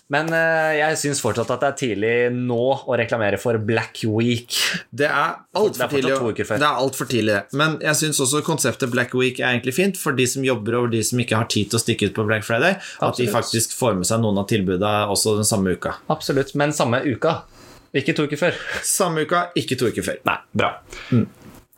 Men 0.09 0.31
eh, 0.33 0.79
jeg 0.79 0.97
syns 1.03 1.21
fortsatt 1.21 1.51
at 1.53 1.61
det 1.61 1.69
er 1.69 1.77
tidlig 1.83 2.13
nå 2.33 2.61
å 2.89 2.97
reklamere 2.97 3.37
for 3.41 3.59
Black 3.61 4.01
Week. 4.09 4.57
Det 4.89 5.05
er 5.05 5.35
altfor 5.59 5.93
tidlig. 5.93 6.15
Det 6.49 6.57
er 6.57 6.65
alt 6.71 6.97
for 6.97 7.11
tidlig. 7.11 7.43
Men 7.61 7.77
jeg 7.85 8.01
syns 8.01 8.23
også 8.25 8.41
konseptet 8.47 8.93
Black 8.95 9.13
Week 9.19 9.43
er 9.43 9.51
egentlig 9.51 9.77
fint 9.77 10.01
for 10.01 10.17
de 10.17 10.25
som 10.31 10.47
jobber 10.47 10.79
og 10.81 10.91
de 10.95 11.03
som 11.05 11.21
ikke 11.21 11.37
har 11.37 11.51
tid 11.53 11.69
til 11.69 11.81
å 11.81 11.83
stikke 11.83 12.09
ut 12.09 12.17
på 12.17 12.25
Black 12.31 12.47
Friday. 12.49 12.79
At 13.05 13.21
de 13.21 13.29
faktisk 13.33 13.77
får 13.77 14.01
med 14.01 14.09
seg 14.09 14.25
noen 14.25 14.41
av 14.41 14.49
tilbudene 14.49 15.13
også 15.13 15.37
den 15.43 15.49
samme 15.49 15.77
uka. 15.77 15.99
Absolutt. 16.09 16.55
Men 16.57 16.73
samme 16.77 17.03
uka. 17.05 17.43
Ikke 17.97 18.17
to 18.17 18.25
uker 18.29 18.41
før. 18.41 18.57
Samme 18.85 19.25
uka, 19.29 19.49
ikke 19.57 19.77
to 19.81 19.93
uker 19.93 20.05
før. 20.05 20.25
Nei, 20.29 20.41
bra. 20.57 20.73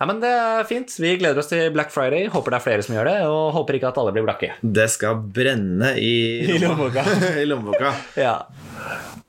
Ja, 0.00 0.06
men 0.08 0.20
Det 0.22 0.28
er 0.32 0.64
fint. 0.64 0.94
Vi 0.96 1.10
gleder 1.20 1.42
oss 1.42 1.50
til 1.50 1.66
Black 1.74 1.90
Friday. 1.92 2.24
Håper 2.32 2.54
det 2.54 2.56
er 2.56 2.64
flere 2.64 2.84
som 2.86 2.94
gjør 2.96 3.08
det, 3.10 3.16
og 3.28 3.50
håper 3.52 3.76
ikke 3.76 3.90
at 3.90 3.98
alle 4.00 4.14
blir 4.16 4.24
blakke. 4.24 4.54
Det 4.64 4.86
skal 4.88 5.18
brenne 5.20 5.90
i, 6.00 6.14
I 6.54 6.56
lommeboka. 6.62 7.04
I 7.42 7.44
lommeboka. 7.44 7.90
Ja. 8.16 8.38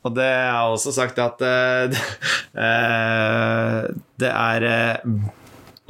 Og 0.08 0.16
det 0.16 0.30
er 0.30 0.62
også 0.72 0.94
sagt 0.96 1.20
at 1.20 1.44
uh, 1.44 1.92
eh, 2.68 3.90
det 4.24 4.30
er 4.32 4.66
uh, 5.04 5.12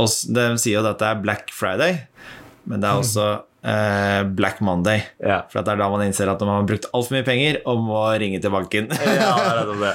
også, 0.01 0.33
De 0.33 0.47
sier 0.63 0.79
jo 0.79 0.81
at 0.89 0.97
det 0.97 1.11
er 1.11 1.21
Black 1.21 1.53
Friday, 1.53 2.01
men 2.65 2.81
det 2.81 2.89
er 2.89 3.03
også 3.03 3.27
eh, 3.61 4.23
Black 4.33 4.63
Monday. 4.65 5.05
Ja. 5.21 5.43
For 5.51 5.61
det 5.61 5.75
er 5.75 5.83
da 5.83 5.91
man 5.93 6.07
innser 6.07 6.33
at 6.33 6.41
man 6.41 6.55
har 6.55 6.65
brukt 6.73 6.89
altfor 6.89 7.19
mye 7.19 7.27
penger 7.27 7.61
og 7.69 7.85
må 7.85 8.01
ringe 8.17 8.41
til 8.41 8.49
banken. 8.57 8.89
ja, 8.97 9.29
det 9.61 9.77
er 9.77 9.85
det. 9.85 9.93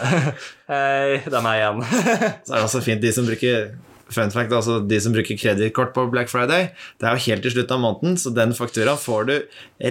Hei, 0.70 1.18
det 1.26 1.34
er 1.34 1.42
meg 1.42 1.58
igjen. 1.58 1.84
Så 1.90 2.54
er 2.54 2.56
det 2.60 2.64
også 2.68 2.84
fint 2.86 3.02
de 3.02 3.14
som 3.18 3.26
bruker 3.26 3.66
Fun 4.06 4.30
fact, 4.30 4.52
altså 4.54 4.76
De 4.86 5.00
som 5.02 5.10
bruker 5.14 5.34
kredittkort 5.38 5.90
på 5.96 6.04
Black 6.12 6.28
Friday, 6.30 6.68
det 7.00 7.08
er 7.08 7.16
jo 7.16 7.24
helt 7.26 7.42
til 7.42 7.54
slutten 7.56 7.74
av 7.74 7.80
måneden, 7.82 8.14
så 8.22 8.30
den 8.30 8.52
fakturaen 8.54 9.00
får 9.02 9.24
du 9.26 9.32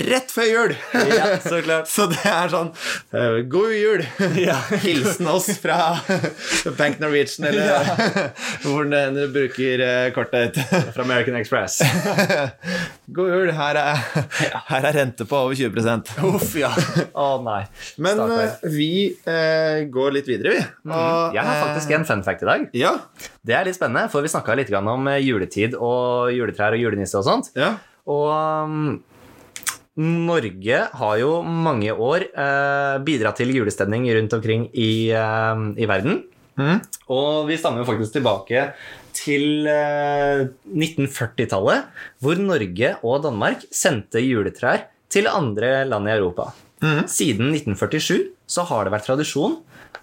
rett 0.05 0.31
før 0.31 0.47
jul! 0.47 0.73
ja, 1.11 1.25
så 1.43 1.59
klart. 1.65 1.89
Så 1.91 2.05
det 2.13 2.21
er 2.23 2.51
sånn 2.53 2.69
eh, 3.11 3.41
God 3.51 3.73
jul! 3.75 4.05
Ja. 4.39 4.55
Hilsen 4.85 5.27
oss 5.33 5.49
fra 5.59 5.97
Bank 6.79 7.01
Norwegian, 7.03 7.49
eller 7.51 8.31
hvor 8.63 8.87
det 8.87 9.01
enn 9.09 9.19
du 9.19 9.25
bruker 9.35 9.83
eh, 9.83 10.07
kortet 10.15 10.55
ditt. 10.55 10.73
Fra 10.95 11.03
American 11.03 11.35
Express. 11.41 11.81
God 13.15 13.29
jul! 13.35 13.51
Her 13.55 13.81
er, 13.81 13.99
her 14.71 14.87
er 14.89 14.97
rente 15.01 15.27
på 15.27 15.37
over 15.43 15.55
20% 15.59 16.15
Uff, 16.25 16.55
ja. 16.59 16.71
Å 17.11 17.27
nei. 17.43 17.61
Men 18.01 18.17
Stakkar. 18.19 18.47
eh, 18.63 18.71
vi 18.73 18.89
eh, 19.29 19.83
går 19.91 20.15
litt 20.21 20.31
videre, 20.31 20.55
vi. 20.55 20.63
Og, 20.89 21.35
Jeg 21.35 21.43
har 21.45 21.61
faktisk 21.67 21.93
en 21.99 22.07
fun 22.07 22.23
fact 22.25 22.43
i 22.45 22.49
dag. 22.49 22.65
Ja. 22.79 22.95
Det 23.45 23.53
er 23.59 23.67
litt 23.67 23.77
spennende, 23.77 24.04
for 24.11 24.25
vi 24.25 24.31
snakka 24.31 24.55
litt 24.57 24.71
om 24.75 25.09
eh, 25.11 25.23
juletid 25.23 25.75
og 25.75 26.31
juletrær 26.35 26.77
og 26.77 26.85
julenisse 26.85 27.19
og 27.19 27.27
sånt. 27.27 27.51
ja. 27.57 27.75
Og 28.05 28.29
um, 28.29 29.03
Norge 29.95 30.79
har 30.99 31.15
jo 31.21 31.39
mange 31.41 31.93
år 31.93 32.27
eh, 32.27 32.95
bidratt 33.07 33.39
til 33.39 33.53
julestemning 33.55 34.05
rundt 34.17 34.33
omkring 34.35 34.67
i, 34.73 35.09
eh, 35.15 35.61
i 35.79 35.87
verden. 35.87 36.19
Mm. 36.59 36.81
Og 37.11 37.47
vi 37.47 37.57
stammer 37.59 37.81
jo 37.81 37.87
faktisk 37.87 38.17
tilbake 38.17 38.67
til 39.15 39.67
eh, 39.71 40.45
1940-tallet, 40.67 41.87
hvor 42.19 42.43
Norge 42.43 42.91
og 43.07 43.23
Danmark 43.23 43.63
sendte 43.71 44.23
juletrær 44.23 44.89
til 45.11 45.31
andre 45.31 45.85
land 45.87 46.11
i 46.11 46.15
Europa. 46.17 46.51
Siden 47.09 47.53
1947 47.55 48.35
så 48.51 48.65
har 48.69 48.85
det 48.85 48.91
vært 48.93 49.07
tradisjon 49.07 49.55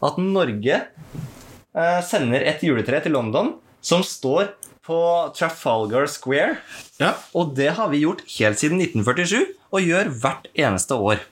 at 0.03 0.17
Norge 0.19 0.79
eh, 0.81 2.01
sender 2.09 2.49
et 2.49 2.65
juletre 2.65 3.03
til 3.05 3.15
London 3.15 3.53
som 3.83 4.05
står 4.07 4.55
på 4.87 4.99
Trafalgar 5.37 6.09
Square. 6.11 6.57
ja. 6.99 7.14
Og 7.35 7.55
det 7.57 7.71
har 7.77 7.90
vi 7.92 8.03
gjort 8.03 8.25
helt 8.38 8.59
siden 8.59 8.81
1947, 8.83 9.55
og 9.73 9.87
gjør 9.87 10.11
hvert 10.23 10.49
eneste 10.59 10.99
år. 10.99 11.23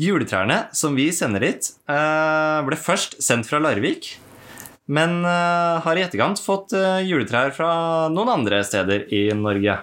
Juletrærne 0.00 0.64
som 0.74 0.96
vi 0.98 1.10
sender 1.14 1.44
dit, 1.44 1.70
eh, 1.88 2.60
ble 2.66 2.78
først 2.78 3.20
sendt 3.22 3.46
fra 3.46 3.60
Larvik, 3.62 4.16
men 4.86 5.22
eh, 5.24 5.82
har 5.84 5.96
i 5.96 6.02
etterkant 6.02 6.40
fått 6.42 6.74
eh, 6.74 7.04
juletrær 7.06 7.54
fra 7.54 8.08
noen 8.12 8.32
andre 8.40 8.62
steder 8.66 9.06
i 9.14 9.28
Norge. 9.38 9.78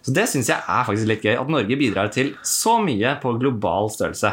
Så 0.00 0.12
det 0.16 0.26
syns 0.30 0.48
jeg 0.48 0.60
er 0.60 0.84
faktisk 0.86 1.08
litt 1.08 1.24
gøy, 1.24 1.34
at 1.36 1.48
Norge 1.52 1.76
bidrar 1.76 2.12
til 2.12 2.34
så 2.46 2.78
mye 2.80 3.16
på 3.20 3.34
global 3.40 3.90
størrelse. 3.92 4.32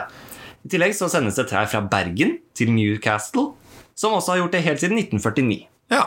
I 0.63 0.71
tillegg 0.71 0.95
så 0.95 1.09
sendes 1.11 1.39
det 1.39 1.47
trær 1.49 1.67
fra 1.71 1.81
Bergen 1.83 2.37
til 2.55 2.71
Newcastle, 2.75 3.51
som 3.97 4.15
også 4.15 4.35
har 4.35 4.43
gjort 4.43 4.55
det 4.55 4.63
helt 4.67 4.83
siden 4.83 4.99
1949. 4.99 5.65
ja. 5.93 6.03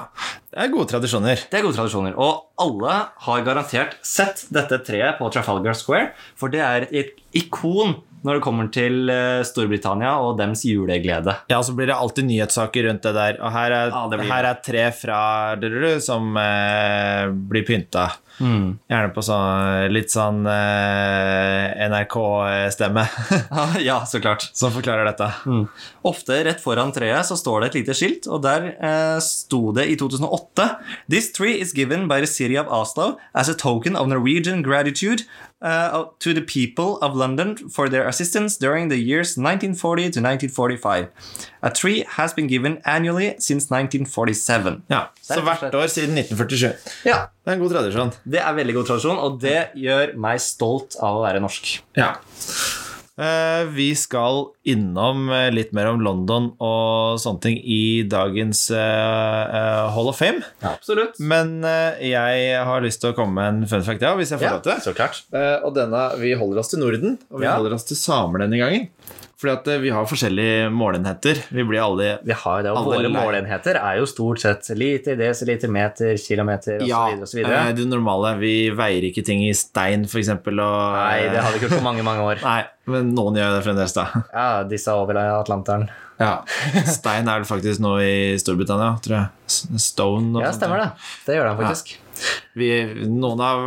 Det 0.51 0.59
er 0.59 0.73
gode 0.73 0.91
tradisjoner. 0.91 1.43
Det 1.51 1.59
er 1.59 1.65
gode 1.65 1.79
tradisjoner, 1.79 2.17
og 2.19 2.51
alle 2.61 2.95
har 3.25 3.45
garantert 3.47 3.97
sett 4.07 4.45
dette 4.53 4.81
treet 4.87 5.21
på 5.21 5.29
Trafalgar 5.33 5.79
Square, 5.79 6.11
for 6.39 6.53
det 6.53 6.63
er 6.65 6.89
et 6.91 7.15
ikon 7.39 8.01
når 8.27 8.39
det 8.39 8.45
kommer 8.45 8.71
til 8.73 9.11
eh, 9.13 9.41
Storbritannia 9.47 10.17
og 10.21 10.39
dems 10.41 10.65
juleglede. 10.69 11.37
Ja, 11.53 11.61
så 11.65 11.75
blir 11.77 11.89
det 11.91 11.97
alltid 11.97 12.29
nyhetssaker 12.29 12.89
rundt 12.89 13.07
det 13.07 13.15
der. 13.17 13.39
Og 13.41 13.53
her 13.55 13.77
er, 13.77 13.95
Ja, 13.95 14.25
her 14.31 14.49
er 14.51 14.59
tre 14.65 14.89
fra 14.97 15.21
som 16.05 16.37
eh, 16.37 17.31
blir 17.31 17.65
pynta. 17.69 18.11
Gjerne 18.41 19.11
på 19.13 19.23
sånn 19.25 19.91
litt 19.93 20.13
sånn 20.13 20.47
eh, 20.49 21.89
NRK-stemme 21.91 23.05
ja, 23.89 23.99
så 24.09 24.21
klart. 24.23 24.47
som 24.57 24.73
forklarer 24.73 25.11
dette. 25.11 25.29
Ofte 26.09 26.39
rett 26.49 26.63
foran 26.63 26.93
treet 26.97 27.29
så 27.29 27.37
står 27.37 27.61
det 27.61 27.71
et 27.71 27.79
lite 27.83 27.97
skilt, 27.99 28.29
og 28.31 28.41
der 28.47 28.71
eh, 28.81 29.19
sto 29.25 29.75
det 29.77 29.91
i 29.93 29.99
2008 30.01 30.69
This 31.13 31.33
tree 31.37 31.59
is 31.61 31.75
given 31.77 32.09
by 32.09 32.21
the 32.25 32.31
city 32.31 32.57
of 32.61 32.71
Oslo 32.73 33.19
as 33.35 33.53
a 33.53 33.55
token 33.55 33.97
of 33.97 34.09
Norwegian 34.09 34.65
gratitude 34.65 35.27
uh, 35.63 36.05
to 36.21 36.33
the 36.35 36.41
people 36.41 36.97
of 37.03 37.15
London 37.17 37.57
for 37.75 37.89
their 37.89 38.09
assistance 38.09 38.57
during 38.57 38.89
the 38.91 38.97
years 38.99 39.37
1940 39.37 40.03
to 40.11 40.21
1945. 40.21 41.09
A 41.63 41.71
tree 41.71 42.05
has 42.17 42.33
been 42.35 42.47
given 42.49 42.79
annually 42.85 43.35
since 43.39 43.69
1947. 43.71 44.83
Ja, 44.91 45.01
Så 45.23 45.35
er 45.41 45.43
hvert 45.45 45.75
år 45.75 45.87
siden 45.87 46.17
1947. 46.19 46.73
Ja, 47.05 47.17
Det 47.45 47.53
er 47.53 47.53
en 47.53 47.61
god 47.61 47.71
tradisjon. 47.71 48.13
det 48.25 48.41
er 48.41 48.53
veldig 48.53 48.75
god 48.75 48.85
tradisjon, 48.87 49.19
og 49.19 49.41
det 49.41 49.69
gjør 49.77 50.17
meg 50.17 50.41
stolt 50.41 50.97
av 51.03 51.17
å 51.21 51.23
være 51.27 51.41
norsk. 51.41 51.81
Ja. 51.97 52.15
Eh, 53.21 53.65
vi 53.77 53.91
skal 53.99 54.47
innom 54.71 55.27
eh, 55.35 55.51
litt 55.53 55.75
mer 55.77 55.91
om 55.91 56.01
London 56.01 56.47
og 56.57 57.19
sånne 57.21 57.43
ting 57.45 57.59
i 57.61 58.01
dagens 58.09 58.63
eh, 58.73 59.91
Hall 59.93 60.09
of 60.09 60.17
Fame. 60.23 60.41
Absolutt. 60.65 61.21
Men 61.21 61.59
jeg 62.01 62.65
har 62.65 62.81
lyst 62.85 63.03
til 63.05 63.13
å 63.13 63.17
komme 63.19 63.37
med 63.37 63.49
en 63.65 63.71
fun 63.71 63.85
fact, 63.85 64.01
ja, 64.07 64.15
hvis 64.17 64.33
jeg 64.33 64.41
får 64.41 64.57
lov 64.57 64.65
til. 64.65 64.73
det. 64.73 65.11
Eh, 65.37 65.57
og 65.67 65.75
denne, 65.77 66.07
Vi 66.21 66.33
holder 66.41 66.63
oss 66.63 66.73
til 66.73 66.81
Norden, 66.81 67.19
og 67.31 67.41
vi 67.43 67.47
Ja. 67.47 67.57
holder 67.59 67.75
oss 67.77 67.85
til 67.85 67.97
samer 68.01 68.41
denne 68.47 68.57
gangen. 68.61 68.89
Fordi 69.41 69.53
at 69.57 69.69
eh, 69.73 69.79
vi 69.81 69.91
har 69.95 70.05
forskjellige 70.09 70.67
målenheter. 70.77 71.39
Vi 71.49 71.65
blir 71.65 71.81
alle 71.81 72.09
Vi 72.29 72.35
har 72.37 72.63
det, 72.67 72.75
og 72.77 72.91
våre 72.91 73.07
lei- 73.07 73.13
målenheter 73.15 73.79
er 73.81 73.97
jo 73.99 74.05
stort 74.11 74.43
sett 74.43 74.69
liter, 74.77 75.17
desiliter, 75.17 75.73
meter, 75.73 76.13
kilometer 76.21 76.85
Ja, 76.87 77.07
osv. 77.15 77.23
osv. 77.25 77.39
eh, 77.49 77.73
det 77.73 77.87
normale. 77.89 78.35
Vi 78.39 78.53
veier 78.77 79.09
ikke 79.09 79.25
ting 79.25 79.43
i 79.49 79.55
stein, 79.57 80.05
for 80.11 80.21
eksempel. 80.21 80.61
Og, 80.61 80.93
Nei, 81.01 81.29
det 81.33 81.41
har 81.41 81.51
vi 81.53 81.59
ikke 81.63 81.69
gjort 81.71 81.81
på 81.81 81.89
mange, 81.89 82.05
mange 82.05 82.27
år. 82.29 82.43
Nei, 82.51 82.61
men 82.93 83.15
noen 83.17 83.41
gjør 83.41 83.57
det 83.57 83.65
fremdeles, 83.65 83.97
da. 83.97 84.07
Ja, 84.35 84.49
disse 84.69 84.93
over 84.93 85.17
Atlanteren. 85.25 85.89
Ja. 86.21 86.45
Stein 86.85 87.29
er 87.33 87.41
vel 87.41 87.49
faktisk 87.49 87.81
nå 87.81 87.95
i 88.05 88.15
Storbritannia, 88.41 88.93
tror 89.01 89.17
jeg. 89.17 89.81
Stone 89.81 90.37
og 90.37 90.45
Ja, 90.45 90.53
stemmer 90.55 90.83
det. 90.85 90.89
Det 91.27 91.39
gjør 91.39 91.49
han 91.51 91.59
faktisk. 91.63 91.95
Vi, 92.61 92.67
noen 93.09 93.41
av 93.41 93.63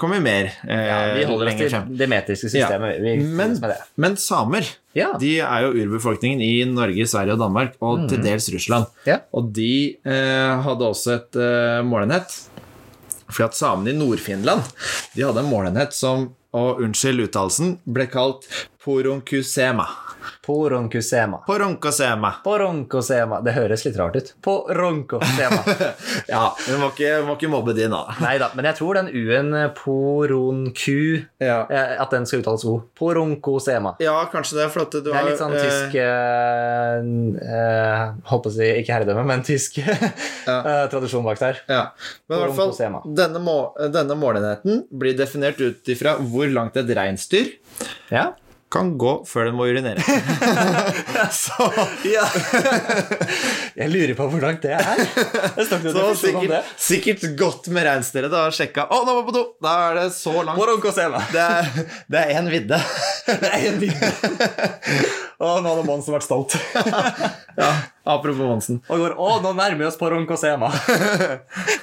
kommer 0.00 0.22
mer 0.24 0.46
eh, 0.64 0.84
Ja, 0.88 1.00
vi 1.18 1.26
holder 1.28 1.50
oss 1.50 1.58
til 1.60 1.90
det 2.00 2.06
metriske 2.08 2.48
systemet. 2.48 2.96
Vi 3.04 3.12
Men, 3.20 3.58
med 3.60 3.74
det. 3.74 3.76
men 4.00 4.16
samer 4.16 4.64
Ja. 4.96 5.10
de 5.20 5.34
er 5.44 5.66
jo 5.66 5.74
urbefolkningen 5.84 6.40
i 6.40 6.64
Norge, 6.64 7.04
Sverige 7.06 7.36
og 7.36 7.42
Danmark, 7.44 7.76
og 7.84 8.08
til 8.08 8.22
dels 8.24 8.48
Russland. 8.54 8.88
Ja. 9.04 9.18
Og 9.36 9.52
de 9.52 9.98
eh, 10.00 10.62
hadde 10.64 10.88
også 10.88 11.18
et 11.18 11.36
eh, 11.36 11.82
målenhet. 11.84 12.32
Fordi 13.30 13.44
at 13.50 13.54
samene 13.60 13.92
i 13.92 13.98
Nord-Finland 14.00 14.64
De 15.14 15.22
hadde 15.22 15.44
en 15.44 15.52
målenhet 15.52 15.92
som, 15.94 16.30
og 16.56 16.80
unnskyld 16.82 17.28
uttalelsen, 17.28 17.76
ble 17.86 18.08
kalt 18.10 18.48
poronkusema. 18.82 19.84
Poronkosema. 20.46 21.42
Poronkosema. 21.46 22.30
Poronkosema. 22.44 23.40
Det 23.44 23.54
høres 23.56 23.84
litt 23.86 23.96
rart 24.00 24.16
ut. 24.20 24.32
Poronkosema. 24.44 25.60
Ja, 26.30 26.44
vi 26.68 26.76
må 26.78 26.90
ikke, 26.92 27.10
må 27.26 27.34
ikke 27.38 27.48
mobbe 27.50 27.72
de 27.74 27.86
nå. 27.90 27.98
Nei 28.22 28.36
da, 28.38 28.50
men 28.54 28.66
jeg 28.68 28.76
tror 28.78 28.98
den 29.00 29.08
U-en 29.10 29.48
eh, 29.56 29.70
poronku 29.74 31.24
Ja. 31.42 31.64
eh, 31.70 31.94
At 32.02 32.12
den 32.14 32.26
skal 32.28 32.42
uttales 32.44 32.64
O. 32.68 32.76
Poronkosema. 32.98 33.96
ja, 34.02 34.14
kanskje 34.32 34.60
det, 34.60 34.68
for 34.74 34.84
at 34.86 34.92
du 34.94 35.00
Det 35.08 35.14
er 35.16 35.26
litt 35.30 35.40
sånn 35.40 35.56
eh, 35.56 35.64
tysk 35.64 35.96
eh, 35.98 37.00
eh, 37.56 38.04
Holdt 38.30 38.44
på 38.46 38.52
å 38.52 38.54
si 38.54 38.68
ikke 38.82 38.94
herredømme, 38.98 39.24
men 39.26 39.42
tysk 39.46 39.78
eh, 39.82 40.84
tradisjon 40.92 41.24
bak 41.26 41.40
der. 41.42 41.62
Ja, 41.70 41.82
men 42.28 42.38
i 42.38 42.44
hvert 42.44 42.58
fall 42.58 43.02
denne, 43.16 43.42
må, 43.42 43.56
denne 43.92 44.16
målenheten 44.18 44.84
blir 44.90 45.16
definert 45.18 45.60
ut 45.62 45.90
ifra 45.90 46.16
hvor 46.20 46.48
langt 46.52 46.76
et 46.80 46.90
reinsdyr 46.96 47.54
Ja. 48.12 48.30
Kan 48.70 48.92
gå 48.98 49.12
før 49.26 49.48
den 49.48 49.56
må 49.58 49.66
urinere. 49.66 50.02
så, 51.42 51.66
ja. 52.06 52.22
jeg 53.80 53.90
lurer 53.90 54.14
på 54.18 54.28
hvor 54.30 54.44
langt 54.44 54.62
det 54.62 54.76
er. 54.78 55.00
Det 55.56 55.66
så 55.66 56.04
sikkert, 56.18 56.68
sikkert 56.78 57.24
godt 57.38 57.70
med 57.74 57.88
reinsdyret 57.88 58.30
da, 58.30 58.46
og 58.46 58.54
sjekka 58.54 58.86
Å, 58.86 59.00
nå 59.06 59.16
var 59.18 59.26
på 59.26 59.34
do! 59.34 59.44
Da 59.62 59.74
er 59.88 59.98
det 59.98 60.06
så 60.14 60.34
langt. 60.46 60.60
Det 61.34 61.42
er, 61.42 61.66
det 62.10 62.20
er 62.20 62.38
en 62.38 62.48
vidde. 62.50 62.78
Det 63.26 63.48
er 63.48 63.64
en 63.70 63.78
vidde. 63.80 64.08
Å, 65.40 65.50
nå 65.62 65.70
hadde 65.72 65.84
Monsen 65.86 66.14
vært 66.14 66.26
stolt. 66.26 66.56
Ja, 67.56 67.70
apropos 68.12 68.40
Monsen. 68.40 68.80
Og 68.90 69.02
går 69.02 69.16
Å, 69.16 69.30
nå 69.44 69.54
nærmer 69.56 69.80
vi 69.80 69.88
oss 69.88 69.98
Poronkosema. 70.00 70.70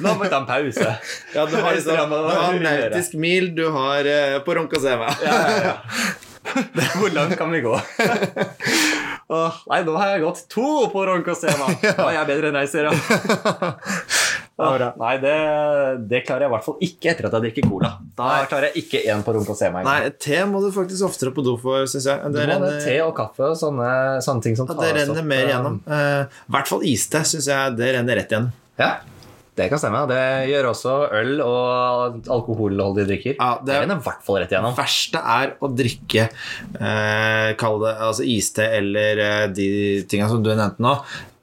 Nå 0.04 0.14
må 0.14 0.24
vi 0.24 0.30
ta 0.32 0.42
en 0.42 0.48
pause. 0.50 0.94
Ja, 1.34 1.48
du 1.50 1.58
har, 1.58 1.74
liksom, 1.76 2.14
du 2.14 2.32
har 2.32 2.62
nautisk 2.64 3.18
mil, 3.20 3.52
du 3.58 3.66
har 3.74 4.08
uh, 4.08 4.40
på 4.46 4.58
Ronkosema. 4.60 5.12
Ja, 5.26 5.42
ja, 5.48 5.60
ja. 5.68 6.27
Hvor 7.00 7.14
langt 7.14 7.38
kan 7.40 7.52
vi 7.52 7.62
gå? 7.66 7.74
oh, 9.34 9.60
nei, 9.72 9.82
nå 9.88 9.96
har 10.00 10.14
jeg 10.14 10.24
gått 10.26 10.44
to 10.52 10.88
på 10.94 11.06
Ronkosema. 11.08 11.70
Nå 12.00 12.08
er 12.08 12.16
jeg 12.20 12.30
bedre 12.32 12.52
enn 12.52 12.60
Reiser, 12.60 12.88
ja. 12.88 12.94
Åh, 14.58 14.84
nei, 14.98 15.12
det, 15.22 15.34
det 16.10 16.24
klarer 16.26 16.48
jeg 16.48 16.50
i 16.50 16.54
hvert 16.56 16.66
fall 16.66 16.80
ikke 16.88 17.12
etter 17.12 17.28
at 17.28 17.36
jeg 17.38 17.44
drikker 17.46 17.68
cola. 17.70 17.92
Da 18.18 18.30
klarer 18.50 18.72
jeg 18.72 18.86
ikke 18.88 19.04
én 19.14 19.22
på 19.26 19.36
Ronkosema. 19.36 19.84
Nei, 19.86 20.14
te 20.18 20.40
må 20.50 20.64
du 20.64 20.72
faktisk 20.74 21.06
oftere 21.10 21.34
på 21.36 21.46
do 21.46 21.54
for, 21.62 21.86
syns 21.92 22.08
jeg. 22.10 22.24
Det 22.24 22.32
du 22.32 22.40
må 22.40 22.42
det, 22.42 22.48
renner, 22.56 22.80
te 22.82 22.96
og 23.06 23.14
kaffe 23.20 23.52
og 23.52 23.60
sånne, 23.60 23.92
sånne 24.26 24.48
ting 24.48 24.58
som 24.58 24.70
tas 24.70 24.80
det 24.82 24.96
renner 24.98 25.22
opp, 25.22 25.30
mer 25.30 25.52
gjennom. 25.52 25.78
I 25.86 26.00
uh, 26.00 26.40
I 26.48 26.58
hvert 26.58 26.72
fall 26.74 26.88
iste 26.90 27.22
syns 27.30 27.52
jeg 27.52 27.78
det 27.78 27.94
renner 28.00 28.22
rett 28.22 28.34
igjen. 28.34 28.50
Ja, 28.82 28.96
det 29.58 29.70
kan 29.72 29.82
stemme. 29.82 30.04
Det 30.10 30.22
gjør 30.52 30.70
også 30.72 30.96
øl 31.20 31.32
og 31.44 32.28
alkoholholdige 32.38 33.08
drikker. 33.10 33.38
Ja, 33.40 33.56
det 33.66 33.80
det- 33.88 33.98
i 33.98 34.04
hvert 34.08 34.24
fall 34.24 34.38
rett 34.44 34.52
igjennom. 34.54 34.76
verste 34.78 35.22
er 35.38 35.56
å 35.62 35.72
drikke 35.74 36.28
eh, 36.80 37.54
Kall 37.58 37.80
det 37.82 37.96
altså 37.98 38.26
iste 38.28 38.68
eller 38.78 39.24
eh, 39.24 39.48
de 39.54 40.04
tinga 40.10 40.30
som 40.30 40.44
du 40.44 40.52
nevnte 40.54 40.84
nå, 40.84 40.94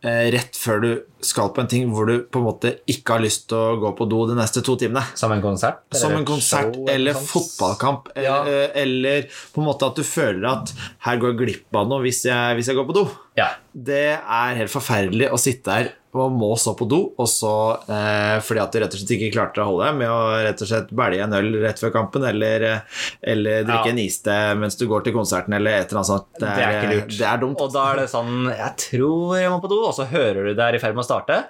eh, 0.05 0.29
rett 0.35 0.55
før 0.59 0.81
du 0.85 0.91
skal 1.25 1.49
på 1.57 1.63
en 1.63 1.71
ting 1.71 1.89
hvor 1.91 2.07
du 2.07 2.19
på 2.29 2.39
en 2.39 2.47
måte 2.47 2.75
ikke 2.93 3.17
har 3.17 3.25
lyst 3.25 3.47
til 3.49 3.57
å 3.59 3.79
gå 3.81 3.91
på 3.97 4.07
do 4.11 4.27
de 4.29 4.37
neste 4.39 4.63
to 4.65 4.77
timene. 4.81 5.03
Som 5.17 5.33
en 5.33 5.43
konsert? 5.43 5.81
Som 5.97 6.13
en 6.19 6.27
konsert 6.29 6.77
eller 6.93 7.17
fotballkamp. 7.17 8.11
Ja. 8.21 8.43
Eller, 8.45 8.71
eller 8.85 9.23
på 9.55 9.63
en 9.63 9.69
måte 9.71 9.89
at 9.89 9.97
du 9.99 10.05
føler 10.07 10.47
at 10.53 10.73
her 11.09 11.19
går 11.23 11.33
jeg 11.35 11.41
glipp 11.43 11.81
av 11.81 11.89
noe 11.91 12.05
hvis 12.05 12.25
jeg, 12.29 12.59
hvis 12.59 12.69
jeg 12.71 12.77
går 12.79 12.89
på 12.91 12.99
do. 13.01 13.07
Ja. 13.41 13.51
Det 13.75 14.05
er 14.21 14.59
helt 14.61 14.71
forferdelig 14.73 15.33
å 15.35 15.41
sitte 15.41 15.73
der 15.73 15.93
og 16.15 16.33
må 16.33 16.53
så 16.61 16.73
på 16.79 16.87
do, 16.89 17.01
og 17.19 17.27
så 17.29 17.51
eh, 17.91 18.37
fordi 18.47 18.61
at 18.63 18.73
du 18.75 18.79
rett 18.83 18.95
og 18.95 19.01
slett 19.01 19.15
ikke 19.17 19.33
klarte 19.35 19.63
å 19.63 19.67
holde 19.73 19.89
med 19.99 20.09
å 20.09 20.19
rett 20.47 20.63
og 20.63 20.71
slett 20.71 20.93
bælje 20.95 21.25
en 21.27 21.35
øl 21.41 21.49
rett 21.65 21.81
før 21.83 21.93
kampen, 21.97 22.25
eller, 22.29 22.63
eh, 22.69 23.01
eller 23.35 23.65
drikke 23.67 23.91
Ja. 23.91 23.95
en 23.97 23.99
iste 24.05 24.37
mens 24.61 24.79
du 24.79 24.87
går 24.91 25.05
til 25.09 25.17
konserten, 25.17 25.55
eller 25.59 25.81
et 25.81 25.91
eller 25.91 26.01
annet 26.03 26.13
sånt. 26.13 26.29
Det 26.39 26.49
er 26.55 26.79
ikke 26.79 26.93
lurt. 26.95 27.17
Det 27.19 27.27
er 27.33 27.43
dumt. 27.43 27.61
Og 27.67 27.73
da 27.75 27.85
er 27.93 27.97
det 28.05 28.09
sånn 28.15 28.47
Jeg 28.55 28.73
tror 28.85 29.37
jeg 29.41 29.51
må 29.51 29.61
på 29.65 29.69
do, 29.75 29.81
og 29.89 29.95
så 29.97 30.07
hører 30.11 30.45
du 30.49 30.55
det 30.55 30.65
er 30.69 30.75
i 30.79 30.83
ferd 30.83 30.95
med 30.95 31.05
å 31.05 31.09
starte. 31.09 31.41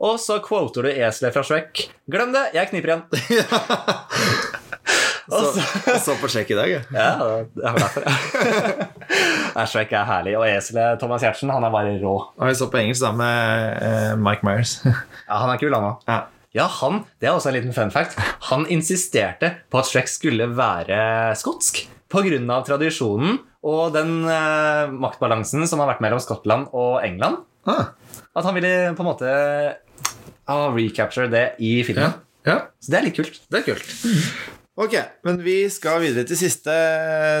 Og 0.00 0.16
så 0.20 0.40
quoter 0.44 0.82
du 0.88 0.90
eselet 0.94 1.32
fra 1.36 1.42
Shrek. 1.46 1.88
Glem 2.10 2.32
det, 2.32 2.46
jeg 2.56 2.68
kniper 2.72 2.94
igjen. 2.94 3.04
så, 5.28 5.96
så 6.04 6.14
på 6.20 6.28
sjekk 6.32 6.50
i 6.54 6.58
dag, 6.58 6.68
jeg. 6.72 6.82
Ja, 6.94 7.14
det 7.54 7.64
er 7.70 7.78
derfor. 7.80 8.04
Shrek 9.70 9.92
er 9.96 10.06
herlig. 10.08 10.34
Og 10.38 10.44
eselet 10.48 11.00
Thomas 11.00 11.22
Giertsen, 11.24 11.52
han 11.54 11.64
er 11.66 11.72
bare 11.74 11.94
rå. 12.02 12.14
Og 12.36 12.50
jeg 12.50 12.58
så 12.58 12.68
på 12.72 12.80
engelsk 12.82 13.04
da 13.06 13.12
med 13.16 13.82
eh, 13.88 14.12
Mike 14.20 14.46
Myers. 14.46 14.76
Ja, 15.28 15.38
Han 15.40 15.54
er 15.54 15.60
kul, 15.62 15.72
han 15.74 15.90
òg. 15.94 16.06
ja. 16.10 16.22
Ja, 16.54 16.68
han, 16.70 17.00
det 17.18 17.26
er 17.26 17.32
også 17.34 17.48
en 17.50 17.56
liten 17.56 17.72
fun 17.74 17.88
fact. 17.90 18.12
Han 18.52 18.62
insisterte 18.70 19.48
på 19.74 19.80
at 19.80 19.88
Shrek 19.90 20.06
skulle 20.06 20.46
være 20.54 21.32
skotsk. 21.40 21.80
Pga. 22.14 22.60
tradisjonen 22.62 23.40
og 23.66 23.88
den 23.96 24.20
eh, 24.30 24.92
maktbalansen 25.02 25.64
som 25.66 25.80
har 25.82 25.88
vært 25.90 26.04
mellom 26.04 26.20
Skottland 26.22 26.68
og 26.70 27.00
England. 27.02 27.40
Ah, 27.66 27.88
At 28.38 28.46
han 28.46 28.54
ville 28.54 28.92
på 28.94 29.02
en 29.02 29.08
måte 29.08 29.32
ah, 30.46 30.68
recapture 30.76 31.26
det 31.32 31.56
i 31.58 31.80
filmen. 31.82 32.14
ja. 32.46 32.60
Så 32.78 32.92
det 32.92 33.00
er 33.00 33.06
litt 33.08 33.18
kult. 33.18 33.40
Det 33.50 33.64
er 33.64 33.66
kult. 33.72 33.90
Ok, 34.74 34.94
men 35.22 35.36
vi 35.38 35.68
skal 35.70 36.00
videre 36.02 36.26
til 36.26 36.34
siste, 36.34 36.74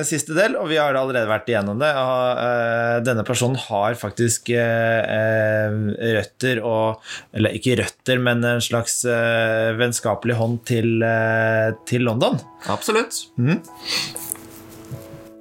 siste 0.06 0.36
del, 0.36 0.52
og 0.54 0.68
vi 0.70 0.76
har 0.78 0.94
allerede 0.94 1.26
vært 1.26 1.48
igjennom 1.50 1.80
det. 1.82 1.88
Og, 1.98 2.38
uh, 2.38 2.98
denne 3.02 3.24
personen 3.26 3.58
har 3.58 3.96
faktisk 3.98 4.52
uh, 4.54 5.00
eh, 5.02 5.78
røtter 6.14 6.60
og 6.62 7.02
Eller 7.34 7.56
ikke 7.58 7.74
røtter, 7.80 8.22
men 8.22 8.44
en 8.46 8.62
slags 8.62 9.00
uh, 9.02 9.74
vennskapelig 9.74 10.36
hånd 10.38 10.60
til, 10.70 11.02
eh, 11.02 11.74
til 11.90 12.06
London. 12.06 12.38
Absolutt. 12.70 13.24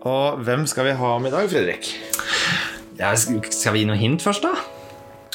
Og 0.03 0.41
hvem 0.43 0.65
skal 0.67 0.89
vi 0.89 0.95
ha 0.97 1.11
om 1.19 1.29
i 1.29 1.33
dag, 1.33 1.45
Fredrik? 1.51 1.93
Ja, 2.97 3.13
skal 3.15 3.75
vi 3.75 3.83
gi 3.83 3.89
noe 3.89 3.99
hint 4.01 4.25
først, 4.25 4.43
da? 4.45 4.57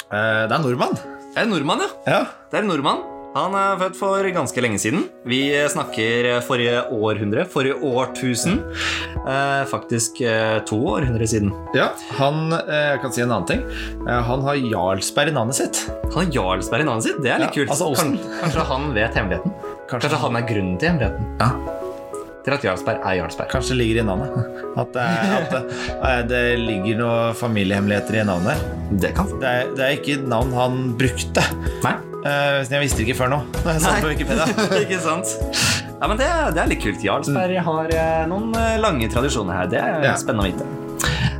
Eh, 0.09 0.43
det 0.49 0.59
er 0.59 0.63
nordmann. 0.65 0.99
Det 1.35 1.45
er 1.45 1.49
nordmann, 1.51 1.87
ja. 1.87 1.89
Ja. 2.09 2.21
Det 2.51 2.61
er 2.61 2.69
nordmann. 2.69 3.07
Han 3.37 3.53
er 3.55 3.77
født 3.79 3.97
for 3.99 4.27
ganske 4.35 4.63
lenge 4.65 4.79
siden. 4.83 5.05
Vi 5.29 5.39
snakker 5.71 6.41
forrige 6.47 6.81
århundre, 6.97 7.45
forrige 7.53 7.77
årtusen. 7.85 8.57
Eh, 9.21 9.63
faktisk 9.71 10.23
eh, 10.27 10.59
to 10.67 10.79
århundre 10.95 11.29
siden. 11.29 11.53
ja. 11.77 11.91
Han 12.19 12.53
eh, 12.57 12.95
Jeg 12.95 13.03
kan 13.05 13.13
si 13.15 13.23
en 13.23 13.31
annen 13.35 13.47
ting. 13.51 13.63
Eh, 14.09 14.23
han 14.31 14.43
har 14.47 14.59
Jarlsberg 14.59 15.31
i 15.31 15.37
navnet 15.37 15.59
sitt. 15.61 15.85
Han 16.15 16.23
har 16.25 16.33
Jarlsberg 16.35 16.83
i 16.87 16.89
navnet 16.89 17.05
sitt. 17.11 17.21
Det 17.23 17.31
er 17.35 17.45
litt 17.45 17.53
Ja, 17.53 17.61
kult. 17.61 17.75
altså 17.77 17.91
osten. 17.93 18.17
Kanskje 18.41 18.65
han 18.73 18.89
vet 18.97 19.21
hemmeligheten? 19.21 19.55
Kanskje 19.89 20.09
Kanskje 20.09 20.23
han 20.25 20.41
er 20.41 20.49
grunnen 20.49 20.81
til 20.81 20.91
hemmeligheten? 20.91 21.31
Ja. 21.39 21.53
Til 22.49 22.55
at 22.57 22.65
Jarlsberg 22.65 23.05
er 23.05 23.19
Jarlsberg. 23.21 23.53
Kanskje 23.53 23.77
det 23.77 23.81
ligger 23.85 24.03
i 24.03 24.09
navnet. 24.09 24.35
At 24.79 24.93
det, 24.95 25.05
er, 25.05 25.31
at 25.37 25.49
det, 25.53 25.63
eh, 26.07 26.21
det 26.33 26.43
ligger 26.65 27.01
noen 27.05 27.35
familiehemmeligheter 27.39 28.21
i 28.23 28.27
navnet. 28.29 28.67
Det 29.03 29.13
kan 29.17 29.31
Det 29.43 29.49
er, 29.49 29.73
det 29.77 29.85
er 29.85 29.97
ikke 30.01 30.19
et 30.23 30.29
navn 30.31 30.53
han 30.57 30.85
brukte. 31.01 31.45
Nei. 31.85 31.97
Eh, 32.27 32.65
jeg 32.67 32.83
visste 32.83 33.05
ikke 33.05 33.15
før 33.21 33.31
nå. 33.33 33.39
På 33.63 33.75
Ikke 34.83 34.99
sant? 35.03 35.35
Ja, 35.99 36.07
men 36.07 36.19
det, 36.19 36.27
det 36.55 36.63
er 36.63 36.71
litt 36.71 36.83
kult. 36.83 37.03
Jarlsberg 37.05 37.59
har 37.67 37.93
uh, 37.95 38.25
noen 38.31 38.53
eh, 38.59 38.77
lange 38.83 39.09
tradisjoner 39.11 39.61
her. 39.63 39.71
Det 39.71 39.81
er 39.83 40.07
Ja. 40.07 40.15
spennende 40.19 40.47
å 40.47 40.51
vite. 40.51 40.67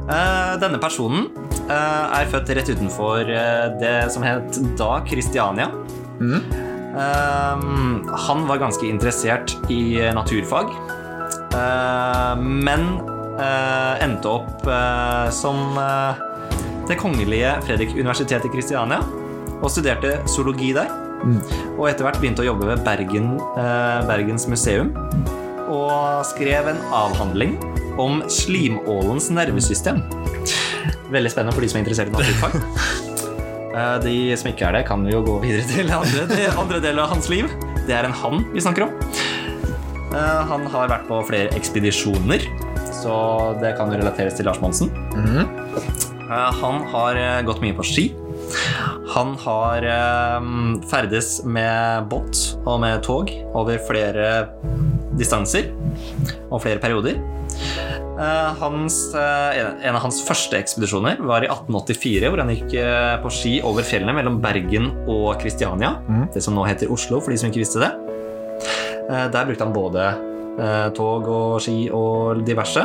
Uh, 0.09 0.55
denne 0.63 0.81
personen 0.83 1.29
er 1.69 2.25
født 2.33 2.49
rett 2.57 2.71
utenfor 2.73 3.29
det 3.77 3.91
som 4.09 4.23
het 4.25 4.57
da 4.79 5.03
Kristiania. 5.05 5.67
Eh, 6.19 7.67
han 8.25 8.47
var 8.49 8.63
ganske 8.63 8.89
interessert 8.89 9.53
i 9.69 9.99
naturfag, 10.17 10.73
men 12.41 12.87
endte 14.01 14.33
opp 14.33 14.65
som 15.37 15.77
Det 16.89 16.97
kongelige 16.97 17.53
Fredrik 17.69 17.93
universitet 18.01 18.49
i 18.49 18.55
Kristiania 18.57 19.03
og 19.63 19.71
studerte 19.71 20.19
zoologi 20.31 20.73
der. 20.77 20.89
Og 21.79 21.89
etter 21.91 22.07
hvert 22.07 22.21
begynte 22.23 22.45
å 22.45 22.47
jobbe 22.53 22.69
ved 22.71 22.85
Bergen, 22.87 23.41
eh, 23.59 24.07
Bergens 24.07 24.47
museum. 24.49 24.93
og 25.69 26.25
skrev 26.25 26.69
en 26.71 26.79
avhandling 26.97 27.59
om 28.01 28.23
slimålens 28.33 29.27
nervesystem. 29.31 29.99
Veldig 31.13 31.31
spennende 31.31 31.53
for 31.53 31.61
de 31.61 31.69
som 31.69 31.77
er 31.81 31.85
interessert 31.85 32.09
i 32.09 32.17
naturfag. 32.17 32.55
Eh, 33.79 33.99
De 34.03 34.35
som 34.35 34.49
ikke 34.51 34.65
er 34.67 34.73
det, 34.73 34.87
kan 34.89 35.05
jo 35.07 35.21
gå 35.23 35.35
videre 35.43 35.63
til 35.69 35.91
andre, 35.93 36.49
andre 36.59 36.81
deler 36.83 37.03
av 37.05 37.11
hans 37.13 37.29
liv. 37.31 37.47
Det 37.87 37.95
er 37.95 38.09
en 38.09 38.13
han 38.17 38.41
vi 38.55 38.61
snakker 38.65 38.87
om. 38.89 38.95
Eh, 40.17 40.41
Han 40.49 40.65
har 40.73 40.89
vært 40.89 41.05
på 41.07 41.21
flere 41.29 41.53
ekspedisjoner, 41.55 42.43
så 42.91 43.55
det 43.61 43.77
kan 43.77 43.93
relateres 43.93 44.35
til 44.35 44.47
Lars 44.49 44.59
Monsen. 44.65 44.89
Eh, 45.15 46.51
Han 46.63 46.83
har 46.91 47.43
gått 47.47 47.61
mye 47.63 47.77
på 47.77 47.85
ski. 47.87 48.09
Han 49.15 49.35
har 49.41 49.85
eh, 49.89 50.49
ferdes 50.91 51.39
med 51.49 52.09
båt 52.11 52.43
og 52.69 52.81
med 52.83 53.01
tog 53.07 53.31
over 53.57 53.81
flere 53.89 54.29
distanser 55.19 55.71
og 56.51 56.61
flere 56.63 56.79
perioder. 56.83 57.17
Eh, 58.19 58.51
Hans, 58.61 58.99
eh, 59.15 59.61
en- 59.89 59.95
av 59.97 60.03
hans 60.03 60.21
første 60.27 60.59
ekspedisjoner 60.59 61.21
var 61.25 61.43
i 61.47 61.49
1884, 61.49 62.29
hvor 62.29 62.43
han 62.43 62.53
gikk 62.53 62.75
eh, 62.83 63.17
på 63.23 63.31
ski 63.33 63.55
over 63.65 63.83
fjellene 63.87 64.15
mellom 64.19 64.41
Bergen 64.45 64.91
og 65.09 65.39
Kristiania. 65.41 65.95
Det 66.35 66.43
som 66.45 66.55
nå 66.59 66.67
heter 66.69 66.91
Oslo, 66.93 67.21
for 67.21 67.31
de 67.31 67.39
som 67.41 67.51
ikke 67.51 67.63
visste 67.65 67.81
det. 67.81 67.93
Der 69.09 69.47
brukte 69.49 69.65
han 69.65 69.73
både 69.73 70.11
tog 70.93 71.25
og 71.33 71.61
ski 71.65 71.89
og 71.95 72.43
diverse. 72.45 72.83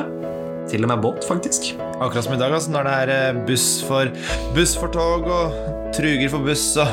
Til 0.72 0.86
og 0.86 0.90
med 0.94 1.02
båt, 1.04 1.26
faktisk. 1.28 1.74
Akkurat 2.02 2.26
som 2.26 2.34
i 2.36 2.40
dag, 2.40 2.54
altså, 2.56 2.72
når 2.74 2.88
det 2.88 2.94
er 3.02 3.14
eh, 3.16 3.42
buss 3.48 3.68
for, 3.88 4.12
buss 4.56 4.76
for 4.80 4.92
tog 4.94 5.28
og 5.28 5.58
truger 5.94 6.30
for 6.34 6.46
buss 6.46 6.66
og 6.82 6.88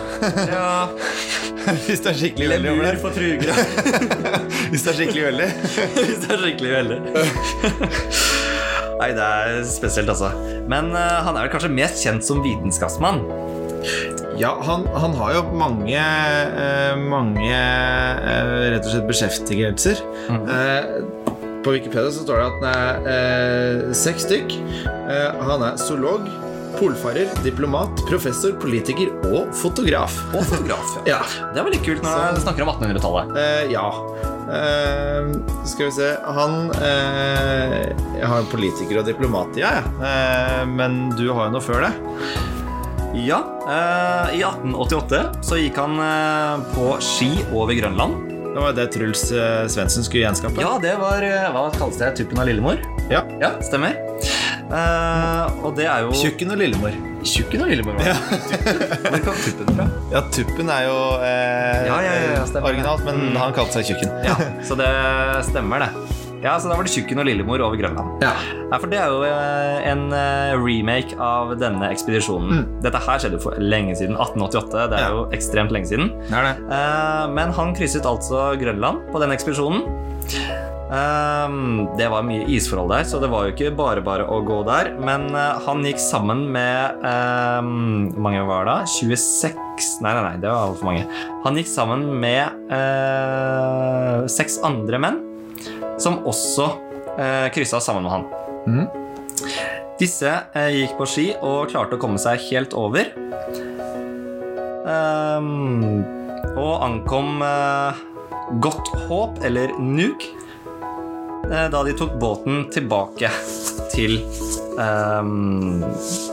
Ja, 0.50 0.88
Hvis 1.86 2.00
det 2.00 2.12
er 2.12 2.18
skikkelig 2.18 2.48
veldig 2.54 2.70
over 2.72 2.86
det. 2.88 2.94
for 3.02 3.14
truger. 3.14 3.52
Hvis 4.72 4.82
det 4.84 4.92
er 4.92 4.98
skikkelig 5.00 5.24
veldig. 5.28 5.48
Hvis 6.06 6.22
det 6.24 6.34
er 6.34 6.42
skikkelig 6.44 6.72
veldig. 6.72 6.98
Nei, 9.00 9.10
det 9.16 9.26
er 9.26 9.62
spesielt, 9.68 10.12
altså. 10.12 10.32
Men 10.68 10.90
uh, 10.92 11.20
han 11.24 11.36
er 11.36 11.46
vel 11.46 11.52
kanskje 11.52 11.72
mest 11.72 12.02
kjent 12.04 12.24
som 12.26 12.42
vitenskapsmann. 12.44 13.22
Ja, 14.40 14.54
han, 14.64 14.86
han 14.96 15.14
har 15.16 15.34
jo 15.36 15.40
mange 15.56 16.00
uh, 16.00 16.96
Mange 17.00 17.52
uh, 17.52 18.52
rett 18.72 18.84
og 18.84 18.92
slett 18.92 19.08
beskjeftigelser. 19.08 20.00
Eh, 20.30 20.90
på 21.64 21.74
Wikipedia 21.76 22.10
så 22.14 22.22
står 22.24 22.40
det 22.40 22.46
at 22.46 22.60
han 22.60 22.70
er 22.70 23.10
eh, 23.14 23.90
seks 23.96 24.24
stykk. 24.28 24.54
Eh, 24.86 25.42
han 25.44 25.64
er 25.66 25.76
zoolog, 25.80 26.28
polfarer, 26.78 27.28
diplomat, 27.44 28.00
professor, 28.08 28.54
politiker 28.62 29.10
og 29.28 29.50
fotograf. 29.58 30.14
Og 30.32 30.44
fotograf. 30.48 30.94
ja. 31.08 31.18
Det 31.50 31.60
er 31.60 31.66
veldig 31.66 31.82
kult 31.84 32.04
når 32.06 32.38
du 32.38 32.42
snakker 32.44 32.64
om 32.64 32.72
1800-tallet. 32.76 33.34
Eh, 33.36 33.72
ja. 33.74 33.86
Eh, 34.50 35.28
skal 35.68 35.86
vi 35.86 35.90
se 35.94 36.08
Han 36.34 36.72
eh, 36.82 37.92
Jeg 38.18 38.26
har 38.32 38.48
politiker 38.50 38.98
og 39.02 39.06
diplomat, 39.06 39.54
ja. 39.60 39.76
Eh, 40.00 40.64
men 40.70 41.10
du 41.18 41.28
har 41.34 41.50
jo 41.50 41.58
noe 41.58 41.62
før 41.62 41.84
det. 41.88 41.92
Ja, 43.20 43.40
eh, 43.66 44.36
I 44.38 44.42
1888 44.46 45.22
så 45.44 45.58
gikk 45.60 45.78
han 45.82 45.98
på 46.72 46.92
ski 47.04 47.32
over 47.50 47.74
Grønland. 47.76 48.30
Det 48.50 48.58
var 48.60 48.72
det 48.74 48.86
Truls 48.94 49.24
eh, 49.32 49.66
Svendsen 49.70 50.04
skulle 50.04 50.24
gjenskape. 50.26 50.58
Ja, 50.62 50.72
det 50.82 50.96
var 50.98 51.22
eh, 51.22 51.46
Hva 51.54 51.68
kalles 51.76 51.98
det? 52.00 52.08
Tuppen 52.18 52.40
av 52.42 52.48
Lillemor? 52.50 52.80
Ja. 53.12 53.22
Ja, 53.40 53.52
stemmer. 53.62 53.94
Uh, 54.70 55.48
og 55.66 55.72
det 55.74 55.86
er 55.90 56.04
jo 56.04 56.12
Tjukken 56.14 56.52
og 56.54 56.60
Lillemor. 56.60 56.94
Tjukken 57.26 57.64
og 57.64 57.70
Lillemor. 57.72 57.96
ja. 58.06 58.14
Hvor 59.06 59.22
kom 59.26 59.38
tuppen 59.42 59.70
fra? 59.74 59.86
Ja, 60.12 60.22
Tuppen 60.34 60.70
er 60.70 60.84
jo 60.86 60.98
eh, 61.26 61.86
Ja, 61.88 61.96
ja, 62.06 62.44
originalt, 62.62 63.02
men 63.06 63.18
Mm. 63.30 63.36
han 63.40 63.54
kalte 63.56 63.78
seg 63.80 63.90
Tjukken. 63.90 64.12
Ja, 64.26 64.36
så 64.66 64.76
det 64.78 64.90
stemmer, 65.50 65.82
det. 65.86 66.19
Ja, 66.40 66.54
så 66.60 66.70
Da 66.70 66.76
var 66.78 66.86
det 66.86 66.92
Tjukken 66.94 67.20
og 67.20 67.26
Lillemor 67.28 67.60
over 67.66 67.76
Grønland. 67.76 68.22
Ja. 68.24 68.32
Ja, 68.70 68.78
for 68.78 68.86
Det 68.88 68.98
er 69.00 69.10
jo 69.12 69.20
eh, 69.28 69.90
en 69.90 70.06
eh, 70.16 70.54
remake 70.56 71.18
av 71.20 71.52
denne 71.60 71.90
ekspedisjonen. 71.92 72.64
Dette 72.84 72.96
her 73.04 73.20
skjedde 73.20 73.36
jo 73.36 73.44
for 73.44 73.58
lenge 73.60 73.96
siden. 73.98 74.16
1888. 74.16 74.88
Det 74.88 74.98
er 74.98 75.04
Ja. 75.04 75.10
jo 75.18 75.26
ekstremt 75.36 75.70
lenge 75.74 75.90
siden. 75.90 76.10
Det 76.30 76.40
det. 76.46 76.56
Eh, 76.72 77.26
Men 77.34 77.52
han 77.52 77.74
krysset 77.76 78.06
altså 78.08 78.56
Grønland 78.60 79.10
på 79.12 79.20
den 79.20 79.30
ekspedisjonen. 79.36 79.84
Um, 80.90 81.86
Det 81.96 82.08
var 82.10 82.24
mye 82.26 82.48
isforhold 82.50 82.90
der, 82.90 83.04
så 83.06 83.20
det 83.22 83.28
var 83.30 83.44
jo 83.46 83.52
ikke 83.54 83.76
bare 83.76 84.00
bare 84.02 84.24
å 84.26 84.40
gå 84.42 84.64
der. 84.66 84.96
Men 84.98 85.28
uh, 85.36 85.60
han 85.62 85.84
gikk 85.86 86.00
sammen 86.02 86.48
med 86.50 86.96
um, 87.04 88.10
Hvor 88.10 88.24
mange 88.26 88.42
var 88.48 88.64
det? 88.66 88.88
26 88.98 89.54
Nei, 90.02 90.12
nei, 90.16 90.22
nei, 90.24 90.36
det 90.42 90.50
var 90.50 90.66
altfor 90.72 90.84
mange. 90.88 91.04
Han 91.44 91.54
gikk 91.54 91.68
sammen 91.70 92.08
med 92.20 92.50
uh, 92.72 94.26
seks 94.26 94.58
andre 94.66 94.98
menn 94.98 95.20
som 96.00 96.20
også 96.28 96.66
eh, 97.18 97.46
kryssa 97.54 97.80
sammen 97.80 98.06
med 98.06 98.12
han. 98.14 98.26
Mm. 98.66 98.86
Disse 100.00 100.32
eh, 100.56 100.70
gikk 100.80 100.96
på 100.98 101.08
ski 101.08 101.26
og 101.44 101.70
klarte 101.72 101.98
å 101.98 102.00
komme 102.00 102.20
seg 102.20 102.40
helt 102.50 102.76
over. 102.78 103.10
Um, 104.90 106.00
og 106.56 106.80
ankom 106.82 107.42
eh, 107.44 108.00
Godt 108.64 108.88
Håp, 109.06 109.42
eller 109.46 109.74
Nuuk, 109.78 110.24
eh, 111.50 111.68
da 111.70 111.82
de 111.86 111.94
tok 111.98 112.16
båten 112.22 112.64
tilbake 112.72 113.30
til, 113.92 114.16
um, 114.80 115.84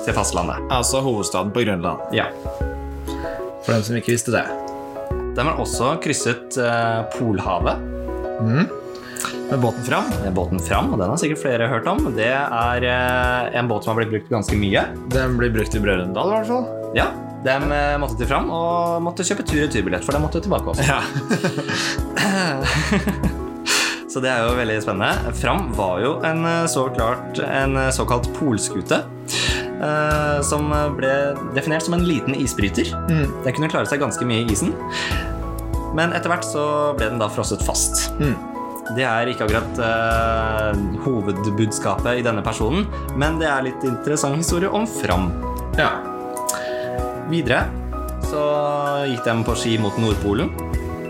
til 0.06 0.16
fastlandet. 0.16 0.64
Altså 0.74 1.04
hovedstaden 1.06 1.52
på 1.54 1.68
Grønland. 1.68 2.08
Ja. 2.16 2.32
For 3.66 3.76
dem 3.76 3.84
som 3.84 4.00
ikke 4.00 4.16
visste 4.16 4.34
det. 4.34 4.48
De 5.38 5.46
har 5.46 5.60
også 5.62 5.98
krysset 6.02 6.58
eh, 6.58 7.04
Polhavet. 7.18 7.84
Med 9.50 9.60
båten 9.62 9.84
fram. 9.84 10.04
med 10.24 10.34
Båten 10.36 10.60
fram, 10.60 10.90
og 10.94 11.00
den 11.00 11.10
har 11.10 11.18
sikkert 11.22 11.40
flere 11.42 11.68
hørt 11.72 11.88
om. 11.88 12.02
Det 12.18 12.28
er 12.34 12.84
eh, 12.84 13.60
en 13.60 13.68
båt 13.70 13.84
som 13.86 13.94
har 13.94 14.02
blitt 14.02 14.12
brukt 14.12 14.30
ganske 14.34 14.58
mye. 14.60 14.84
Den 15.14 15.38
blir 15.40 15.54
brukt 15.56 15.76
i 15.76 15.80
Brødrendal, 15.80 16.34
i 16.34 16.36
hvert 16.36 16.50
fall. 16.52 16.66
Ja, 16.98 17.06
de 17.46 17.56
eh, 17.56 17.96
måtte 18.02 18.18
til 18.20 18.28
fram 18.28 18.50
og 18.52 18.98
måtte 19.06 19.24
kjøpe 19.28 19.46
tur-retur-billett, 19.48 20.04
for 20.04 20.18
de 20.18 20.20
måtte 20.24 20.42
tilbake 20.44 20.74
også. 20.74 20.84
Ja. 20.84 21.00
Så 24.08 24.22
det 24.24 24.32
er 24.32 24.46
jo 24.48 24.56
veldig 24.58 24.78
spennende. 24.82 25.34
Fram 25.38 25.68
var 25.78 26.00
jo 26.02 26.12
en, 26.26 26.44
eh, 26.48 26.66
så 26.72 26.88
klart, 26.96 27.40
en 27.44 27.78
såkalt 27.94 28.28
polskute. 28.40 29.04
eh, 29.78 30.42
som 30.42 30.72
ble 30.98 31.14
definert 31.54 31.84
som 31.86 31.94
en 31.94 32.04
liten 32.08 32.34
isbryter. 32.36 32.90
Mm. 33.12 33.28
Den 33.46 33.54
kunne 33.54 33.70
klare 33.70 33.86
seg 33.88 34.00
ganske 34.02 34.26
mye 34.26 34.42
i 34.44 34.52
isen. 34.52 34.72
Men 35.96 36.12
etter 36.18 36.32
hvert 36.34 36.46
så 36.46 36.64
ble 36.98 37.12
den 37.12 37.20
da 37.22 37.28
frosset 37.30 37.62
fast. 37.66 38.08
Mm. 38.20 38.34
Det 38.96 39.04
er 39.04 39.28
ikke 39.28 39.48
akkurat 39.48 39.80
eh, 39.84 40.84
hovedbudskapet 41.04 42.22
i 42.22 42.24
denne 42.26 42.44
personen, 42.46 42.86
men 43.20 43.40
det 43.42 43.50
er 43.52 43.66
litt 43.66 43.84
interessant 43.88 44.40
historie 44.40 44.70
om 44.72 44.88
Fram. 44.88 45.32
ja. 45.80 45.92
Videre 47.28 47.66
så 48.24 48.42
gikk 49.08 49.26
de 49.26 49.34
på 49.44 49.56
ski 49.60 49.74
mot 49.84 49.96
Nordpolen. 50.00 50.48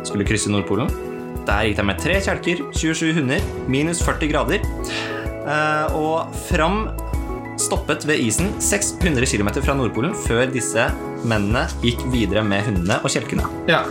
Skulle 0.06 0.26
krysse 0.26 0.50
Nordpolen. 0.50 0.90
Der 1.46 1.68
gikk 1.68 1.78
de 1.78 1.86
med 1.86 2.02
tre 2.02 2.18
kjelker, 2.22 2.64
27 2.74 3.12
hunder, 3.20 3.44
minus 3.70 4.02
40 4.06 4.32
grader. 4.32 4.66
Eh, 5.48 5.96
og 5.98 6.34
fram 6.50 6.88
stoppet 7.58 8.06
ved 8.06 8.22
isen 8.22 8.52
600 8.62 9.30
km 9.30 9.54
fra 9.62 9.78
Nordpolen 9.78 10.14
før 10.26 10.50
disse 10.54 10.90
mennene 11.26 11.68
gikk 11.86 12.04
videre 12.14 12.44
med 12.46 12.66
hundene 12.68 13.00
og 13.04 13.14
kjelkene. 13.14 13.46
ja. 13.70 13.86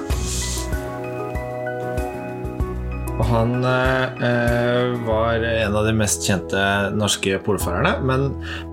Han 3.27 3.65
eh, 3.65 4.05
eh, 4.29 4.95
var 5.07 5.43
en 5.43 5.77
av 5.77 5.87
de 5.87 5.93
mest 5.97 6.27
kjente 6.27 6.63
norske 6.95 7.41
polfarerne. 7.47 7.97
Men 8.07 8.29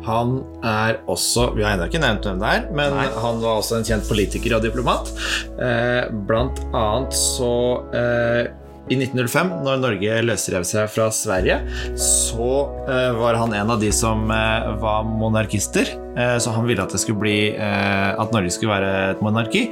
han 0.05 0.39
er 0.61 0.99
også 1.09 1.51
Vi 1.57 1.65
har 1.65 1.75
ennå 1.75 1.89
ikke 1.89 2.01
nevnt 2.03 2.27
hvem 2.27 2.41
det 2.41 2.51
er, 2.57 2.67
men 2.75 2.97
Nei. 2.97 3.07
han 3.23 3.39
var 3.43 3.61
også 3.61 3.79
en 3.79 3.87
kjent 3.87 4.09
politiker 4.09 4.57
og 4.57 4.65
diplomat. 4.65 5.09
Eh, 5.57 6.11
blant 6.27 6.61
annet 6.69 7.15
så 7.17 7.55
eh, 7.95 8.43
i 8.91 8.97
1905, 8.99 9.51
når 9.63 9.79
Norge 9.79 10.15
løsrev 10.27 10.65
seg 10.67 10.89
fra 10.91 11.07
Sverige, 11.15 11.61
så 11.95 12.49
eh, 12.83 13.13
var 13.15 13.39
han 13.39 13.55
en 13.55 13.71
av 13.73 13.79
de 13.81 13.93
som 13.95 14.27
eh, 14.27 14.69
var 14.83 15.07
monarkister. 15.07 15.95
Så 16.13 16.51
han 16.53 16.67
ville 16.69 16.83
at, 16.83 16.91
det 16.93 16.99
skulle 17.01 17.23
bli, 17.23 17.37
at 17.57 18.29
Norge 18.35 18.51
skulle 18.53 18.75
være 18.75 18.91
et 19.15 19.23
monarki. 19.25 19.63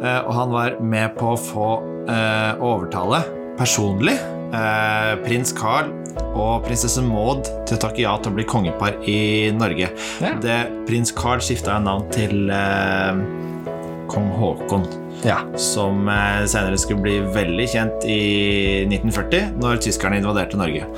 Og 0.00 0.32
han 0.32 0.54
var 0.54 0.78
med 0.80 1.12
på 1.18 1.34
å 1.34 1.36
få 1.36 1.68
overtale 2.64 3.20
personlig 3.62 4.16
eh, 4.56 5.12
prins 5.22 5.54
Carl 5.56 5.92
og 6.32 6.64
prinsesse 6.66 7.02
Maud 7.04 7.46
til 7.68 7.76
å 7.76 7.82
takke 7.86 8.02
ja 8.04 8.16
til 8.20 8.32
å 8.32 8.38
bli 8.38 8.46
kongepar 8.48 8.98
i 9.08 9.52
Norge. 9.54 9.92
Ja. 10.22 10.34
Det, 10.42 10.58
prins 10.88 11.14
Carl 11.14 11.42
skifta 11.44 11.78
navn 11.82 12.08
til 12.12 12.50
eh, 12.52 13.22
kong 14.12 14.28
Haakon 14.36 14.84
Ja. 15.22 15.38
som 15.60 16.08
eh, 16.10 16.42
senere 16.50 16.78
skulle 16.80 17.04
bli 17.04 17.14
veldig 17.36 17.66
kjent 17.70 18.06
i 18.08 18.18
1940, 18.88 19.54
når 19.62 19.80
tyskerne 19.84 20.18
invaderte 20.18 20.58
Norge. 20.58 20.88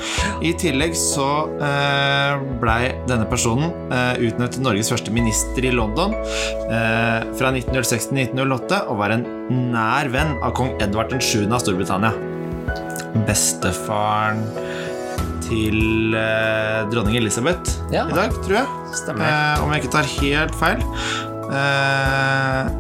I 0.43 0.55
tillegg 0.59 0.97
så 0.99 1.29
eh, 1.61 2.43
blei 2.63 2.95
denne 3.11 3.29
personen 3.31 3.75
eh, 3.93 4.25
utnevnt 4.31 4.57
til 4.57 4.65
Norges 4.67 4.91
første 4.95 5.15
minister 5.15 5.69
i 5.69 5.75
London 5.75 6.17
eh, 6.17 7.21
fra 7.37 7.53
1906 7.53 8.11
til 8.11 8.25
1908, 8.25 8.87
og 8.89 9.03
var 9.03 9.19
en 9.19 9.27
nær 9.75 10.11
venn 10.15 10.39
av 10.41 10.57
kong 10.57 10.79
Edvard 10.83 11.13
7. 11.21 11.45
av 11.51 11.61
Storbritannia. 11.61 12.15
Bestefaren 13.27 14.43
til 15.45 16.15
eh, 16.17 16.83
dronning 16.91 17.19
Elisabeth 17.21 17.77
Ja. 17.93 18.07
i 18.09 18.17
dag, 18.17 18.33
tror 18.45 18.57
jeg. 18.59 18.67
Eh, 19.15 19.63
om 19.63 19.73
jeg 19.75 19.85
ikke 19.85 19.93
tar 19.95 20.09
helt 20.19 20.55
feil. 20.59 20.85
Eh, 21.55 22.71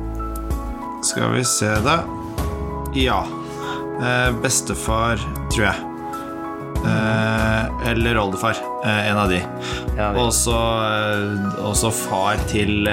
skal 1.04 1.34
vi 1.36 1.44
se 1.46 1.70
da. 1.84 1.98
Ja. 2.96 3.22
Eh, 4.00 4.30
bestefar, 4.42 5.20
tror 5.52 5.68
jeg. 5.68 5.90
Eh, 6.84 7.90
eller 7.92 8.18
oldefar. 8.20 8.56
Eh, 8.84 9.10
en 9.10 9.16
av 9.20 9.28
de. 9.30 9.38
Ja, 9.96 10.10
Også, 10.18 10.56
også 11.62 11.90
far 11.94 12.40
til 12.50 12.88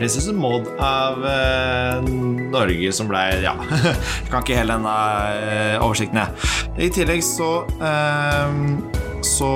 prinsesse 0.00 0.32
Maud 0.34 0.66
av 0.82 1.22
eh, 1.24 2.00
Norge, 2.52 2.92
som 2.96 3.10
ble 3.10 3.20
Ja, 3.44 3.54
jeg 3.70 4.30
kan 4.30 4.42
ikke 4.42 4.58
hele 4.58 4.76
denne 4.78 4.96
eh, 5.50 5.76
oversikten, 5.82 6.22
jeg. 6.22 6.50
I 6.86 6.90
tillegg 6.94 7.22
så 7.26 7.50
eh, 7.80 8.58
så 9.26 9.50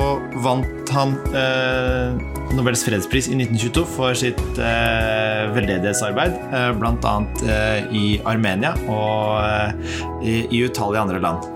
vant 0.45 0.91
han 0.93 1.15
eh, 1.33 2.17
Nobels 2.55 2.85
fredspris 2.87 3.31
i 3.33 3.37
1922 3.39 3.85
for 3.95 4.17
sitt 4.19 4.41
eh, 4.61 5.45
veldedighetsarbeid, 5.55 6.37
eh, 6.53 6.69
bl.a. 6.79 7.15
Eh, 7.49 7.89
i 7.97 8.05
Armenia 8.29 8.75
og 8.85 9.41
eh, 9.41 9.97
i, 10.21 10.37
i 10.53 10.63
utallige 10.69 11.05
andre 11.07 11.23
land. 11.25 11.49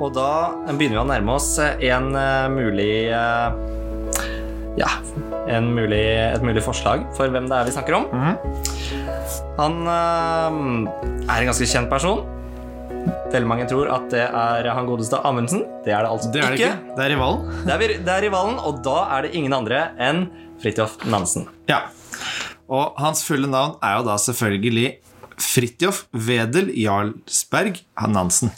Og 0.00 0.12
da 0.16 0.28
begynner 0.70 0.96
vi 0.96 1.02
å 1.02 1.08
nærme 1.08 1.34
oss 1.36 1.54
en 1.60 2.12
eh, 2.16 2.46
mulig 2.52 2.92
eh, 3.12 3.48
Ja, 4.80 4.92
en 5.50 5.72
mulig, 5.76 6.04
et 6.36 6.44
mulig 6.46 6.62
forslag 6.64 7.02
for 7.16 7.32
hvem 7.32 7.48
det 7.50 7.56
er 7.58 7.66
vi 7.68 7.74
snakker 7.74 7.98
om. 7.98 8.06
Han 9.60 9.82
eh, 9.84 10.54
er 11.28 11.42
en 11.42 11.50
ganske 11.50 11.66
kjent 11.68 11.90
person. 11.92 12.22
Veldig 13.30 13.48
mange 13.48 13.66
tror 13.68 13.90
at 13.92 14.06
det 14.12 14.24
er 14.24 14.68
han 14.72 14.88
godeste 14.88 15.20
Amundsen. 15.26 15.66
Det 15.84 15.92
er 15.94 16.04
det 16.04 16.10
altså 16.10 16.30
Det 16.32 16.40
er 16.40 16.54
det 16.54 16.60
ikke. 16.60 16.70
ikke. 16.72 16.96
Det 16.96 17.04
er 17.04 17.12
rivalen. 17.14 17.44
Det 17.66 17.74
er, 17.76 17.94
det 18.06 18.14
er 18.14 18.24
rivalen, 18.26 18.56
og 18.58 18.80
da 18.84 18.96
er 19.16 19.26
det 19.26 19.34
ingen 19.36 19.54
andre 19.56 19.82
enn 20.00 20.24
Fridtjof 20.60 20.98
Nansen. 21.12 21.46
Ja. 21.68 21.82
Og 22.70 22.96
hans 23.00 23.22
fulle 23.26 23.48
navn 23.50 23.76
er 23.84 23.98
jo 24.00 24.08
da 24.08 24.16
selvfølgelig 24.20 24.88
Fridtjof 25.40 26.02
Wedel 26.12 26.72
Jarlsberg 26.76 27.80
Nansen. 28.12 28.52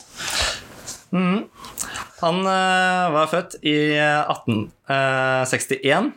Han 2.23 2.43
eh, 2.47 3.07
var 3.19 3.31
født 3.31 3.59
i 3.67 3.77
eh, 3.99 4.31
1861 4.31 6.13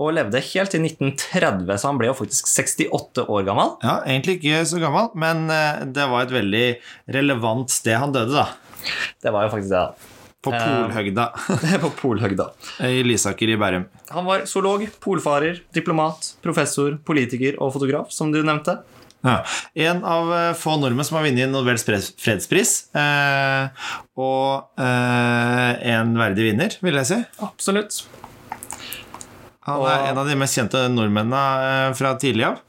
og 0.00 0.14
levde 0.16 0.40
helt 0.40 0.72
til 0.72 0.80
1930, 0.86 1.74
så 1.76 1.90
han 1.90 1.98
ble 2.00 2.08
jo 2.08 2.14
faktisk 2.16 2.48
68 2.48 3.26
år 3.28 3.42
gammel. 3.48 3.74
Ja, 3.84 3.98
Egentlig 4.08 4.38
ikke 4.40 4.62
så 4.70 4.80
gammel, 4.80 5.10
men 5.20 5.42
eh, 5.52 5.82
det 5.92 6.06
var 6.08 6.24
et 6.24 6.32
veldig 6.32 6.64
relevant 7.18 7.68
sted 7.74 7.98
han 8.00 8.14
døde, 8.16 8.32
da. 8.32 8.46
Det 9.20 9.32
var 9.34 9.44
jo 9.44 9.52
faktisk 9.56 9.74
det. 9.74 9.82
da. 9.84 10.16
På 10.40 10.54
Eh. 10.56 10.62
Polhøgda 10.64 11.24
På 11.82 11.90
Polhøgda. 11.98 12.46
i 12.88 13.02
Lysaker 13.04 13.50
i 13.52 13.58
Bærum. 13.60 13.82
Han 14.14 14.24
var 14.24 14.46
zoolog, 14.48 14.86
polfarer, 15.04 15.58
diplomat, 15.76 16.30
professor, 16.40 16.96
politiker 17.04 17.58
og 17.60 17.74
fotograf, 17.76 18.08
som 18.16 18.32
du 18.32 18.40
nevnte. 18.40 18.78
Ja. 19.20 19.42
En 19.76 20.00
av 20.08 20.30
eh, 20.32 20.54
få 20.56 20.78
nordmenn 20.80 21.04
som 21.04 21.18
har 21.18 21.26
vunnet 21.28 21.52
Nobels 21.52 21.84
freds- 21.84 22.14
fredspris. 22.16 22.72
Eh, 22.96 23.84
og 24.16 24.80
eh, 24.80 25.92
en 25.92 26.16
verdig 26.16 26.48
vinner, 26.48 26.78
vil 26.80 26.96
jeg 27.02 27.10
si. 27.12 27.20
Absolutt. 27.44 28.00
Han 29.70 29.80
Og- 29.84 29.90
er 29.90 30.08
en 30.12 30.18
av 30.22 30.26
de 30.30 30.36
mest 30.40 30.58
kjente 30.58 30.84
nordmennene 30.92 31.42
eh, 31.90 31.92
fra 31.98 32.14
tidlig 32.20 32.46
av. 32.50 32.62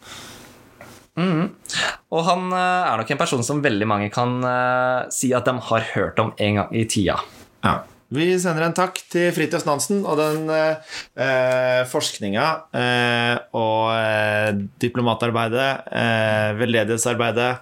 Og 2.11 2.23
han 2.25 2.47
eh, 2.55 2.89
er 2.89 2.97
nok 3.01 3.11
en 3.13 3.19
person 3.19 3.43
som 3.45 3.61
veldig 3.63 3.87
mange 3.87 4.07
kan 4.13 4.39
uh, 4.43 5.07
si 5.13 5.29
at 5.37 5.45
de 5.45 5.53
har 5.69 5.83
hørt 5.93 6.19
om 6.23 6.31
en 6.41 6.61
gang 6.61 6.71
i 6.75 6.85
tida. 6.89 7.17
Ja. 7.63 7.81
Vi 8.11 8.25
sender 8.43 8.65
en 8.65 8.73
takk 8.75 8.97
til 9.11 9.29
Fridtjof 9.31 9.63
Nansen 9.69 10.01
og 10.03 10.17
den 10.19 10.49
eh, 10.51 11.85
forskninga 11.87 12.47
eh, 12.75 13.37
og 13.55 13.85
eh, 13.95 14.49
diplomatarbeidet, 14.83 15.69
eh, 15.95 16.49
veldedighetsarbeidet, 16.59 17.53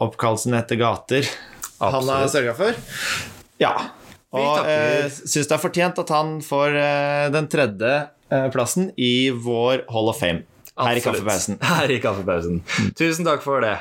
oppkallelsen 0.00 0.56
etter 0.56 0.80
gater 0.80 1.28
han 1.78 1.92
har 1.92 2.00
Absolutt. 2.00 2.32
sørga 2.32 2.54
for. 2.56 2.78
Ja. 3.60 3.74
Og 4.36 4.66
eh, 4.68 5.08
syns 5.08 5.48
det 5.48 5.56
er 5.56 5.62
fortjent 5.62 6.00
at 6.02 6.10
han 6.12 6.38
får 6.44 6.76
eh, 6.76 7.26
den 7.32 7.48
tredje 7.48 7.92
eh, 8.28 8.48
plassen 8.52 8.90
i 9.00 9.30
vår 9.32 9.86
Hall 9.88 10.10
of 10.12 10.20
Fame 10.20 10.44
her 10.78 10.98
i 10.98 11.02
kaffepausen. 11.02 11.56
Her 11.72 11.90
i 11.90 12.00
kaffepausen. 12.02 12.60
Tusen 12.98 13.26
takk 13.26 13.42
for 13.42 13.64
det. 13.64 13.78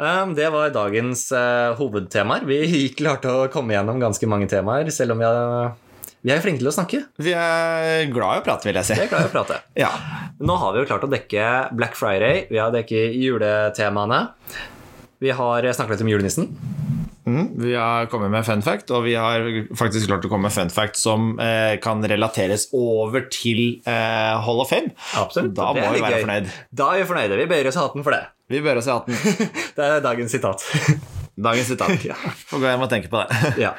Um, 0.00 0.34
Det 0.36 0.48
var 0.52 0.72
dagens 0.72 1.26
uh, 1.36 1.74
hovedtemaer. 1.76 2.46
Vi 2.48 2.86
klarte 2.96 3.32
å 3.32 3.48
komme 3.52 3.76
gjennom 3.76 4.00
ganske 4.00 4.28
mange 4.28 4.48
temaer, 4.48 4.88
selv 4.92 5.12
om 5.12 5.20
vi 5.20 5.28
er, 5.28 5.74
vi 6.24 6.32
er 6.32 6.40
flinke 6.44 6.62
til 6.62 6.70
å 6.72 6.74
snakke. 6.78 7.02
Vi 7.20 7.32
er 7.36 8.08
glad 8.12 8.38
i 8.38 8.42
å 8.42 8.46
prate, 8.46 8.68
vil 8.68 8.80
jeg 8.80 8.88
si. 8.88 8.96
Vi 8.96 9.04
er 9.04 9.12
klare 9.12 9.28
å 9.28 9.34
prate. 9.34 9.60
Ja. 9.84 9.92
Nå 10.40 10.56
har 10.60 10.72
vi 10.74 10.82
jo 10.82 10.88
klart 10.88 11.04
å 11.04 11.12
dekke 11.12 11.52
Black 11.76 11.96
Friday, 11.96 12.46
vi 12.48 12.60
har 12.60 12.72
dekket 12.72 13.16
juletemaene. 13.16 14.24
Vi 15.20 15.32
har 15.32 15.72
snakket 15.72 15.96
litt 15.96 16.04
om 16.04 16.12
julenissen. 16.12 16.52
Mm, 17.26 17.46
vi 17.58 17.72
har 17.74 18.06
kommet 18.06 18.30
med 18.30 18.44
fun 18.46 18.62
fact, 18.62 18.90
og 18.94 19.02
vi 19.06 19.16
har 19.18 19.42
faktisk 19.74 20.06
klart 20.06 20.24
å 20.26 20.30
komme 20.30 20.46
med 20.46 20.54
fun 20.54 20.70
fact 20.70 20.98
som 21.00 21.32
eh, 21.42 21.74
kan 21.82 22.04
relateres 22.06 22.68
over 22.76 23.26
til 23.34 23.80
eh, 23.82 24.34
Hall 24.46 24.62
of 24.62 24.70
Fame. 24.70 24.92
Absolutt. 25.18 25.56
Da 25.58 25.72
må 25.74 25.88
vi 25.96 26.02
være 26.04 26.20
gøy. 26.20 26.26
fornøyd. 26.28 26.52
Da 26.82 26.90
er 26.94 27.02
vi 27.02 27.08
fornøyde. 27.10 27.40
Vi 27.42 27.48
bøyer 27.50 27.70
oss 27.72 27.78
i 27.80 27.82
hatten 27.82 28.06
for 28.06 28.14
det. 28.14 28.22
Vi 28.54 28.60
bør 28.62 28.78
oss 28.78 28.86
i 28.86 28.94
hatten. 28.94 29.18
Det 29.76 29.88
er 29.90 30.04
dagens 30.06 30.36
sitat. 30.38 30.62
Dagens 31.48 31.66
sitat. 31.74 31.98
Ja. 32.12 32.14
Får 32.48 32.62
gå 32.62 32.70
hjem 32.70 32.86
og 32.86 32.92
tenke 32.94 33.10
på 33.12 33.20
det. 33.26 33.56
ja. 33.66 33.74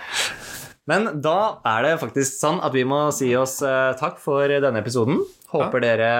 Men 0.87 1.07
da 1.23 1.37
er 1.67 1.83
det 1.83 1.95
faktisk 1.99 2.37
sånn 2.39 2.61
at 2.63 2.71
vi 2.75 2.83
må 2.87 2.99
si 3.15 3.31
oss 3.35 3.57
eh, 3.65 3.95
takk 3.99 4.19
for 4.23 4.47
denne 4.47 4.79
episoden. 4.83 5.17
Håper 5.51 5.83
dere 5.83 6.11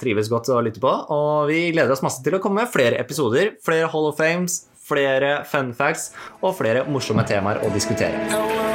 trives 0.00 0.28
godt 0.32 0.48
å 0.52 0.58
lytte 0.64 0.80
på. 0.82 0.90
Og 1.12 1.46
vi 1.48 1.70
gleder 1.72 1.92
oss 1.94 2.02
masse 2.04 2.20
til 2.24 2.36
å 2.36 2.40
komme 2.44 2.64
med 2.64 2.72
flere 2.72 2.96
episoder. 3.00 3.54
Flere 3.64 3.88
Hall 3.92 4.08
of 4.10 4.18
Fames, 4.20 4.58
flere 4.92 5.34
fun 5.48 5.72
facts 5.76 6.10
og 6.40 6.56
flere 6.60 6.86
morsomme 6.88 7.24
temaer 7.28 7.64
å 7.64 7.72
diskutere. 7.74 8.71